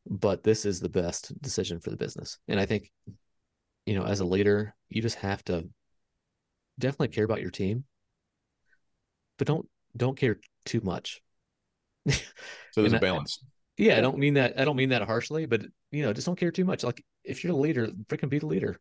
But 0.09 0.43
this 0.43 0.65
is 0.65 0.79
the 0.79 0.89
best 0.89 1.39
decision 1.41 1.79
for 1.79 1.89
the 1.89 1.97
business. 1.97 2.39
And 2.47 2.59
I 2.59 2.65
think 2.65 2.91
you 3.87 3.95
know, 3.95 4.03
as 4.03 4.19
a 4.19 4.25
leader, 4.25 4.75
you 4.89 5.01
just 5.01 5.15
have 5.15 5.43
to 5.45 5.67
definitely 6.77 7.07
care 7.07 7.23
about 7.23 7.41
your 7.41 7.49
team, 7.49 7.85
but 9.37 9.47
don't 9.47 9.65
don't 9.95 10.17
care 10.17 10.39
too 10.65 10.81
much. 10.81 11.21
so 12.09 12.21
there's 12.75 12.91
a 12.91 12.99
balance. 12.99 13.39
I, 13.41 13.47
yeah, 13.77 13.97
I 13.97 14.01
don't 14.01 14.17
mean 14.17 14.33
that. 14.33 14.59
I 14.59 14.65
don't 14.65 14.75
mean 14.75 14.89
that 14.89 15.03
harshly, 15.03 15.45
but 15.45 15.61
you 15.91 16.03
know, 16.03 16.11
just 16.11 16.27
don't 16.27 16.37
care 16.37 16.51
too 16.51 16.65
much. 16.65 16.83
Like 16.83 17.01
if 17.23 17.43
you're 17.43 17.53
a 17.53 17.55
leader, 17.55 17.87
freaking 18.09 18.29
be 18.29 18.39
the 18.39 18.45
leader, 18.45 18.77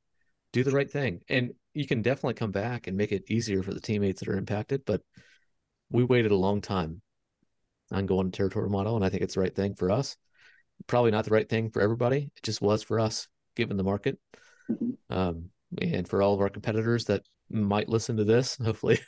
do 0.52 0.64
the 0.64 0.72
right 0.72 0.90
thing, 0.90 1.20
and 1.28 1.52
you 1.72 1.86
can 1.86 2.02
definitely 2.02 2.34
come 2.34 2.50
back 2.50 2.88
and 2.88 2.96
make 2.96 3.12
it 3.12 3.30
easier 3.30 3.62
for 3.62 3.72
the 3.72 3.80
teammates 3.80 4.20
that 4.20 4.28
are 4.28 4.36
impacted. 4.36 4.84
But 4.84 5.02
we 5.90 6.04
waited 6.04 6.32
a 6.32 6.36
long 6.36 6.60
time 6.60 7.02
on 7.92 8.06
going 8.06 8.30
to 8.30 8.36
territory 8.36 8.68
model, 8.68 8.96
and 8.96 9.04
I 9.04 9.08
think 9.08 9.22
it's 9.22 9.34
the 9.34 9.40
right 9.40 9.54
thing 9.54 9.74
for 9.74 9.90
us. 9.90 10.16
Probably 10.86 11.10
not 11.10 11.24
the 11.24 11.30
right 11.30 11.48
thing 11.48 11.70
for 11.70 11.80
everybody. 11.80 12.30
It 12.36 12.42
just 12.42 12.60
was 12.60 12.82
for 12.82 13.00
us, 13.00 13.28
given 13.54 13.76
the 13.76 13.84
market. 13.84 14.18
Um, 15.08 15.50
and 15.80 16.08
for 16.08 16.22
all 16.22 16.34
of 16.34 16.40
our 16.40 16.48
competitors 16.48 17.04
that 17.06 17.22
might 17.50 17.88
listen 17.88 18.16
to 18.16 18.24
this, 18.24 18.56
hopefully 18.64 19.00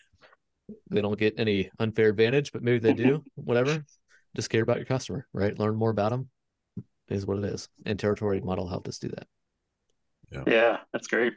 they 0.91 1.01
don't 1.01 1.19
get 1.19 1.35
any 1.39 1.71
unfair 1.79 2.09
advantage, 2.09 2.53
but 2.53 2.63
maybe 2.63 2.79
they 2.79 2.95
do. 2.95 3.23
Whatever, 3.35 3.85
just 4.37 4.51
care 4.51 4.63
about 4.63 4.77
your 4.77 4.87
customer, 4.87 5.27
right? 5.33 5.59
Learn 5.59 5.77
more 5.77 5.91
about 5.91 6.11
them 6.11 6.31
is 7.09 7.27
what 7.27 7.39
it 7.39 7.45
is. 7.45 7.69
And 7.87 7.99
territory 7.99 8.41
model 8.41 8.69
helped 8.69 8.89
us 8.89 8.99
do 8.99 9.09
that. 9.09 9.27
Yeah, 10.31 10.45
yeah 10.47 10.77
that's 10.93 11.07
great. 11.07 11.33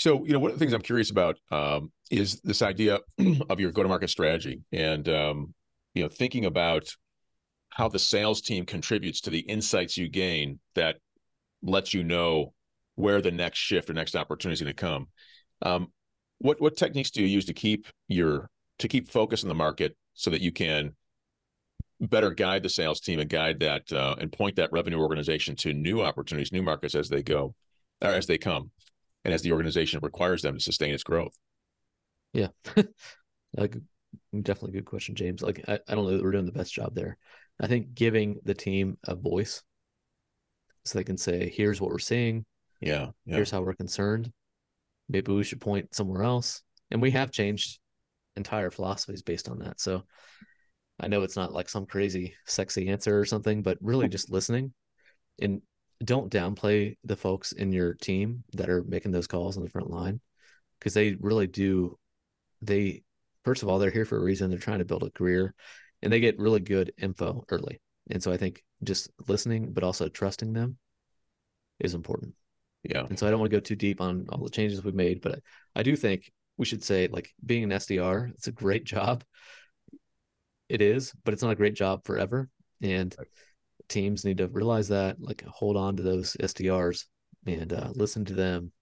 So, 0.00 0.24
you 0.24 0.32
know, 0.32 0.38
one 0.38 0.50
of 0.50 0.58
the 0.58 0.58
things 0.58 0.72
I'm 0.72 0.80
curious 0.80 1.10
about 1.10 1.36
um, 1.50 1.92
is 2.10 2.40
this 2.40 2.62
idea 2.62 3.00
of 3.50 3.60
your 3.60 3.70
go-to-market 3.70 4.08
strategy, 4.08 4.62
and 4.72 5.06
um, 5.10 5.52
you 5.92 6.02
know, 6.02 6.08
thinking 6.08 6.46
about 6.46 6.88
how 7.68 7.86
the 7.86 7.98
sales 7.98 8.40
team 8.40 8.64
contributes 8.64 9.20
to 9.20 9.30
the 9.30 9.40
insights 9.40 9.98
you 9.98 10.08
gain 10.08 10.58
that 10.74 10.96
lets 11.62 11.92
you 11.92 12.02
know 12.02 12.54
where 12.94 13.20
the 13.20 13.30
next 13.30 13.58
shift 13.58 13.90
or 13.90 13.92
next 13.92 14.16
opportunity 14.16 14.54
is 14.54 14.62
going 14.62 14.74
to 14.74 14.80
come. 14.80 15.08
Um, 15.60 15.88
what 16.38 16.62
what 16.62 16.78
techniques 16.78 17.10
do 17.10 17.20
you 17.20 17.28
use 17.28 17.44
to 17.44 17.52
keep 17.52 17.86
your 18.08 18.48
to 18.78 18.88
keep 18.88 19.10
focus 19.10 19.42
in 19.42 19.50
the 19.50 19.54
market 19.54 19.94
so 20.14 20.30
that 20.30 20.40
you 20.40 20.50
can 20.50 20.96
better 22.00 22.30
guide 22.30 22.62
the 22.62 22.70
sales 22.70 23.00
team 23.00 23.20
and 23.20 23.28
guide 23.28 23.60
that 23.60 23.92
uh, 23.92 24.16
and 24.18 24.32
point 24.32 24.56
that 24.56 24.72
revenue 24.72 24.98
organization 24.98 25.56
to 25.56 25.74
new 25.74 26.00
opportunities, 26.00 26.52
new 26.52 26.62
markets 26.62 26.94
as 26.94 27.10
they 27.10 27.22
go 27.22 27.54
or 28.00 28.08
as 28.08 28.26
they 28.26 28.38
come? 28.38 28.70
And 29.24 29.34
as 29.34 29.42
the 29.42 29.52
organization 29.52 30.00
requires 30.02 30.42
them 30.42 30.54
to 30.56 30.62
sustain 30.62 30.94
its 30.94 31.02
growth? 31.02 31.36
Yeah, 32.32 32.48
like 33.56 33.76
definitely 34.32 34.72
good 34.72 34.86
question, 34.86 35.14
James. 35.14 35.42
Like 35.42 35.64
I, 35.68 35.78
I 35.88 35.94
don't 35.94 36.04
know 36.04 36.16
that 36.16 36.22
we're 36.22 36.32
doing 36.32 36.46
the 36.46 36.52
best 36.52 36.72
job 36.72 36.94
there. 36.94 37.16
I 37.60 37.66
think 37.66 37.94
giving 37.94 38.40
the 38.44 38.54
team 38.54 38.96
a 39.04 39.14
voice 39.14 39.62
so 40.84 40.98
they 40.98 41.04
can 41.04 41.18
say, 41.18 41.52
here's 41.54 41.80
what 41.80 41.90
we're 41.90 41.98
seeing. 41.98 42.44
Yeah, 42.80 43.08
yeah. 43.26 43.36
Here's 43.36 43.50
how 43.50 43.60
we're 43.60 43.74
concerned. 43.74 44.32
Maybe 45.08 45.32
we 45.32 45.44
should 45.44 45.60
point 45.60 45.94
somewhere 45.94 46.22
else. 46.22 46.62
And 46.90 47.02
we 47.02 47.10
have 47.10 47.30
changed 47.30 47.78
entire 48.36 48.70
philosophies 48.70 49.22
based 49.22 49.48
on 49.48 49.58
that. 49.58 49.80
So 49.80 50.04
I 50.98 51.08
know 51.08 51.22
it's 51.22 51.36
not 51.36 51.52
like 51.52 51.68
some 51.68 51.86
crazy 51.86 52.34
sexy 52.46 52.88
answer 52.88 53.18
or 53.18 53.24
something, 53.24 53.62
but 53.62 53.78
really 53.80 54.08
just 54.08 54.30
listening 54.30 54.72
and 55.40 55.62
don't 56.02 56.32
downplay 56.32 56.96
the 57.04 57.16
folks 57.16 57.52
in 57.52 57.72
your 57.72 57.94
team 57.94 58.42
that 58.54 58.70
are 58.70 58.82
making 58.84 59.12
those 59.12 59.26
calls 59.26 59.56
on 59.56 59.62
the 59.62 59.70
front 59.70 59.90
line 59.90 60.20
because 60.78 60.94
they 60.94 61.16
really 61.20 61.46
do 61.46 61.98
they 62.62 63.02
first 63.44 63.62
of 63.62 63.68
all 63.68 63.78
they're 63.78 63.90
here 63.90 64.04
for 64.04 64.16
a 64.16 64.22
reason 64.22 64.50
they're 64.50 64.58
trying 64.58 64.78
to 64.78 64.84
build 64.84 65.02
a 65.02 65.10
career 65.10 65.54
and 66.02 66.12
they 66.12 66.20
get 66.20 66.38
really 66.38 66.60
good 66.60 66.92
info 66.98 67.44
early 67.50 67.80
and 68.10 68.22
so 68.22 68.32
i 68.32 68.36
think 68.36 68.62
just 68.82 69.10
listening 69.28 69.72
but 69.72 69.84
also 69.84 70.08
trusting 70.08 70.52
them 70.52 70.76
is 71.78 71.94
important. 71.94 72.34
Yeah. 72.82 73.04
And 73.06 73.18
so 73.18 73.26
i 73.26 73.30
don't 73.30 73.40
want 73.40 73.50
to 73.50 73.56
go 73.56 73.60
too 73.60 73.76
deep 73.76 74.00
on 74.00 74.26
all 74.30 74.42
the 74.42 74.50
changes 74.50 74.82
we've 74.82 74.94
made 74.94 75.20
but 75.20 75.40
i, 75.76 75.80
I 75.80 75.82
do 75.82 75.96
think 75.96 76.30
we 76.56 76.64
should 76.64 76.82
say 76.82 77.08
like 77.08 77.30
being 77.44 77.64
an 77.64 77.70
sdr 77.70 78.30
it's 78.30 78.46
a 78.46 78.52
great 78.52 78.84
job. 78.94 79.22
It 80.70 80.80
is 80.80 81.12
but 81.24 81.34
it's 81.34 81.42
not 81.42 81.52
a 81.52 81.56
great 81.56 81.74
job 81.74 82.04
forever 82.04 82.48
and 82.80 83.14
right 83.18 83.28
teams 83.90 84.24
need 84.24 84.38
to 84.38 84.48
realize 84.48 84.88
that, 84.88 85.16
like 85.20 85.44
hold 85.44 85.76
on 85.76 85.96
to 85.96 86.02
those 86.02 86.36
SDRs 86.40 87.04
and 87.46 87.72
uh, 87.72 87.90
listen 87.94 88.24
to 88.26 88.34
them, 88.34 88.72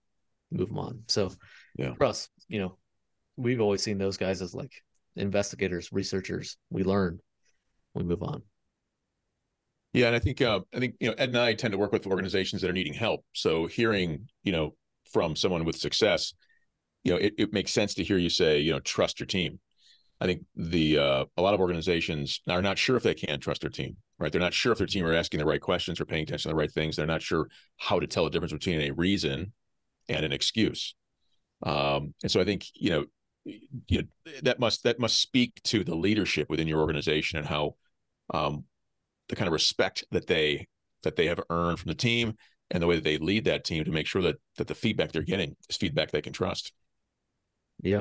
move 0.52 0.68
them 0.68 0.78
on. 0.78 1.02
So 1.08 1.32
yeah. 1.76 1.94
for 1.94 2.04
us, 2.04 2.28
you 2.46 2.60
know, 2.60 2.76
we've 3.36 3.60
always 3.60 3.82
seen 3.82 3.98
those 3.98 4.16
guys 4.16 4.40
as 4.42 4.54
like 4.54 4.72
investigators, 5.16 5.90
researchers. 5.92 6.56
We 6.70 6.84
learn, 6.84 7.18
we 7.94 8.04
move 8.04 8.22
on. 8.22 8.42
Yeah, 9.92 10.08
and 10.08 10.16
I 10.16 10.18
think 10.18 10.42
uh, 10.42 10.60
I 10.74 10.78
think 10.78 10.96
you 11.00 11.08
know 11.08 11.14
Ed 11.16 11.30
and 11.30 11.38
I 11.38 11.54
tend 11.54 11.72
to 11.72 11.78
work 11.78 11.92
with 11.92 12.06
organizations 12.06 12.62
that 12.62 12.70
are 12.70 12.74
needing 12.74 12.94
help. 12.94 13.24
So 13.32 13.66
hearing 13.66 14.28
you 14.44 14.52
know 14.52 14.74
from 15.10 15.34
someone 15.34 15.64
with 15.64 15.76
success, 15.76 16.34
you 17.04 17.12
know, 17.12 17.18
it, 17.18 17.32
it 17.38 17.52
makes 17.52 17.72
sense 17.72 17.94
to 17.94 18.04
hear 18.04 18.18
you 18.18 18.28
say 18.28 18.60
you 18.60 18.72
know 18.72 18.80
trust 18.80 19.18
your 19.18 19.26
team. 19.26 19.58
I 20.20 20.26
think 20.26 20.44
the 20.56 20.98
uh, 20.98 21.24
a 21.36 21.42
lot 21.42 21.54
of 21.54 21.60
organizations 21.60 22.40
are 22.48 22.62
not 22.62 22.78
sure 22.78 22.96
if 22.96 23.02
they 23.02 23.14
can 23.14 23.40
trust 23.40 23.60
their 23.60 23.70
team 23.70 23.96
right? 24.18 24.32
They're 24.32 24.40
not 24.40 24.54
sure 24.54 24.72
if 24.72 24.78
their 24.78 24.86
team 24.86 25.06
are 25.06 25.14
asking 25.14 25.38
the 25.38 25.46
right 25.46 25.60
questions 25.60 26.00
or 26.00 26.04
paying 26.04 26.24
attention 26.24 26.48
to 26.50 26.54
the 26.54 26.58
right 26.58 26.70
things. 26.70 26.96
They're 26.96 27.06
not 27.06 27.22
sure 27.22 27.48
how 27.76 28.00
to 28.00 28.06
tell 28.06 28.24
the 28.24 28.30
difference 28.30 28.52
between 28.52 28.80
a 28.80 28.90
reason 28.90 29.52
and 30.08 30.24
an 30.24 30.32
excuse. 30.32 30.94
Um, 31.62 32.14
and 32.22 32.30
so 32.30 32.40
I 32.40 32.44
think 32.44 32.66
you 32.74 32.90
know, 32.90 33.04
you 33.44 34.02
know 34.02 34.32
that 34.42 34.58
must 34.58 34.84
that 34.84 34.98
must 34.98 35.20
speak 35.20 35.60
to 35.64 35.84
the 35.84 35.94
leadership 35.94 36.50
within 36.50 36.68
your 36.68 36.80
organization 36.80 37.38
and 37.38 37.46
how 37.46 37.76
um, 38.34 38.64
the 39.28 39.36
kind 39.36 39.48
of 39.48 39.52
respect 39.52 40.04
that 40.10 40.26
they 40.26 40.66
that 41.02 41.16
they 41.16 41.26
have 41.26 41.40
earned 41.48 41.78
from 41.78 41.88
the 41.88 41.94
team 41.94 42.34
and 42.70 42.82
the 42.82 42.86
way 42.86 42.96
that 42.96 43.04
they 43.04 43.18
lead 43.18 43.44
that 43.44 43.64
team 43.64 43.84
to 43.84 43.90
make 43.90 44.06
sure 44.06 44.22
that 44.22 44.36
that 44.56 44.66
the 44.66 44.74
feedback 44.74 45.12
they're 45.12 45.22
getting 45.22 45.56
is 45.68 45.76
feedback 45.76 46.10
they 46.10 46.22
can 46.22 46.32
trust. 46.32 46.72
Yeah. 47.80 48.00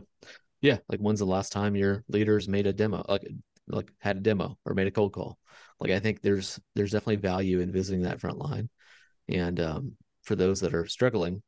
Yeah. 0.62 0.78
Like 0.90 1.00
when's 1.00 1.20
the 1.20 1.26
last 1.26 1.52
time 1.52 1.76
your 1.76 2.04
leaders 2.08 2.48
made 2.48 2.68
a 2.68 2.74
demo, 2.74 3.06
like 3.08 3.28
like 3.68 3.92
had 4.00 4.18
a 4.18 4.22
demo 4.22 4.58
or 4.66 4.74
made 4.74 4.88
a 4.88 4.92
cold 4.92 5.14
call? 5.14 5.38
like 5.80 5.92
I 5.92 6.00
think 6.00 6.22
there's 6.22 6.60
there's 6.76 6.92
definitely 6.92 7.18
value 7.18 7.60
in 7.60 7.72
visiting 7.72 8.04
that 8.04 8.20
front 8.20 8.38
line, 8.38 8.70
and 9.28 9.60
um, 9.60 9.94
for 10.24 10.36
those 10.36 10.62
that 10.62 10.74
are 10.74 10.88
struggling, 10.88 11.42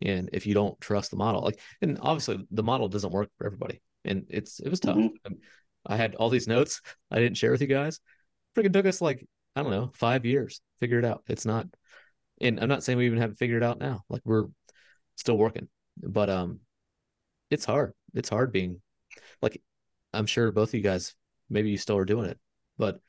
and 0.00 0.30
if 0.32 0.46
you 0.46 0.54
don't 0.54 0.80
trust 0.80 1.10
the 1.10 1.16
model, 1.16 1.42
like 1.42 1.60
and 1.80 1.98
obviously 2.00 2.46
the 2.50 2.62
model 2.62 2.88
doesn't 2.88 3.12
work 3.12 3.30
for 3.38 3.46
everybody, 3.46 3.82
and 4.04 4.26
it's 4.28 4.60
it 4.60 4.68
was 4.68 4.80
tough. 4.80 4.96
Mm-hmm. 4.96 5.34
I 5.86 5.96
had 5.96 6.14
all 6.14 6.30
these 6.30 6.46
notes 6.46 6.80
I 7.10 7.18
didn't 7.18 7.36
share 7.36 7.50
with 7.50 7.60
you 7.60 7.66
guys. 7.66 8.00
Freaking 8.56 8.72
took 8.72 8.86
us 8.86 9.00
like 9.00 9.26
I 9.56 9.62
don't 9.62 9.72
know 9.72 9.90
five 9.94 10.24
years 10.24 10.60
figure 10.80 10.98
it 10.98 11.04
out. 11.04 11.24
It's 11.28 11.46
not, 11.46 11.66
and 12.40 12.60
I'm 12.60 12.68
not 12.68 12.84
saying 12.84 12.98
we 12.98 13.06
even 13.06 13.18
have 13.18 13.32
it 13.32 13.38
figured 13.38 13.62
it 13.62 13.66
out 13.66 13.80
now. 13.80 14.02
Like 14.08 14.22
we're 14.24 14.46
still 15.16 15.36
working, 15.36 15.68
but 16.00 16.30
um, 16.30 16.60
it's 17.52 17.64
hard. 17.64 17.92
It's 18.14 18.28
hard 18.28 18.52
being 18.52 18.80
like 19.40 19.60
I'm 20.12 20.26
sure 20.26 20.52
both 20.52 20.70
of 20.70 20.74
you 20.74 20.82
guys 20.82 21.14
maybe 21.48 21.70
you 21.70 21.78
still 21.78 21.96
are 21.96 22.04
doing 22.04 22.26
it, 22.26 22.38
but 22.78 23.00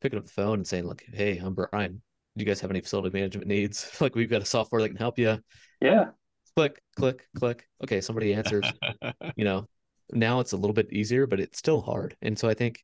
picking 0.00 0.18
up 0.18 0.26
the 0.26 0.32
phone 0.32 0.58
and 0.58 0.66
saying 0.66 0.86
like, 0.86 1.04
"Hey, 1.12 1.38
I'm 1.38 1.54
Brian. 1.54 2.02
Do 2.36 2.44
you 2.44 2.46
guys 2.46 2.60
have 2.60 2.70
any 2.70 2.80
facility 2.80 3.16
management 3.16 3.48
needs? 3.48 3.90
like, 4.00 4.14
we've 4.14 4.30
got 4.30 4.42
a 4.42 4.46
software 4.46 4.82
that 4.82 4.88
can 4.88 4.96
help 4.96 5.18
you." 5.18 5.38
Yeah. 5.80 6.10
Click, 6.56 6.82
click, 6.96 7.26
click. 7.38 7.68
Okay, 7.84 8.00
somebody 8.00 8.34
answers. 8.34 8.70
you 9.36 9.44
know, 9.44 9.66
now 10.12 10.40
it's 10.40 10.52
a 10.52 10.56
little 10.56 10.74
bit 10.74 10.92
easier, 10.92 11.26
but 11.26 11.40
it's 11.40 11.58
still 11.58 11.80
hard. 11.80 12.16
And 12.22 12.38
so 12.38 12.48
I 12.48 12.54
think 12.54 12.82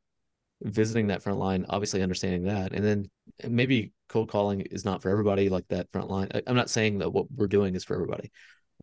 visiting 0.62 1.08
that 1.08 1.22
front 1.22 1.38
line, 1.38 1.66
obviously 1.68 2.02
understanding 2.02 2.44
that, 2.44 2.72
and 2.72 2.84
then 2.84 3.10
maybe 3.46 3.92
cold 4.08 4.30
calling 4.30 4.60
is 4.60 4.84
not 4.84 5.02
for 5.02 5.10
everybody. 5.10 5.48
Like 5.48 5.66
that 5.68 5.90
front 5.92 6.10
line. 6.10 6.28
I'm 6.46 6.56
not 6.56 6.70
saying 6.70 6.98
that 6.98 7.10
what 7.10 7.26
we're 7.34 7.48
doing 7.48 7.74
is 7.74 7.84
for 7.84 7.94
everybody. 7.94 8.30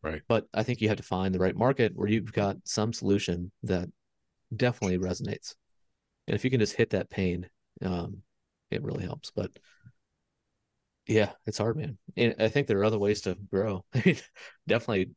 Right. 0.03 0.21
But 0.27 0.47
I 0.53 0.63
think 0.63 0.81
you 0.81 0.89
have 0.89 0.97
to 0.97 1.03
find 1.03 1.33
the 1.33 1.39
right 1.39 1.55
market 1.55 1.93
where 1.95 2.09
you've 2.09 2.33
got 2.33 2.57
some 2.65 2.91
solution 2.91 3.51
that 3.63 3.89
definitely 4.55 4.97
resonates. 4.97 5.55
And 6.27 6.35
if 6.35 6.43
you 6.43 6.51
can 6.51 6.59
just 6.59 6.75
hit 6.75 6.91
that 6.91 7.09
pain 7.09 7.49
um, 7.81 8.21
it 8.71 8.83
really 8.83 9.03
helps. 9.03 9.31
But 9.31 9.51
yeah, 11.07 11.31
it's 11.45 11.57
hard, 11.57 11.77
man. 11.77 11.97
And 12.15 12.35
I 12.39 12.47
think 12.47 12.67
there 12.67 12.79
are 12.79 12.85
other 12.85 12.99
ways 12.99 13.21
to 13.21 13.35
grow. 13.49 13.85
I 13.95 14.01
mean, 14.05 14.17
definitely, 14.67 15.11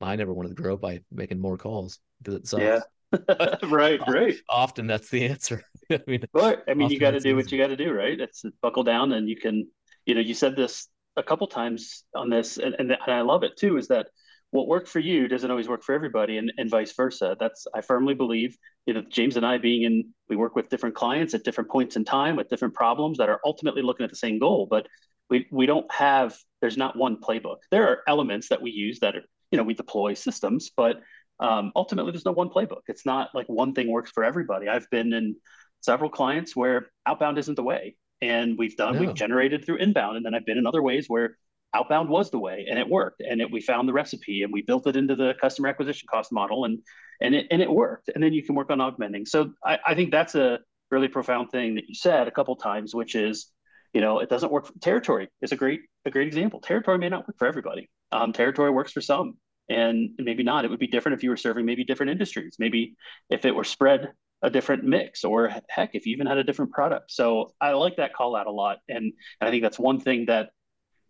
I 0.00 0.16
never 0.16 0.32
wanted 0.32 0.50
to 0.50 0.62
grow 0.62 0.76
by 0.76 1.00
making 1.10 1.40
more 1.40 1.56
calls 1.56 1.98
because 2.18 2.34
it 2.34 2.46
sucks. 2.46 2.62
Yeah. 2.62 2.80
right, 3.68 4.00
right. 4.08 4.34
Often 4.48 4.88
that's 4.88 5.08
the 5.08 5.26
answer. 5.26 5.62
I 5.90 6.00
mean, 6.06 6.24
but 6.32 6.64
I 6.68 6.74
mean, 6.74 6.90
you 6.90 6.98
got 6.98 7.12
to 7.12 7.20
do 7.20 7.36
what 7.36 7.52
you 7.52 7.58
got 7.58 7.68
to 7.68 7.76
do, 7.76 7.92
right? 7.92 8.18
It's 8.18 8.44
buckle 8.60 8.82
down, 8.82 9.12
and 9.12 9.28
you 9.28 9.36
can, 9.36 9.68
you 10.04 10.14
know, 10.14 10.20
you 10.20 10.34
said 10.34 10.56
this 10.56 10.88
a 11.16 11.22
couple 11.22 11.46
times 11.46 12.04
on 12.14 12.30
this, 12.30 12.58
and, 12.58 12.74
and, 12.78 12.96
I 13.06 13.20
love 13.20 13.44
it 13.44 13.56
too. 13.56 13.76
Is 13.76 13.88
that 13.88 14.08
what 14.50 14.68
worked 14.68 14.88
for 14.88 15.00
you 15.00 15.26
doesn't 15.26 15.50
always 15.50 15.68
work 15.68 15.82
for 15.82 15.94
everybody 15.94 16.38
and, 16.38 16.52
and 16.58 16.70
vice 16.70 16.92
versa. 16.92 17.36
That's 17.40 17.66
i 17.74 17.80
firmly 17.80 18.14
believe 18.14 18.56
you 18.86 18.94
know 18.94 19.02
james 19.10 19.36
and 19.36 19.44
i 19.44 19.58
being 19.58 19.82
in 19.82 20.10
we 20.28 20.36
work 20.36 20.54
with 20.54 20.68
different 20.68 20.94
clients 20.94 21.34
at 21.34 21.42
different 21.42 21.70
points 21.70 21.96
in 21.96 22.04
time 22.04 22.36
with 22.36 22.48
different 22.50 22.74
problems 22.74 23.18
that 23.18 23.28
are 23.28 23.40
ultimately 23.44 23.82
looking 23.82 24.04
at 24.04 24.10
the 24.10 24.16
same 24.16 24.38
goal 24.38 24.68
but 24.70 24.86
we 25.30 25.46
we 25.50 25.66
don't 25.66 25.90
have 25.92 26.36
there's 26.60 26.76
not 26.76 26.96
one 26.96 27.16
playbook. 27.20 27.58
There 27.70 27.88
are 27.88 28.02
elements 28.08 28.48
that 28.48 28.62
we 28.62 28.70
use 28.70 29.00
that 29.00 29.16
are 29.16 29.22
you 29.50 29.58
know 29.58 29.64
we 29.64 29.74
deploy 29.74 30.14
systems 30.14 30.70
but 30.76 31.00
um, 31.40 31.72
ultimately 31.74 32.12
there's 32.12 32.24
no 32.24 32.32
one 32.32 32.48
playbook. 32.48 32.82
It's 32.86 33.04
not 33.04 33.30
like 33.34 33.46
one 33.48 33.74
thing 33.74 33.90
works 33.90 34.12
for 34.12 34.22
everybody. 34.22 34.68
I've 34.68 34.88
been 34.90 35.12
in 35.12 35.34
several 35.80 36.08
clients 36.08 36.54
where 36.54 36.86
outbound 37.06 37.38
isn't 37.38 37.56
the 37.56 37.62
way 37.62 37.96
and 38.20 38.56
we've 38.58 38.76
done 38.76 38.94
no. 38.94 39.00
we've 39.00 39.14
generated 39.14 39.64
through 39.64 39.76
inbound 39.76 40.16
and 40.16 40.24
then 40.24 40.34
i've 40.34 40.46
been 40.46 40.58
in 40.58 40.66
other 40.66 40.82
ways 40.82 41.06
where 41.08 41.36
outbound 41.74 42.08
was 42.08 42.30
the 42.30 42.38
way 42.38 42.66
and 42.70 42.78
it 42.78 42.88
worked 42.88 43.20
and 43.20 43.40
it, 43.40 43.50
we 43.50 43.60
found 43.60 43.88
the 43.88 43.92
recipe 43.92 44.42
and 44.42 44.52
we 44.52 44.62
built 44.62 44.86
it 44.86 44.96
into 44.96 45.16
the 45.16 45.34
customer 45.40 45.68
acquisition 45.68 46.06
cost 46.10 46.32
model 46.32 46.64
and 46.64 46.78
and 47.20 47.34
it, 47.34 47.46
and 47.50 47.60
it 47.60 47.70
worked 47.70 48.10
and 48.14 48.22
then 48.22 48.32
you 48.32 48.42
can 48.42 48.54
work 48.54 48.70
on 48.70 48.80
augmenting. 48.80 49.26
So 49.26 49.52
I, 49.64 49.78
I 49.86 49.94
think 49.94 50.10
that's 50.10 50.34
a 50.34 50.60
really 50.90 51.08
profound 51.08 51.50
thing 51.50 51.74
that 51.76 51.88
you 51.88 51.94
said 51.94 52.28
a 52.28 52.30
couple 52.30 52.54
times 52.56 52.94
which 52.94 53.14
is 53.14 53.50
you 53.92 54.00
know 54.00 54.20
it 54.20 54.28
doesn't 54.28 54.52
work 54.52 54.66
for, 54.66 54.72
territory 54.80 55.28
is 55.42 55.52
a 55.52 55.56
great 55.56 55.80
a 56.04 56.10
great 56.10 56.28
example. 56.28 56.60
Territory 56.60 56.98
may 56.98 57.08
not 57.08 57.26
work 57.26 57.38
for 57.38 57.46
everybody. 57.46 57.90
Um, 58.12 58.32
territory 58.32 58.70
works 58.70 58.92
for 58.92 59.00
some 59.00 59.36
and 59.68 60.10
maybe 60.18 60.42
not. 60.42 60.64
It 60.64 60.70
would 60.70 60.80
be 60.80 60.86
different 60.86 61.16
if 61.18 61.24
you 61.24 61.30
were 61.30 61.36
serving 61.36 61.64
maybe 61.64 61.84
different 61.84 62.10
industries. 62.10 62.56
Maybe 62.58 62.96
if 63.30 63.44
it 63.44 63.54
were 63.54 63.64
spread 63.64 64.12
a 64.42 64.50
different 64.50 64.84
mix 64.84 65.24
or 65.24 65.50
heck 65.68 65.94
if 65.94 66.06
you 66.06 66.12
even 66.12 66.26
had 66.26 66.36
a 66.36 66.44
different 66.44 66.70
product 66.70 67.10
so 67.10 67.52
i 67.60 67.72
like 67.72 67.96
that 67.96 68.12
call 68.12 68.36
out 68.36 68.46
a 68.46 68.50
lot 68.50 68.78
and, 68.88 69.12
and 69.40 69.48
i 69.48 69.50
think 69.50 69.62
that's 69.62 69.78
one 69.78 69.98
thing 69.98 70.26
that 70.26 70.50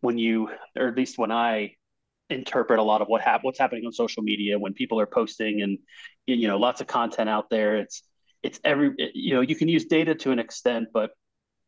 when 0.04 0.18
you, 0.18 0.50
or 0.76 0.88
at 0.88 0.96
least 0.96 1.18
when 1.18 1.32
I 1.32 1.72
interpret 2.30 2.78
a 2.78 2.82
lot 2.82 3.00
of 3.00 3.08
what 3.08 3.22
hap- 3.22 3.42
what's 3.42 3.58
happening 3.58 3.84
on 3.86 3.92
social 3.92 4.22
media 4.22 4.58
when 4.58 4.72
people 4.72 5.00
are 5.00 5.06
posting 5.06 5.62
and 5.62 5.78
you 6.26 6.48
know 6.48 6.58
lots 6.58 6.80
of 6.80 6.86
content 6.86 7.28
out 7.28 7.50
there. 7.50 7.78
It's 7.78 8.02
it's 8.42 8.60
every 8.64 8.92
you 9.14 9.34
know 9.34 9.40
you 9.40 9.56
can 9.56 9.68
use 9.68 9.86
data 9.86 10.14
to 10.14 10.30
an 10.30 10.38
extent, 10.38 10.88
but 10.92 11.10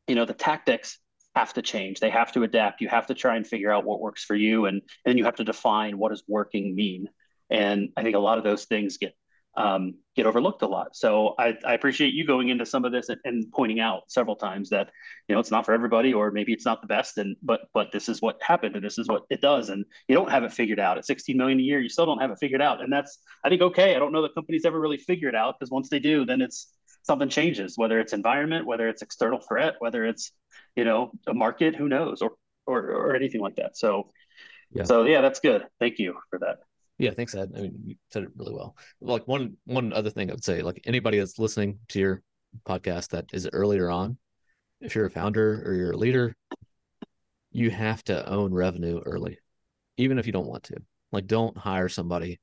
you 0.06 0.14
know 0.14 0.26
the 0.26 0.34
tactics 0.34 0.98
have 1.34 1.54
to 1.54 1.62
change. 1.62 1.98
They 2.00 2.10
have 2.10 2.32
to 2.32 2.42
adapt. 2.42 2.80
You 2.80 2.88
have 2.88 3.06
to 3.06 3.14
try 3.14 3.36
and 3.36 3.46
figure 3.46 3.72
out 3.72 3.84
what 3.84 4.00
works 4.00 4.22
for 4.24 4.36
you, 4.36 4.66
and, 4.66 4.76
and 4.76 4.82
then 5.04 5.18
you 5.18 5.24
have 5.24 5.36
to 5.36 5.44
define 5.44 5.98
what 5.98 6.10
does 6.10 6.22
working 6.28 6.74
mean. 6.74 7.08
And 7.50 7.90
I 7.96 8.02
think 8.02 8.16
a 8.16 8.20
lot 8.20 8.38
of 8.38 8.44
those 8.44 8.64
things 8.64 8.98
get 8.98 9.14
um, 9.56 9.94
get 10.14 10.26
overlooked 10.26 10.62
a 10.62 10.66
lot. 10.66 10.94
So 10.94 11.34
I, 11.38 11.56
I, 11.64 11.74
appreciate 11.74 12.12
you 12.12 12.26
going 12.26 12.50
into 12.50 12.66
some 12.66 12.84
of 12.84 12.92
this 12.92 13.08
and, 13.08 13.18
and, 13.24 13.50
pointing 13.52 13.80
out 13.80 14.02
several 14.08 14.36
times 14.36 14.68
that 14.70 14.90
you 15.28 15.34
know 15.34 15.40
it's 15.40 15.50
not 15.50 15.64
for 15.64 15.72
everybody, 15.72 16.12
or 16.12 16.30
maybe 16.30 16.52
it's 16.52 16.66
not 16.66 16.82
the 16.82 16.86
best, 16.86 17.16
and 17.16 17.36
but 17.42 17.62
but 17.72 17.90
this 17.90 18.08
is 18.08 18.20
what 18.20 18.38
happened, 18.42 18.76
and 18.76 18.84
this 18.84 18.98
is 18.98 19.08
what 19.08 19.22
it 19.30 19.40
does, 19.40 19.70
and 19.70 19.84
you 20.08 20.14
don't 20.14 20.30
have 20.30 20.44
it 20.44 20.52
figured 20.52 20.78
out 20.78 20.98
at 20.98 21.06
16 21.06 21.36
million 21.36 21.58
a 21.58 21.62
year. 21.62 21.80
You 21.80 21.88
still 21.88 22.04
don't 22.04 22.20
have 22.20 22.30
it 22.30 22.38
figured 22.38 22.60
out, 22.60 22.82
and 22.82 22.92
that's 22.92 23.18
I 23.44 23.48
think 23.48 23.62
okay. 23.62 23.96
I 23.96 23.98
don't 23.98 24.12
know 24.12 24.22
that 24.22 24.34
companies 24.34 24.64
ever 24.66 24.78
really 24.78 24.98
figure 24.98 25.28
it 25.28 25.34
out 25.34 25.56
because 25.58 25.70
once 25.70 25.88
they 25.88 26.00
do, 26.00 26.26
then 26.26 26.42
it's 26.42 26.72
something 27.02 27.28
changes, 27.28 27.78
whether 27.78 27.98
it's 27.98 28.12
environment, 28.12 28.66
whether 28.66 28.88
it's 28.88 29.00
external 29.00 29.40
threat, 29.40 29.76
whether 29.78 30.04
it's 30.04 30.32
you 30.74 30.84
know 30.84 31.12
a 31.26 31.34
market, 31.34 31.74
who 31.74 31.88
knows, 31.88 32.20
or 32.20 32.32
or 32.66 32.90
or 32.90 33.16
anything 33.16 33.40
like 33.40 33.56
that. 33.56 33.78
So 33.78 34.10
yeah. 34.72 34.84
so 34.84 35.04
yeah, 35.04 35.22
that's 35.22 35.40
good. 35.40 35.64
Thank 35.80 35.98
you 35.98 36.18
for 36.28 36.40
that. 36.40 36.58
Yeah, 36.98 37.10
thanks, 37.10 37.34
Ed. 37.34 37.52
I 37.56 37.60
mean, 37.60 37.78
you 37.84 37.96
said 38.10 38.22
it 38.22 38.30
really 38.36 38.54
well. 38.54 38.76
Like 39.00 39.28
one 39.28 39.56
one 39.64 39.92
other 39.92 40.10
thing 40.10 40.30
I 40.30 40.34
would 40.34 40.44
say, 40.44 40.62
like 40.62 40.80
anybody 40.86 41.18
that's 41.18 41.38
listening 41.38 41.78
to 41.88 41.98
your 41.98 42.22
podcast 42.66 43.10
that 43.10 43.26
is 43.32 43.48
earlier 43.52 43.90
on, 43.90 44.16
if 44.80 44.94
you're 44.94 45.06
a 45.06 45.10
founder 45.10 45.62
or 45.66 45.74
you're 45.74 45.92
a 45.92 45.96
leader, 45.96 46.34
you 47.50 47.70
have 47.70 48.02
to 48.04 48.28
own 48.28 48.52
revenue 48.52 49.00
early, 49.04 49.38
even 49.96 50.18
if 50.18 50.26
you 50.26 50.32
don't 50.32 50.46
want 50.48 50.64
to. 50.64 50.76
Like, 51.12 51.26
don't 51.26 51.56
hire 51.56 51.88
somebody 51.88 52.40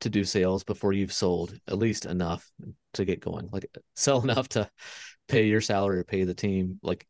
to 0.00 0.10
do 0.10 0.24
sales 0.24 0.64
before 0.64 0.92
you've 0.92 1.12
sold 1.12 1.54
at 1.68 1.78
least 1.78 2.06
enough 2.06 2.50
to 2.94 3.04
get 3.04 3.20
going. 3.20 3.48
Like, 3.52 3.66
sell 3.94 4.20
enough 4.22 4.48
to 4.50 4.70
pay 5.28 5.46
your 5.46 5.60
salary 5.60 5.98
or 5.98 6.04
pay 6.04 6.24
the 6.24 6.34
team. 6.34 6.80
Like, 6.82 7.06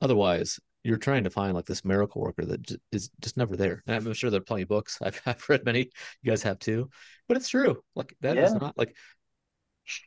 otherwise, 0.00 0.60
you're 0.88 0.96
trying 0.96 1.22
to 1.22 1.30
find 1.30 1.52
like 1.52 1.66
this 1.66 1.84
miracle 1.84 2.22
worker 2.22 2.46
that 2.46 2.80
is 2.92 3.10
just 3.20 3.36
never 3.36 3.56
there. 3.56 3.82
And 3.86 3.94
I'm 3.94 4.12
sure 4.14 4.30
there 4.30 4.40
are 4.40 4.44
plenty 4.44 4.62
of 4.62 4.68
books. 4.68 4.98
I've, 5.02 5.20
I've 5.26 5.46
read 5.46 5.64
many. 5.66 5.90
You 6.22 6.30
guys 6.30 6.42
have 6.44 6.58
too, 6.58 6.88
but 7.28 7.36
it's 7.36 7.50
true. 7.50 7.82
Like 7.94 8.16
that 8.22 8.36
yeah. 8.36 8.46
is 8.46 8.54
not 8.54 8.78
like 8.78 8.96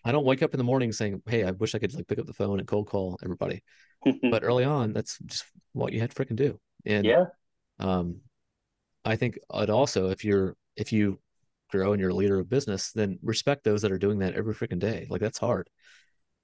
I 0.03 0.11
don't 0.11 0.25
wake 0.25 0.41
up 0.41 0.55
in 0.55 0.57
the 0.57 0.63
morning 0.63 0.91
saying, 0.91 1.21
"Hey, 1.27 1.43
I 1.43 1.51
wish 1.51 1.75
I 1.75 1.79
could 1.79 1.93
like 1.93 2.07
pick 2.07 2.17
up 2.17 2.25
the 2.25 2.33
phone 2.33 2.57
and 2.57 2.67
cold 2.67 2.87
call 2.87 3.19
everybody." 3.23 3.63
but 4.31 4.43
early 4.43 4.63
on, 4.63 4.91
that's 4.91 5.19
just 5.19 5.45
what 5.73 5.93
you 5.93 5.99
had 5.99 6.09
to 6.11 6.15
freaking 6.15 6.35
do. 6.35 6.59
And 6.83 7.05
yeah, 7.05 7.25
um, 7.77 8.21
I 9.05 9.15
think 9.15 9.37
it 9.53 9.69
also 9.69 10.09
if 10.09 10.25
you're 10.25 10.55
if 10.75 10.91
you 10.91 11.19
grow 11.69 11.93
and 11.93 12.01
you're 12.01 12.09
a 12.09 12.15
leader 12.15 12.39
of 12.39 12.49
business, 12.49 12.91
then 12.91 13.19
respect 13.21 13.63
those 13.63 13.83
that 13.83 13.91
are 13.91 13.99
doing 13.99 14.19
that 14.19 14.33
every 14.33 14.55
freaking 14.55 14.79
day. 14.79 15.05
Like 15.11 15.21
that's 15.21 15.37
hard, 15.37 15.69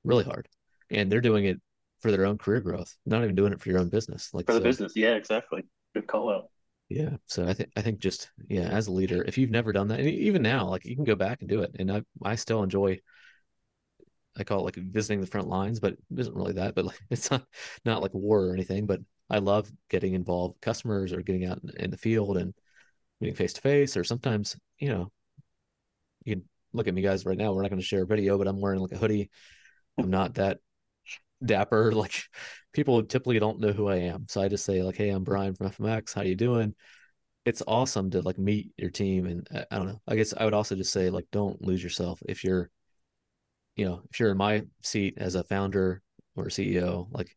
really 0.04 0.26
hard, 0.26 0.48
and 0.92 1.12
they're 1.12 1.22
doing 1.22 1.46
it 1.46 1.60
for 2.00 2.12
their 2.12 2.26
own 2.26 2.38
career 2.38 2.62
growth, 2.62 2.96
not 3.06 3.24
even 3.24 3.36
doing 3.36 3.54
it 3.54 3.60
for 3.60 3.70
your 3.70 3.80
own 3.80 3.90
business. 3.90 4.34
Like 4.34 4.46
for 4.46 4.54
the 4.54 4.60
so, 4.60 4.64
business, 4.64 4.96
yeah, 4.96 5.16
exactly. 5.16 5.64
Good 5.94 6.08
call 6.08 6.30
out. 6.30 6.50
Yeah, 6.90 7.18
so 7.26 7.46
I 7.46 7.54
think 7.54 7.70
I 7.76 7.82
think 7.82 8.00
just 8.00 8.30
yeah, 8.48 8.70
as 8.70 8.88
a 8.88 8.94
leader, 8.94 9.24
if 9.24 9.38
you've 9.38 9.50
never 9.50 9.74
done 9.74 9.90
that, 9.90 10.00
even 10.00 10.42
now, 10.42 10.68
like 10.68 10.86
you 10.86 10.96
can 10.96 11.04
go 11.04 11.16
back 11.16 11.42
and 11.42 11.50
do 11.50 11.62
it, 11.62 11.76
and 11.78 11.92
I 11.92 12.04
I 12.24 12.36
still 12.36 12.64
enjoy. 12.64 13.00
I 14.40 14.44
call 14.44 14.60
it 14.60 14.64
like 14.66 14.76
visiting 14.76 15.20
the 15.20 15.28
front 15.28 15.48
lines, 15.48 15.80
but 15.80 15.94
it 15.94 16.00
isn't 16.16 16.36
really 16.36 16.54
that. 16.54 16.76
But 16.76 16.86
like, 16.86 17.00
it's 17.10 17.30
not 17.32 17.44
not 17.84 18.02
like 18.02 18.14
war 18.14 18.46
or 18.46 18.54
anything. 18.54 18.86
But 18.86 19.02
I 19.30 19.40
love 19.40 19.70
getting 19.90 20.14
involved 20.14 20.56
with 20.56 20.62
customers 20.62 21.12
or 21.12 21.22
getting 21.22 21.46
out 21.46 21.60
in, 21.64 21.86
in 21.86 21.92
the 21.92 21.98
field 21.98 22.38
and 22.38 22.54
meeting 23.20 23.36
face 23.36 23.54
to 23.54 23.62
face. 23.62 23.98
Or 23.98 24.04
sometimes 24.04 24.56
you 24.80 24.90
know, 24.90 25.12
you 26.24 26.36
can 26.36 26.46
look 26.72 26.88
at 26.88 26.94
me 26.94 27.02
guys 27.02 27.26
right 27.26 27.38
now. 27.38 27.52
We're 27.52 27.64
not 27.64 27.72
going 27.72 27.82
to 27.82 27.88
share 27.88 28.04
a 28.04 28.08
video, 28.08 28.38
but 28.38 28.48
I'm 28.48 28.62
wearing 28.62 28.80
like 28.80 28.92
a 28.92 28.98
hoodie. 28.98 29.30
I'm 29.98 30.10
not 30.10 30.36
that 30.36 30.60
dapper. 31.44 31.92
Like 31.98 32.24
people 32.74 33.04
typically 33.04 33.40
don't 33.40 33.60
know 33.60 33.72
who 33.72 33.88
I 33.88 33.98
am. 33.98 34.26
So 34.28 34.42
I 34.42 34.48
just 34.48 34.66
say 34.66 34.84
like, 34.84 34.98
Hey, 34.98 35.10
I'm 35.10 35.24
Brian 35.24 35.56
from 35.56 35.70
FMX. 35.70 36.14
How 36.14 36.22
you 36.22 36.36
doing? 36.36 36.76
It's 37.46 37.64
awesome 37.66 38.12
to 38.12 38.22
like 38.22 38.38
meet 38.38 38.72
your 38.78 38.90
team. 38.90 39.26
And 39.26 39.48
uh, 39.54 39.64
I 39.72 39.78
don't 39.78 39.88
know, 39.88 40.02
I 40.08 40.16
guess 40.16 40.34
I 40.36 40.46
would 40.46 40.54
also 40.54 40.76
just 40.76 40.92
say 40.92 41.10
like, 41.10 41.26
don't 41.32 41.62
lose 41.62 41.84
yourself. 41.84 42.22
If 42.28 42.44
you're, 42.44 42.70
you 43.76 43.86
know, 43.86 44.02
if 44.12 44.20
you're 44.20 44.32
in 44.32 44.38
my 44.38 44.64
seat 44.82 45.16
as 45.18 45.36
a 45.36 45.44
founder 45.44 46.02
or 46.36 46.46
CEO, 46.46 47.08
like 47.12 47.36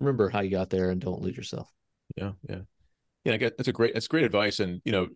remember 0.00 0.28
how 0.28 0.40
you 0.40 0.50
got 0.50 0.70
there 0.70 0.90
and 0.90 1.00
don't 1.00 1.22
lose 1.22 1.36
yourself. 1.36 1.70
Yeah. 2.16 2.32
Yeah. 2.48 2.60
Yeah. 3.24 3.34
I 3.34 3.36
get 3.36 3.56
that's 3.56 3.68
a 3.68 3.72
great, 3.72 3.94
that's 3.94 4.08
great 4.08 4.24
advice. 4.24 4.60
And, 4.60 4.80
you 4.84 4.92
know, 4.92 5.08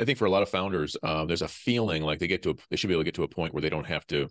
I 0.00 0.04
think 0.04 0.18
for 0.18 0.24
a 0.24 0.30
lot 0.30 0.42
of 0.42 0.48
founders, 0.48 0.96
um, 1.02 1.28
there's 1.28 1.42
a 1.42 1.48
feeling 1.48 2.02
like 2.02 2.18
they 2.18 2.26
get 2.26 2.42
to, 2.42 2.50
a, 2.50 2.54
they 2.70 2.76
should 2.76 2.88
be 2.88 2.94
able 2.94 3.02
to 3.02 3.06
get 3.06 3.14
to 3.14 3.22
a 3.22 3.28
point 3.28 3.54
where 3.54 3.60
they 3.60 3.70
don't 3.70 3.86
have 3.86 4.06
to, 4.08 4.28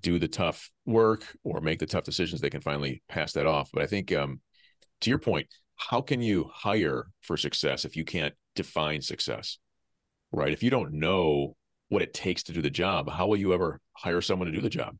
do 0.00 0.18
the 0.18 0.28
tough 0.28 0.70
work 0.84 1.24
or 1.44 1.60
make 1.60 1.78
the 1.78 1.86
tough 1.86 2.04
decisions, 2.04 2.40
they 2.40 2.50
can 2.50 2.60
finally 2.60 3.02
pass 3.08 3.32
that 3.32 3.46
off. 3.46 3.70
But 3.72 3.82
I 3.82 3.86
think, 3.86 4.12
um, 4.12 4.40
to 5.00 5.10
your 5.10 5.18
point, 5.18 5.46
how 5.76 6.00
can 6.00 6.20
you 6.20 6.50
hire 6.52 7.06
for 7.22 7.36
success 7.36 7.84
if 7.84 7.96
you 7.96 8.04
can't 8.04 8.34
define 8.54 9.00
success? 9.00 9.58
Right. 10.32 10.52
If 10.52 10.62
you 10.62 10.70
don't 10.70 10.94
know 10.94 11.56
what 11.88 12.02
it 12.02 12.12
takes 12.12 12.42
to 12.44 12.52
do 12.52 12.60
the 12.60 12.70
job, 12.70 13.08
how 13.08 13.26
will 13.26 13.36
you 13.36 13.54
ever 13.54 13.80
hire 13.94 14.20
someone 14.20 14.46
to 14.46 14.52
do 14.52 14.60
the 14.60 14.68
job? 14.68 14.96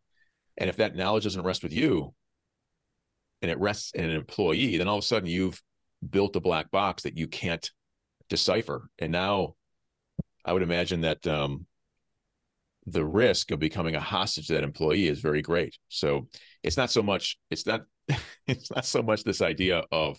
And 0.57 0.71
if 0.71 0.77
that 0.77 0.97
knowledge 0.97 1.25
doesn't 1.25 1.45
rest 1.45 1.63
with 1.63 1.73
you 1.73 2.15
and 3.43 3.51
it 3.51 3.61
rests 3.61 3.93
in 3.93 4.05
an 4.05 4.11
employee, 4.11 4.79
then 4.79 4.89
all 4.89 4.97
of 4.99 5.05
a 5.05 5.07
sudden 5.07 5.29
you've 5.29 5.63
built 6.09 6.37
a 6.37 6.41
black 6.41 6.71
box 6.71 7.03
that 7.03 7.17
you 7.17 7.29
can't 7.29 7.71
decipher. 8.29 8.89
And 8.99 9.13
now 9.13 9.55
I 10.45 10.53
would 10.53 10.63
imagine 10.63 11.03
that 11.03 11.27
um, 11.27 11.67
the 12.93 13.05
risk 13.05 13.51
of 13.51 13.59
becoming 13.59 13.95
a 13.95 14.01
hostage 14.01 14.47
to 14.49 14.55
that 14.55 14.65
employee 14.65 15.09
is 15.09 15.21
very 15.21 15.43
great. 15.43 15.77
So 15.89 16.29
it's 16.63 16.77
not 16.77 16.91
so 16.91 17.03
much 17.03 17.39
it's 17.51 17.67
not 17.67 17.83
it's 18.47 18.71
not 18.71 18.85
so 18.85 19.03
much 19.03 19.25
this 19.25 19.43
idea 19.43 19.85
of 19.93 20.19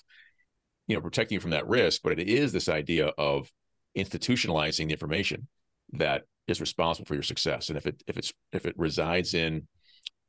you 0.88 0.96
know 0.96 1.02
protecting 1.02 1.36
you 1.36 1.40
from 1.40 1.52
that 1.52 1.68
risk, 1.68 2.02
but 2.04 2.20
it 2.20 2.28
is 2.28 2.52
this 2.52 2.70
idea 2.70 3.08
of 3.18 3.50
institutionalizing 3.98 4.88
the 4.88 4.94
information 4.94 5.48
that 5.94 6.24
is 6.48 6.62
responsible 6.62 7.06
for 7.06 7.16
your 7.16 7.24
success. 7.24 7.70
And 7.70 7.78
if 7.78 7.86
it 7.86 8.02
if 8.08 8.18
it's 8.18 8.34
if 8.52 8.66
it 8.66 8.76
resides 8.78 9.34
in 9.34 9.68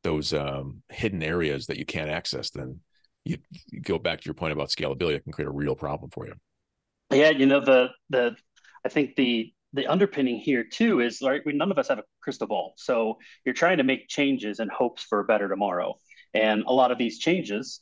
those 0.02 0.32
um, 0.32 0.82
hidden 0.88 1.22
areas 1.22 1.66
that 1.66 1.78
you 1.78 1.84
can't 1.84 2.10
access, 2.10 2.50
then 2.50 2.80
you, 3.24 3.36
you 3.70 3.80
go 3.80 3.98
back 3.98 4.20
to 4.20 4.24
your 4.24 4.34
point 4.34 4.52
about 4.52 4.68
scalability. 4.68 5.16
It 5.16 5.24
can 5.24 5.32
create 5.32 5.48
a 5.48 5.52
real 5.52 5.74
problem 5.74 6.10
for 6.10 6.26
you. 6.26 6.34
Yeah, 7.12 7.30
you 7.30 7.46
know 7.46 7.60
the 7.60 7.88
the 8.08 8.36
I 8.84 8.88
think 8.88 9.16
the 9.16 9.52
the 9.72 9.86
underpinning 9.86 10.36
here 10.38 10.64
too 10.64 11.00
is 11.00 11.20
right 11.22 11.42
we, 11.46 11.52
none 11.52 11.70
of 11.70 11.78
us 11.78 11.88
have 11.88 11.98
a 11.98 12.04
crystal 12.22 12.46
ball. 12.46 12.74
So 12.76 13.18
you're 13.44 13.54
trying 13.54 13.78
to 13.78 13.84
make 13.84 14.08
changes 14.08 14.60
in 14.60 14.68
hopes 14.68 15.02
for 15.02 15.20
a 15.20 15.24
better 15.24 15.48
tomorrow. 15.48 15.94
And 16.34 16.64
a 16.66 16.72
lot 16.72 16.90
of 16.90 16.98
these 16.98 17.18
changes 17.18 17.80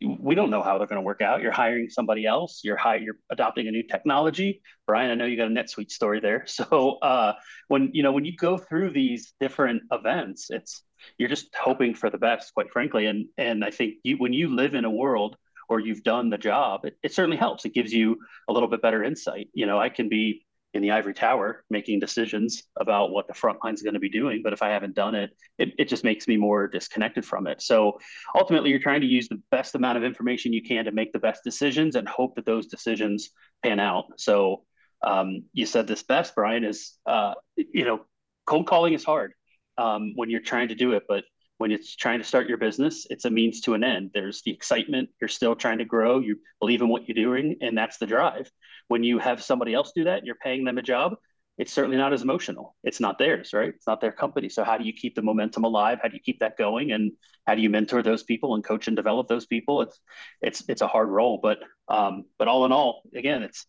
we 0.00 0.34
don't 0.34 0.50
know 0.50 0.62
how 0.62 0.78
they're 0.78 0.86
going 0.86 1.00
to 1.00 1.06
work 1.06 1.22
out. 1.22 1.40
You're 1.40 1.52
hiring 1.52 1.88
somebody 1.88 2.26
else. 2.26 2.60
You're 2.62 2.76
hi- 2.76 2.96
you're 2.96 3.18
adopting 3.30 3.68
a 3.68 3.70
new 3.70 3.82
technology. 3.82 4.60
Brian 4.86 5.10
i 5.10 5.14
know 5.14 5.24
you 5.24 5.36
got 5.36 5.46
a 5.46 5.50
netsuite 5.50 5.90
story 5.90 6.20
there. 6.20 6.44
So 6.56 6.98
uh, 7.02 7.34
when 7.68 7.90
you 7.92 8.02
know 8.02 8.12
when 8.12 8.24
you 8.24 8.36
go 8.36 8.58
through 8.58 8.90
these 8.90 9.32
different 9.40 9.82
events 9.92 10.48
it's 10.50 10.82
you're 11.18 11.28
just 11.28 11.54
hoping 11.54 11.94
for 11.94 12.10
the 12.10 12.18
best 12.18 12.52
quite 12.54 12.70
frankly. 12.72 13.06
And 13.06 13.26
and 13.38 13.64
i 13.64 13.70
think 13.70 13.94
you 14.02 14.16
when 14.16 14.32
you 14.32 14.54
live 14.54 14.74
in 14.74 14.84
a 14.84 14.90
world 14.90 15.36
or 15.68 15.80
you've 15.80 16.02
done 16.02 16.30
the 16.30 16.38
job 16.38 16.84
it, 16.84 16.96
it 17.02 17.14
certainly 17.14 17.36
helps. 17.36 17.64
It 17.64 17.74
gives 17.74 17.92
you 17.92 18.18
a 18.48 18.52
little 18.52 18.68
bit 18.68 18.82
better 18.82 19.02
insight. 19.02 19.48
You 19.54 19.66
know 19.66 19.78
i 19.78 19.88
can 19.88 20.08
be 20.08 20.45
in 20.76 20.82
the 20.82 20.90
ivory 20.90 21.14
tower 21.14 21.64
making 21.70 21.98
decisions 21.98 22.62
about 22.78 23.10
what 23.10 23.26
the 23.26 23.34
front 23.34 23.58
line 23.64 23.74
is 23.74 23.82
going 23.82 23.94
to 23.94 24.00
be 24.00 24.08
doing. 24.08 24.40
But 24.44 24.52
if 24.52 24.62
I 24.62 24.68
haven't 24.68 24.94
done 24.94 25.14
it, 25.14 25.30
it, 25.58 25.70
it 25.78 25.88
just 25.88 26.04
makes 26.04 26.28
me 26.28 26.36
more 26.36 26.68
disconnected 26.68 27.24
from 27.24 27.46
it. 27.46 27.62
So 27.62 27.98
ultimately, 28.34 28.70
you're 28.70 28.78
trying 28.78 29.00
to 29.00 29.06
use 29.06 29.28
the 29.28 29.40
best 29.50 29.74
amount 29.74 29.98
of 29.98 30.04
information 30.04 30.52
you 30.52 30.62
can 30.62 30.84
to 30.84 30.92
make 30.92 31.12
the 31.12 31.18
best 31.18 31.42
decisions 31.44 31.96
and 31.96 32.06
hope 32.08 32.36
that 32.36 32.46
those 32.46 32.66
decisions 32.66 33.30
pan 33.62 33.80
out. 33.80 34.04
So 34.16 34.64
um, 35.02 35.44
you 35.52 35.66
said 35.66 35.86
this 35.86 36.02
best, 36.02 36.34
Brian, 36.34 36.64
is, 36.64 36.98
uh, 37.06 37.34
you 37.56 37.84
know, 37.84 38.04
cold 38.46 38.66
calling 38.66 38.94
is 38.94 39.04
hard 39.04 39.32
um, 39.78 40.12
when 40.14 40.30
you're 40.30 40.40
trying 40.40 40.68
to 40.68 40.74
do 40.74 40.92
it, 40.92 41.04
but 41.08 41.24
when 41.58 41.72
it's 41.72 41.96
trying 41.96 42.18
to 42.18 42.24
start 42.24 42.48
your 42.48 42.58
business, 42.58 43.06
it's 43.08 43.24
a 43.24 43.30
means 43.30 43.60
to 43.62 43.74
an 43.74 43.82
end. 43.82 44.10
There's 44.12 44.42
the 44.42 44.50
excitement. 44.50 45.08
You're 45.20 45.28
still 45.28 45.56
trying 45.56 45.78
to 45.78 45.84
grow. 45.84 46.20
You 46.20 46.38
believe 46.60 46.82
in 46.82 46.88
what 46.88 47.08
you're 47.08 47.14
doing, 47.14 47.56
and 47.60 47.76
that's 47.76 47.98
the 47.98 48.06
drive. 48.06 48.50
When 48.88 49.02
you 49.02 49.18
have 49.18 49.42
somebody 49.42 49.74
else 49.74 49.92
do 49.94 50.04
that, 50.04 50.24
you're 50.24 50.36
paying 50.36 50.64
them 50.64 50.78
a 50.78 50.82
job. 50.82 51.16
It's 51.58 51.72
certainly 51.72 51.96
not 51.96 52.12
as 52.12 52.20
emotional. 52.20 52.76
It's 52.84 53.00
not 53.00 53.18
theirs, 53.18 53.54
right? 53.54 53.70
It's 53.70 53.86
not 53.86 54.02
their 54.02 54.12
company. 54.12 54.50
So 54.50 54.62
how 54.62 54.76
do 54.76 54.84
you 54.84 54.92
keep 54.92 55.14
the 55.14 55.22
momentum 55.22 55.64
alive? 55.64 55.98
How 56.02 56.08
do 56.08 56.14
you 56.14 56.20
keep 56.20 56.40
that 56.40 56.58
going? 56.58 56.92
And 56.92 57.12
how 57.46 57.54
do 57.54 57.62
you 57.62 57.70
mentor 57.70 58.02
those 58.02 58.22
people 58.22 58.54
and 58.54 58.62
coach 58.62 58.88
and 58.88 58.96
develop 58.96 59.26
those 59.26 59.46
people? 59.46 59.80
It's 59.80 59.98
it's 60.42 60.62
it's 60.68 60.82
a 60.82 60.86
hard 60.86 61.08
role, 61.08 61.40
but 61.42 61.60
um, 61.88 62.24
but 62.38 62.48
all 62.48 62.66
in 62.66 62.72
all, 62.72 63.02
again, 63.14 63.42
it's 63.42 63.64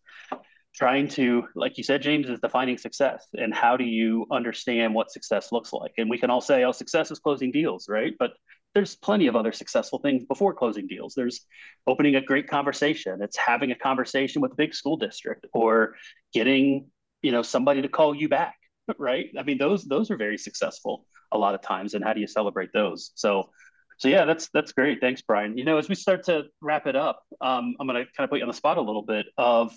trying 0.77 1.07
to, 1.07 1.47
like 1.55 1.77
you 1.77 1.83
said, 1.83 2.01
James, 2.03 2.29
is 2.29 2.39
defining 2.39 2.77
success 2.77 3.27
and 3.33 3.53
how 3.53 3.75
do 3.75 3.83
you 3.83 4.27
understand 4.31 4.93
what 4.93 5.11
success 5.11 5.51
looks 5.51 5.73
like? 5.73 5.91
And 5.97 6.09
we 6.09 6.19
can 6.19 6.29
all 6.29 6.41
say, 6.41 6.63
oh, 6.63 6.71
success 6.71 7.09
is 7.09 7.19
closing 7.19 7.51
deals, 7.51 7.89
right? 7.89 8.13
But 8.19 8.33
there's 8.75 8.95
plenty 8.95 9.25
of 9.25 9.35
other 9.35 9.51
successful 9.51 9.97
things 9.99 10.23
before 10.25 10.53
closing 10.53 10.85
deals. 10.85 11.13
There's 11.15 11.45
opening 11.87 12.15
a 12.15 12.21
great 12.21 12.47
conversation. 12.47 13.21
It's 13.23 13.37
having 13.37 13.71
a 13.71 13.75
conversation 13.75 14.39
with 14.39 14.51
a 14.51 14.55
big 14.55 14.75
school 14.75 14.97
district 14.97 15.47
or 15.51 15.95
getting, 16.31 16.91
you 17.23 17.31
know, 17.31 17.41
somebody 17.41 17.81
to 17.81 17.87
call 17.87 18.13
you 18.13 18.29
back, 18.29 18.55
right? 18.99 19.29
I 19.37 19.41
mean, 19.41 19.57
those 19.57 19.83
those 19.85 20.11
are 20.11 20.17
very 20.17 20.37
successful 20.37 21.05
a 21.31 21.39
lot 21.39 21.55
of 21.55 21.61
times. 21.61 21.95
And 21.95 22.03
how 22.03 22.13
do 22.13 22.19
you 22.21 22.27
celebrate 22.27 22.71
those? 22.71 23.11
So 23.15 23.49
So 23.97 24.09
yeah, 24.09 24.25
that's 24.25 24.49
that's 24.53 24.73
great. 24.73 25.01
Thanks, 25.01 25.23
Brian. 25.23 25.57
You 25.57 25.65
know, 25.65 25.79
as 25.79 25.89
we 25.89 25.95
start 25.95 26.25
to 26.25 26.43
wrap 26.61 26.85
it 26.85 26.95
up, 26.95 27.23
um, 27.41 27.75
I'm 27.79 27.87
going 27.87 28.05
to 28.05 28.11
kind 28.15 28.25
of 28.25 28.29
put 28.29 28.37
you 28.37 28.43
on 28.43 28.49
the 28.49 28.53
spot 28.53 28.77
a 28.77 28.81
little 28.81 29.01
bit 29.01 29.25
of 29.37 29.75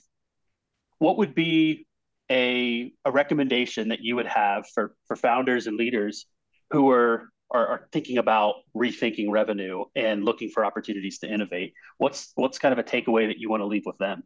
what 1.01 1.19
would 1.19 1.35
be 1.35 1.87
a 2.31 2.93
a 3.05 3.11
recommendation 3.11 3.89
that 3.89 4.01
you 4.01 4.15
would 4.15 4.27
have 4.27 4.65
for 4.73 4.95
for 5.09 5.17
founders 5.17 5.67
and 5.67 5.77
leaders 5.77 6.27
who 6.71 6.89
are 6.91 7.29
are, 7.51 7.67
are 7.67 7.89
thinking 7.91 8.19
about 8.19 8.55
rethinking 8.77 9.31
revenue 9.31 9.83
and 9.97 10.25
looking 10.25 10.51
for 10.51 10.65
opportunities 10.65 11.19
to 11.19 11.33
innovate. 11.33 11.73
What's 11.99 12.31
what's 12.37 12.61
kind 12.61 12.73
of 12.73 12.79
a 12.79 12.85
takeaway 12.85 13.27
that 13.27 13.39
you 13.39 13.51
want 13.51 13.63
to 13.63 13.67
leave 13.67 13.83
with 13.85 13.99
them? 13.99 14.23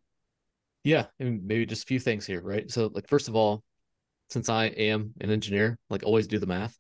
Yeah, 0.83 1.07
and 1.19 1.47
maybe 1.47 1.65
just 1.65 1.85
a 1.85 1.87
few 1.87 1.99
things 1.99 2.27
here, 2.27 2.43
right? 2.43 2.71
So, 2.71 2.91
like 2.93 3.09
first 3.09 3.29
of 3.29 3.35
all, 3.35 3.63
since 4.29 4.51
I 4.51 4.67
am 4.67 5.13
an 5.21 5.31
engineer, 5.31 5.79
like 5.89 6.03
always 6.05 6.27
do 6.27 6.39
the 6.39 6.47
math. 6.47 6.77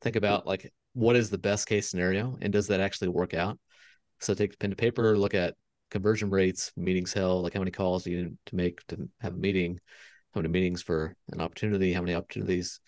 Think 0.00 0.14
hmm. 0.14 0.18
about 0.18 0.46
like 0.46 0.72
what 0.94 1.14
is 1.14 1.30
the 1.30 1.38
best 1.38 1.68
case 1.68 1.88
scenario 1.88 2.36
and 2.40 2.52
does 2.52 2.66
that 2.66 2.80
actually 2.80 3.08
work 3.08 3.34
out? 3.34 3.58
So 4.18 4.34
take 4.34 4.58
pen 4.58 4.70
to 4.70 4.76
paper, 4.76 5.16
look 5.16 5.34
at 5.34 5.54
conversion 5.90 6.30
rates, 6.30 6.72
meetings 6.76 7.12
held, 7.12 7.42
like 7.42 7.54
how 7.54 7.60
many 7.60 7.70
calls 7.70 8.04
do 8.04 8.10
you 8.10 8.22
need 8.24 8.38
to 8.46 8.56
make 8.56 8.86
to 8.88 9.08
have 9.20 9.34
a 9.34 9.38
meeting, 9.38 9.80
how 10.34 10.40
many 10.40 10.52
meetings 10.52 10.82
for 10.82 11.16
an 11.32 11.40
opportunity, 11.40 11.92
how 11.92 12.00
many 12.00 12.14
opportunities 12.14 12.80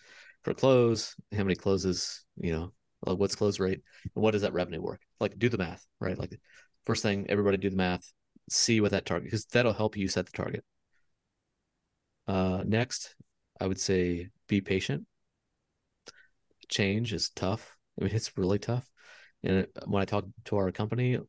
for 0.43 0.53
close, 0.53 1.15
how 1.35 1.43
many 1.43 1.55
closes, 1.55 2.25
you 2.37 2.51
know, 2.51 2.71
like 3.05 3.17
what's 3.17 3.35
close 3.35 3.59
rate, 3.59 3.81
and 4.15 4.23
what 4.23 4.31
does 4.31 4.41
that 4.41 4.53
revenue 4.53 4.81
work? 4.81 5.01
Like 5.19 5.37
do 5.37 5.49
the 5.49 5.57
math, 5.57 5.85
right? 5.99 6.17
Like 6.17 6.39
first 6.85 7.03
thing, 7.03 7.25
everybody 7.29 7.57
do 7.57 7.69
the 7.69 7.75
math, 7.75 8.11
see 8.49 8.81
what 8.81 8.91
that 8.91 9.05
target 9.05 9.25
because 9.25 9.45
that'll 9.45 9.73
help 9.73 9.97
you 9.97 10.07
set 10.07 10.25
the 10.25 10.31
target. 10.31 10.63
Uh, 12.27 12.63
next, 12.65 13.15
I 13.59 13.67
would 13.67 13.79
say 13.79 14.29
be 14.47 14.61
patient. 14.61 15.05
Change 16.69 17.13
is 17.13 17.29
tough. 17.29 17.75
I 17.99 18.05
mean, 18.05 18.15
it's 18.15 18.37
really 18.37 18.59
tough. 18.59 18.89
And 19.43 19.67
when 19.85 20.01
I 20.01 20.05
talk 20.05 20.25
to 20.45 20.55
our 20.57 20.71
company, 20.71 21.19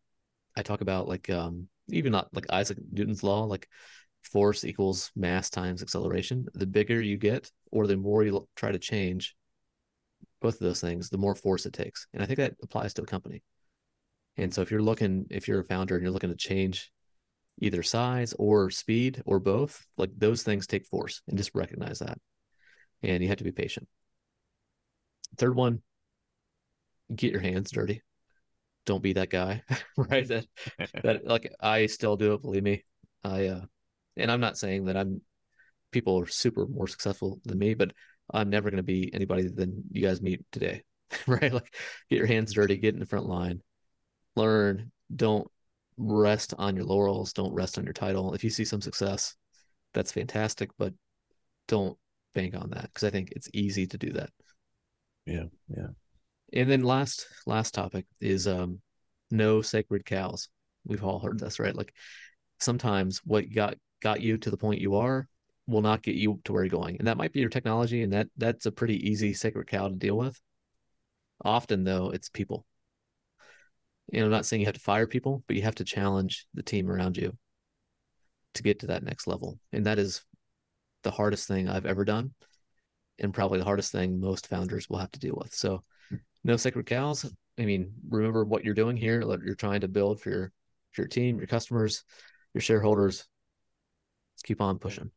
I 0.57 0.63
talk 0.63 0.81
about 0.81 1.09
like 1.09 1.31
um, 1.31 1.69
even 1.89 2.13
not 2.13 2.29
like 2.33 2.47
Isaac 2.51 2.79
Newton's 2.91 3.23
law, 3.23 3.45
like 3.45 3.69
force 4.23 4.65
equals 4.65 5.11
mass 5.15 5.51
times 5.51 5.83
acceleration. 5.83 6.47
The 6.55 6.67
bigger 6.67 7.01
you 7.01 7.17
get, 7.17 7.51
or 7.71 7.87
the 7.87 7.97
more 7.97 8.23
you 8.23 8.49
try 8.57 8.73
to 8.73 8.79
change 8.79 9.35
both 10.41 10.55
of 10.55 10.61
those 10.61 10.81
things, 10.81 11.11
the 11.11 11.19
more 11.19 11.35
force 11.35 11.67
it 11.67 11.73
takes. 11.73 12.07
And 12.13 12.23
I 12.23 12.27
think 12.27 12.39
that 12.39 12.55
applies 12.63 12.95
to 12.95 13.03
a 13.03 13.07
company. 13.07 13.43
And 14.37 14.53
so 14.53 14.63
if 14.63 14.71
you're 14.71 14.83
looking, 14.83 15.27
if 15.31 15.49
you're 15.49 15.61
a 15.61 15.65
founder 15.65 15.95
and 15.95 16.03
you're 16.03 16.13
looking 16.13 16.31
to 16.31 16.37
change 16.37 16.91
either 17.61 17.83
size 17.83 18.35
or 18.39 18.71
speed 18.71 19.23
or 19.27 19.39
both, 19.39 19.87
like 19.97 20.11
those 20.17 20.43
things 20.43 20.67
take 20.67 20.87
force 20.87 21.23
and 21.29 21.39
just 21.39 21.55
recognize 21.55 22.01
that. 22.01 22.19
And 23.03 23.23
you 23.23 23.29
have 23.29 23.39
to 23.39 23.45
be 23.45 23.53
patient. 23.53 23.89
Third 25.37 25.55
one, 25.55 25.83
get 27.15 27.33
your 27.33 27.41
hands 27.41 27.71
dirty. 27.71 28.03
Don't 28.87 29.03
be 29.03 29.15
that 29.15 29.31
guy, 29.31 29.63
right? 29.97 30.27
That 30.29 30.47
that 31.03 31.27
like 31.27 31.53
I 31.61 31.87
still 31.87 32.17
do 32.17 32.35
it, 32.35 32.43
believe 32.43 32.63
me. 32.63 32.85
I 33.23 33.47
uh 33.47 33.63
and 34.17 34.31
I'm 34.31 34.41
not 34.41 34.59
saying 34.59 34.87
that 34.87 34.97
I'm 34.97 35.23
people 35.91 36.21
are 36.21 36.27
super 36.27 36.67
more 36.67 36.89
successful 36.89 37.41
than 37.45 37.59
me, 37.59 37.75
but 37.75 37.93
I'm 38.33 38.51
never 38.51 38.71
going 38.71 38.79
to 38.79 38.83
be 38.83 39.13
anybody 39.15 39.49
than 39.49 39.85
you 39.91 40.03
guys 40.03 40.21
meet 40.21 40.41
today, 40.51 40.83
right? 41.27 41.53
Like 41.53 41.75
get 42.11 42.17
your 42.17 42.27
hands 42.27 42.53
dirty, 42.53 42.77
get 42.77 42.95
in 42.95 43.01
the 43.01 43.07
front 43.07 43.27
line, 43.27 43.61
learn, 44.37 44.91
don't 45.15 45.47
rest 45.97 46.55
on 46.59 46.75
your 46.77 46.85
laurels, 46.85 47.33
don't 47.33 47.55
rest 47.55 47.79
on 47.79 47.85
your 47.85 47.93
title. 47.93 48.35
If 48.35 48.45
you 48.45 48.51
see 48.51 48.65
some 48.65 48.81
success, 48.81 49.37
that's 49.93 50.13
fantastic, 50.13 50.71
but 50.79 50.93
don't 51.69 51.97
bank 52.35 52.55
on 52.55 52.71
that 52.71 52.85
because 52.85 53.05
I 53.05 53.11
think 53.11 53.31
it's 53.33 53.49
easy 53.55 53.87
to 53.87 53.99
do 53.99 54.13
that. 54.13 54.31
Yeah, 55.27 55.45
yeah. 55.69 55.89
And 56.55 56.71
then 56.71 56.83
last 56.83 57.27
last 57.47 57.75
topic 57.75 58.07
is 58.21 58.47
um 58.47 58.81
no 59.31 59.61
sacred 59.61 60.07
cows. 60.07 60.49
We've 60.87 61.05
all 61.05 61.19
heard 61.19 61.41
this, 61.41 61.59
right? 61.59 61.75
Like 61.75 61.93
sometimes 62.61 63.21
what 63.25 63.53
got 63.53 63.77
got 64.01 64.21
you 64.21 64.39
to 64.39 64.51
the 64.51 64.57
point 64.57 64.81
you 64.81 64.95
are 64.97 65.29
will 65.67 65.83
not 65.83 66.03
get 66.03 66.15
you 66.15 66.41
to 66.45 66.53
where 66.53 66.63
you're 66.63 66.71
going. 66.71 66.97
And 66.99 67.09
that 67.09 67.17
might 67.17 67.33
be 67.33 67.41
your 67.41 67.49
technology 67.49 68.03
and 68.03 68.13
that 68.13 68.29
that's 68.37 68.67
a 68.67 68.73
pretty 68.73 69.11
easy 69.11 69.35
sacred 69.35 69.67
cow 69.67 69.89
to 69.89 69.97
deal 69.97 70.17
with. 70.17 70.41
Often 71.45 71.85
though, 71.85 72.11
it's 72.11 72.29
people. 72.29 72.65
Know, 74.13 74.25
I'm 74.25 74.31
not 74.31 74.47
saying 74.47 74.61
you 74.61 74.67
have 74.67 74.75
to 74.75 74.81
fire 74.81 75.07
people, 75.09 75.43
but 75.49 75.57
you 75.57 75.63
have 75.63 75.75
to 75.77 75.85
challenge 75.85 76.47
the 76.55 76.63
team 76.63 76.89
around 76.89 77.17
you 77.17 77.37
to 78.55 78.63
get 78.63 78.81
to 78.81 78.89
that 78.89 79.03
next 79.03 79.27
level. 79.27 79.59
And 79.73 79.87
that 79.87 79.99
is 79.99 80.23
the 81.03 81.11
hardest 81.11 81.49
thing 81.49 81.69
I've 81.69 81.87
ever 81.87 82.05
done 82.05 82.33
and 83.19 83.35
probably 83.35 83.59
the 83.59 83.65
hardest 83.65 83.91
thing 83.91 84.21
most 84.21 84.47
founders 84.47 84.89
will 84.89 84.99
have 84.99 85.11
to 85.13 85.21
deal 85.21 85.37
with. 85.37 85.55
So 85.55 85.83
no 86.45 86.57
sacred 86.57 86.87
cows. 86.87 87.31
I 87.59 87.65
mean, 87.65 87.93
remember 88.09 88.45
what 88.45 88.65
you're 88.65 88.75
doing 88.75 88.97
here, 88.97 89.27
what 89.27 89.41
you're 89.41 89.55
trying 89.55 89.81
to 89.81 89.89
build 89.89 90.21
for 90.21 90.31
your 90.31 90.53
for 90.93 91.03
your 91.03 91.09
team, 91.09 91.39
your 91.39 91.47
customers, 91.47 92.05
your 92.53 92.61
shareholders. 92.61 93.27
Let's 94.35 94.43
keep 94.43 94.61
on 94.61 94.79
pushing. 94.79 95.11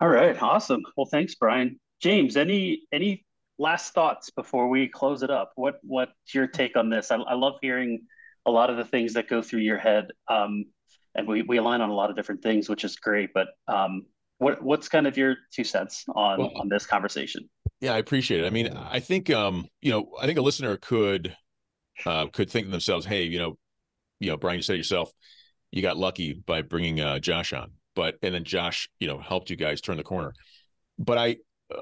All 0.00 0.08
right, 0.08 0.40
awesome. 0.40 0.82
Well, 0.96 1.06
thanks, 1.06 1.34
Brian. 1.34 1.78
James, 2.00 2.36
any 2.36 2.82
any 2.92 3.24
last 3.58 3.92
thoughts 3.92 4.30
before 4.30 4.68
we 4.68 4.88
close 4.88 5.22
it 5.22 5.30
up? 5.30 5.52
What 5.56 5.78
what's 5.82 6.34
your 6.34 6.46
take 6.46 6.76
on 6.76 6.90
this? 6.90 7.10
I, 7.10 7.16
I 7.16 7.34
love 7.34 7.54
hearing 7.60 8.02
a 8.46 8.50
lot 8.50 8.70
of 8.70 8.76
the 8.76 8.84
things 8.84 9.12
that 9.14 9.28
go 9.28 9.42
through 9.42 9.60
your 9.60 9.78
head, 9.78 10.08
um, 10.28 10.64
and 11.14 11.28
we 11.28 11.42
we 11.42 11.58
align 11.58 11.80
on 11.80 11.90
a 11.90 11.94
lot 11.94 12.10
of 12.10 12.16
different 12.16 12.42
things, 12.42 12.68
which 12.68 12.84
is 12.84 12.96
great. 12.96 13.30
But 13.34 13.48
um, 13.68 14.06
what 14.38 14.62
what's 14.62 14.88
kind 14.88 15.06
of 15.06 15.16
your 15.16 15.36
two 15.52 15.64
cents 15.64 16.04
on 16.14 16.38
well, 16.38 16.52
on 16.56 16.68
this 16.68 16.86
conversation? 16.86 17.48
Yeah, 17.80 17.94
I 17.94 17.98
appreciate 17.98 18.42
it. 18.42 18.46
I 18.46 18.50
mean, 18.50 18.68
I 18.68 19.00
think 19.00 19.30
um, 19.30 19.66
you 19.80 19.90
know, 19.90 20.10
I 20.20 20.26
think 20.26 20.38
a 20.38 20.42
listener 20.42 20.76
could 20.76 21.34
uh, 22.04 22.26
could 22.28 22.50
think 22.50 22.66
to 22.66 22.70
themselves, 22.70 23.06
hey, 23.06 23.24
you 23.24 23.38
know, 23.38 23.58
you 24.20 24.28
know, 24.30 24.36
Brian, 24.36 24.58
you 24.58 24.62
said 24.62 24.76
yourself, 24.76 25.12
you 25.70 25.82
got 25.82 25.96
lucky 25.96 26.34
by 26.34 26.62
bringing 26.62 27.00
uh, 27.00 27.18
Josh 27.18 27.52
on, 27.52 27.72
but 27.94 28.16
and 28.22 28.34
then 28.34 28.44
Josh, 28.44 28.90
you 29.00 29.08
know, 29.08 29.18
helped 29.18 29.50
you 29.50 29.56
guys 29.56 29.80
turn 29.80 29.96
the 29.96 30.02
corner. 30.02 30.34
But 30.98 31.18
I 31.18 31.36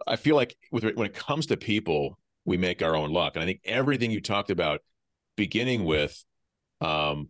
I 0.06 0.16
feel 0.16 0.36
like 0.36 0.56
with 0.72 0.84
when 0.84 1.06
it 1.06 1.14
comes 1.14 1.46
to 1.46 1.56
people, 1.56 2.18
we 2.44 2.56
make 2.56 2.82
our 2.82 2.96
own 2.96 3.12
luck, 3.12 3.34
and 3.36 3.42
I 3.42 3.46
think 3.46 3.60
everything 3.64 4.10
you 4.10 4.20
talked 4.20 4.50
about, 4.50 4.80
beginning 5.36 5.84
with, 5.84 6.24
um, 6.80 7.28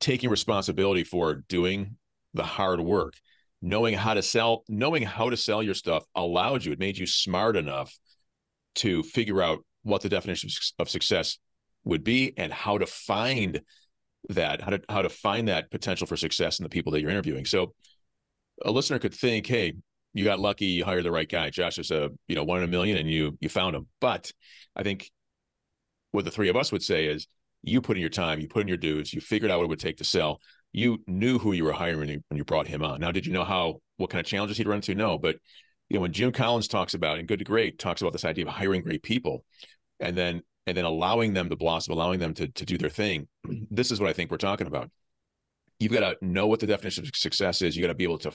taking 0.00 0.30
responsibility 0.30 1.04
for 1.04 1.34
doing 1.34 1.96
the 2.34 2.42
hard 2.42 2.80
work 2.80 3.14
knowing 3.62 3.94
how 3.94 4.14
to 4.14 4.22
sell 4.22 4.64
knowing 4.68 5.02
how 5.02 5.30
to 5.30 5.36
sell 5.36 5.62
your 5.62 5.74
stuff 5.74 6.04
allowed 6.14 6.64
you. 6.64 6.72
It 6.72 6.78
made 6.78 6.98
you 6.98 7.06
smart 7.06 7.56
enough 7.56 7.96
to 8.76 9.02
figure 9.02 9.42
out 9.42 9.64
what 9.82 10.02
the 10.02 10.08
definition 10.08 10.50
of 10.78 10.88
success 10.88 11.38
would 11.84 12.04
be 12.04 12.34
and 12.36 12.52
how 12.52 12.78
to 12.78 12.86
find 12.86 13.60
that 14.28 14.60
how 14.60 14.70
to 14.70 14.80
how 14.88 15.02
to 15.02 15.08
find 15.08 15.48
that 15.48 15.70
potential 15.70 16.06
for 16.06 16.16
success 16.16 16.58
in 16.58 16.62
the 16.62 16.68
people 16.68 16.92
that 16.92 17.00
you're 17.00 17.10
interviewing. 17.10 17.44
So 17.44 17.74
a 18.64 18.70
listener 18.70 18.98
could 18.98 19.14
think 19.14 19.46
hey 19.46 19.74
you 20.12 20.24
got 20.24 20.40
lucky 20.40 20.66
you 20.66 20.84
hired 20.84 21.04
the 21.04 21.12
right 21.12 21.28
guy. 21.28 21.50
Josh 21.50 21.78
is 21.78 21.90
a 21.90 22.10
you 22.28 22.36
know 22.36 22.44
one 22.44 22.58
in 22.58 22.64
a 22.64 22.68
million 22.68 22.96
and 22.98 23.10
you 23.10 23.36
you 23.40 23.48
found 23.48 23.74
him. 23.76 23.86
But 24.00 24.32
i 24.76 24.82
think 24.82 25.10
what 26.12 26.24
the 26.24 26.30
three 26.30 26.48
of 26.48 26.56
us 26.56 26.72
would 26.72 26.82
say 26.82 27.06
is 27.06 27.26
you 27.62 27.80
put 27.80 27.96
in 27.96 28.00
your 28.00 28.10
time 28.10 28.40
you 28.40 28.48
put 28.48 28.62
in 28.62 28.68
your 28.68 28.76
dues 28.76 29.12
you 29.12 29.20
figured 29.20 29.50
out 29.50 29.58
what 29.58 29.64
it 29.64 29.68
would 29.68 29.80
take 29.80 29.98
to 29.98 30.04
sell 30.04 30.40
you 30.72 31.02
knew 31.06 31.38
who 31.38 31.52
you 31.52 31.64
were 31.64 31.72
hiring 31.72 32.22
when 32.28 32.36
you 32.36 32.44
brought 32.44 32.66
him 32.66 32.82
on. 32.82 33.00
Now, 33.00 33.10
did 33.10 33.26
you 33.26 33.32
know 33.32 33.44
how 33.44 33.80
what 33.96 34.10
kind 34.10 34.20
of 34.20 34.26
challenges 34.26 34.56
he'd 34.56 34.68
run 34.68 34.76
into? 34.76 34.94
No, 34.94 35.18
but 35.18 35.36
you 35.88 35.96
know 35.96 36.02
when 36.02 36.12
Jim 36.12 36.32
Collins 36.32 36.68
talks 36.68 36.94
about 36.94 37.18
and 37.18 37.26
Good 37.26 37.40
to 37.40 37.44
Great 37.44 37.78
talks 37.78 38.00
about 38.00 38.12
this 38.12 38.24
idea 38.24 38.46
of 38.46 38.52
hiring 38.52 38.82
great 38.82 39.02
people, 39.02 39.44
and 39.98 40.16
then 40.16 40.42
and 40.66 40.76
then 40.76 40.84
allowing 40.84 41.32
them 41.32 41.48
to 41.48 41.56
blossom, 41.56 41.92
allowing 41.92 42.20
them 42.20 42.34
to 42.34 42.48
to 42.48 42.64
do 42.64 42.78
their 42.78 42.90
thing. 42.90 43.28
This 43.70 43.90
is 43.90 44.00
what 44.00 44.08
I 44.08 44.12
think 44.12 44.30
we're 44.30 44.36
talking 44.36 44.66
about. 44.66 44.90
You've 45.78 45.92
got 45.92 46.00
to 46.00 46.26
know 46.26 46.46
what 46.46 46.60
the 46.60 46.66
definition 46.66 47.04
of 47.04 47.16
success 47.16 47.62
is. 47.62 47.76
You 47.76 47.82
got 47.82 47.88
to 47.88 47.94
be 47.94 48.04
able 48.04 48.18
to 48.18 48.32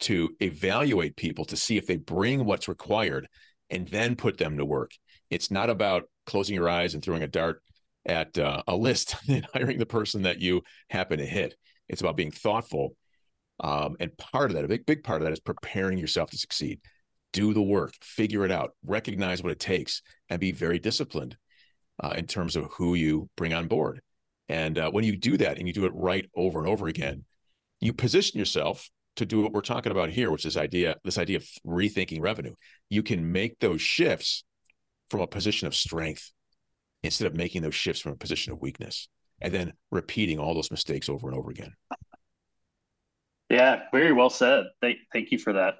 to 0.00 0.30
evaluate 0.40 1.16
people 1.16 1.44
to 1.46 1.56
see 1.56 1.76
if 1.76 1.86
they 1.86 1.96
bring 1.96 2.44
what's 2.44 2.68
required, 2.68 3.28
and 3.70 3.88
then 3.88 4.16
put 4.16 4.38
them 4.38 4.56
to 4.56 4.64
work. 4.64 4.92
It's 5.30 5.50
not 5.50 5.70
about 5.70 6.04
closing 6.26 6.54
your 6.54 6.68
eyes 6.68 6.94
and 6.94 7.02
throwing 7.02 7.22
a 7.22 7.28
dart 7.28 7.62
at 8.04 8.38
uh, 8.38 8.62
a 8.66 8.76
list 8.76 9.16
and 9.28 9.46
hiring 9.52 9.78
the 9.78 9.86
person 9.86 10.22
that 10.22 10.40
you 10.40 10.62
happen 10.88 11.18
to 11.18 11.26
hit. 11.26 11.54
It's 11.88 12.00
about 12.00 12.16
being 12.16 12.30
thoughtful. 12.30 12.96
Um, 13.60 13.96
and 14.00 14.16
part 14.16 14.50
of 14.50 14.56
that, 14.56 14.64
a 14.64 14.68
big, 14.68 14.86
big 14.86 15.02
part 15.02 15.22
of 15.22 15.26
that 15.26 15.32
is 15.32 15.40
preparing 15.40 15.98
yourself 15.98 16.30
to 16.30 16.38
succeed. 16.38 16.80
Do 17.32 17.54
the 17.54 17.62
work, 17.62 17.94
figure 18.02 18.44
it 18.44 18.50
out, 18.50 18.72
recognize 18.84 19.42
what 19.42 19.52
it 19.52 19.60
takes, 19.60 20.02
and 20.28 20.40
be 20.40 20.52
very 20.52 20.78
disciplined 20.78 21.36
uh, 22.02 22.14
in 22.16 22.26
terms 22.26 22.56
of 22.56 22.66
who 22.72 22.94
you 22.94 23.28
bring 23.36 23.52
on 23.52 23.68
board. 23.68 24.00
And 24.48 24.78
uh, 24.78 24.90
when 24.90 25.04
you 25.04 25.16
do 25.16 25.36
that 25.38 25.58
and 25.58 25.66
you 25.66 25.74
do 25.74 25.86
it 25.86 25.92
right 25.94 26.28
over 26.36 26.58
and 26.58 26.68
over 26.68 26.86
again, 26.86 27.24
you 27.80 27.92
position 27.92 28.38
yourself 28.38 28.88
to 29.16 29.26
do 29.26 29.40
what 29.40 29.52
we're 29.52 29.60
talking 29.60 29.92
about 29.92 30.10
here, 30.10 30.30
which 30.30 30.44
is 30.44 30.56
idea, 30.56 30.96
this 31.04 31.18
idea 31.18 31.38
of 31.38 31.48
rethinking 31.66 32.20
revenue. 32.20 32.54
You 32.90 33.02
can 33.02 33.32
make 33.32 33.58
those 33.58 33.80
shifts 33.80 34.44
from 35.10 35.20
a 35.20 35.26
position 35.26 35.66
of 35.66 35.74
strength 35.74 36.32
instead 37.02 37.26
of 37.26 37.34
making 37.34 37.62
those 37.62 37.74
shifts 37.74 38.02
from 38.02 38.12
a 38.12 38.16
position 38.16 38.52
of 38.52 38.60
weakness 38.60 39.08
and 39.40 39.52
then 39.52 39.72
repeating 39.90 40.38
all 40.38 40.54
those 40.54 40.70
mistakes 40.70 41.08
over 41.08 41.28
and 41.28 41.36
over 41.36 41.50
again. 41.50 41.72
Yeah, 43.48 43.82
very 43.92 44.12
well 44.12 44.30
said. 44.30 44.64
Thank, 44.80 44.98
thank 45.12 45.30
you 45.30 45.38
for 45.38 45.52
that. 45.52 45.74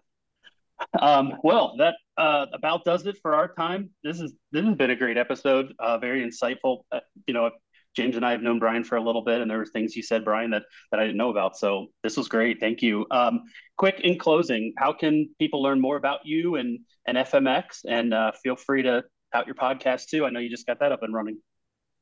Um, 1.01 1.35
well, 1.43 1.75
that 1.79 1.95
uh, 2.17 2.47
about 2.53 2.85
does 2.85 3.07
it 3.07 3.19
for 3.23 3.35
our 3.35 3.53
time. 3.55 3.91
This 4.05 4.21
is 4.21 4.35
this 4.53 4.65
has 4.65 4.77
been 4.77 4.91
a 4.91 4.97
great 4.97 5.17
episode. 5.17 5.73
Uh, 5.79 5.99
very 5.99 6.23
insightful. 6.23 6.81
Uh, 6.93 7.01
you 7.27 7.35
know, 7.35 7.51
James 7.97 8.17
and 8.17 8.25
I 8.25 8.33
have 8.33 8.43
known 8.43 8.59
Brian 8.59 8.85
for 8.85 8.97
a 8.97 9.03
little 9.03 9.23
bit, 9.23 9.41
and 9.41 9.51
there 9.51 9.59
were 9.59 9.67
things 9.67 9.97
you 9.97 10.03
said, 10.03 10.25
Brian, 10.25 10.51
that 10.51 10.65
that 10.91 11.01
I 11.01 11.05
didn't 11.05 11.17
know 11.17 11.31
about. 11.31 11.57
So 11.57 11.87
this 12.03 12.17
was 12.17 12.29
great. 12.29 12.61
Thank 12.61 12.83
you. 12.83 13.07
Um, 13.11 13.45
quick 13.79 14.01
in 14.01 14.19
closing, 14.19 14.75
how 14.77 14.93
can 14.93 15.31
people 15.39 15.63
learn 15.63 15.81
more 15.81 15.97
about 15.97 16.21
you 16.25 16.57
and 16.57 16.81
and 17.07 17.17
FMX? 17.17 17.87
And 17.89 18.13
uh, 18.13 18.33
feel 18.43 18.57
free 18.57 18.83
to 18.83 19.05
out 19.33 19.47
your 19.47 19.57
podcast 19.57 20.09
too. 20.09 20.25
I 20.27 20.31
know 20.31 20.41
you 20.41 20.51
just 20.51 20.67
got 20.67 20.81
that 20.81 20.93
up 20.93 21.03
and 21.03 21.15
running. 21.15 21.39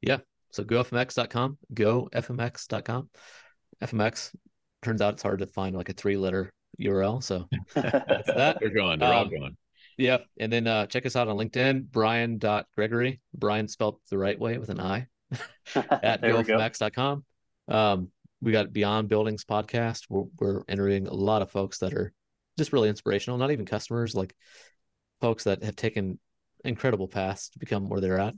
Yeah. 0.00 0.18
So 0.54 0.64
gofmx.com, 0.64 1.58
gofmx.com. 1.74 3.10
FMX 3.82 4.34
turns 4.82 5.02
out 5.02 5.14
it's 5.14 5.22
hard 5.22 5.40
to 5.40 5.46
find 5.46 5.74
like 5.74 5.88
a 5.88 5.92
three 5.92 6.16
letter 6.16 6.52
URL. 6.80 7.22
So 7.22 7.48
that's 7.74 8.28
that. 8.28 8.58
They're 8.60 8.70
going. 8.70 9.00
They're 9.00 9.12
um, 9.12 9.14
all 9.16 9.28
going. 9.28 9.56
Yeah. 9.98 10.18
And 10.38 10.52
then 10.52 10.66
uh, 10.66 10.86
check 10.86 11.06
us 11.06 11.16
out 11.16 11.28
on 11.28 11.36
LinkedIn, 11.36 11.90
Brian.Gregory. 11.90 13.20
Brian 13.34 13.68
spelled 13.68 13.98
the 14.10 14.18
right 14.18 14.38
way 14.38 14.58
with 14.58 14.68
an 14.68 14.80
I 14.80 15.08
at 15.74 16.22
gofmx.com. 16.22 17.24
Um, 17.68 18.10
we 18.40 18.52
got 18.52 18.72
Beyond 18.72 19.08
Buildings 19.08 19.44
podcast. 19.44 20.04
We're, 20.08 20.24
we're 20.38 20.62
interviewing 20.68 21.08
a 21.08 21.14
lot 21.14 21.42
of 21.42 21.50
folks 21.50 21.78
that 21.78 21.94
are 21.94 22.12
just 22.58 22.72
really 22.72 22.88
inspirational, 22.88 23.38
not 23.38 23.50
even 23.50 23.66
customers, 23.66 24.14
like 24.14 24.34
folks 25.20 25.44
that 25.44 25.64
have 25.64 25.76
taken 25.76 26.18
incredible 26.64 27.08
paths 27.08 27.48
to 27.50 27.58
become 27.58 27.88
where 27.88 28.00
they're 28.00 28.20
at. 28.20 28.34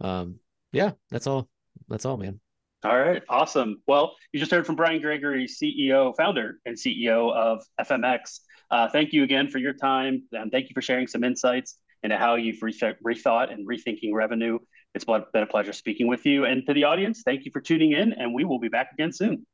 Um, 0.00 0.36
yeah, 0.72 0.92
that's 1.10 1.26
all. 1.26 1.48
That's 1.88 2.04
all, 2.04 2.16
man. 2.16 2.40
All 2.84 2.98
right, 2.98 3.22
awesome. 3.28 3.80
Well, 3.86 4.16
you 4.32 4.40
just 4.40 4.50
heard 4.50 4.66
from 4.66 4.74
Brian 4.74 5.00
Gregory, 5.00 5.46
CEO, 5.46 6.16
founder, 6.16 6.58
and 6.66 6.76
CEO 6.76 7.32
of 7.32 7.62
FMX. 7.80 8.40
Uh, 8.72 8.88
thank 8.88 9.12
you 9.12 9.22
again 9.22 9.48
for 9.48 9.58
your 9.58 9.72
time, 9.72 10.24
and 10.32 10.50
thank 10.50 10.68
you 10.68 10.74
for 10.74 10.82
sharing 10.82 11.06
some 11.06 11.22
insights 11.22 11.78
into 12.02 12.16
how 12.16 12.34
you've 12.34 12.58
rethought 12.58 13.52
and 13.52 13.68
rethinking 13.68 14.12
revenue. 14.12 14.58
It's 14.94 15.04
been 15.04 15.24
a 15.34 15.46
pleasure 15.46 15.72
speaking 15.72 16.08
with 16.08 16.26
you. 16.26 16.44
And 16.44 16.66
to 16.66 16.74
the 16.74 16.84
audience, 16.84 17.22
thank 17.24 17.44
you 17.44 17.52
for 17.52 17.60
tuning 17.60 17.92
in, 17.92 18.12
and 18.14 18.34
we 18.34 18.44
will 18.44 18.58
be 18.58 18.68
back 18.68 18.88
again 18.92 19.12
soon. 19.12 19.46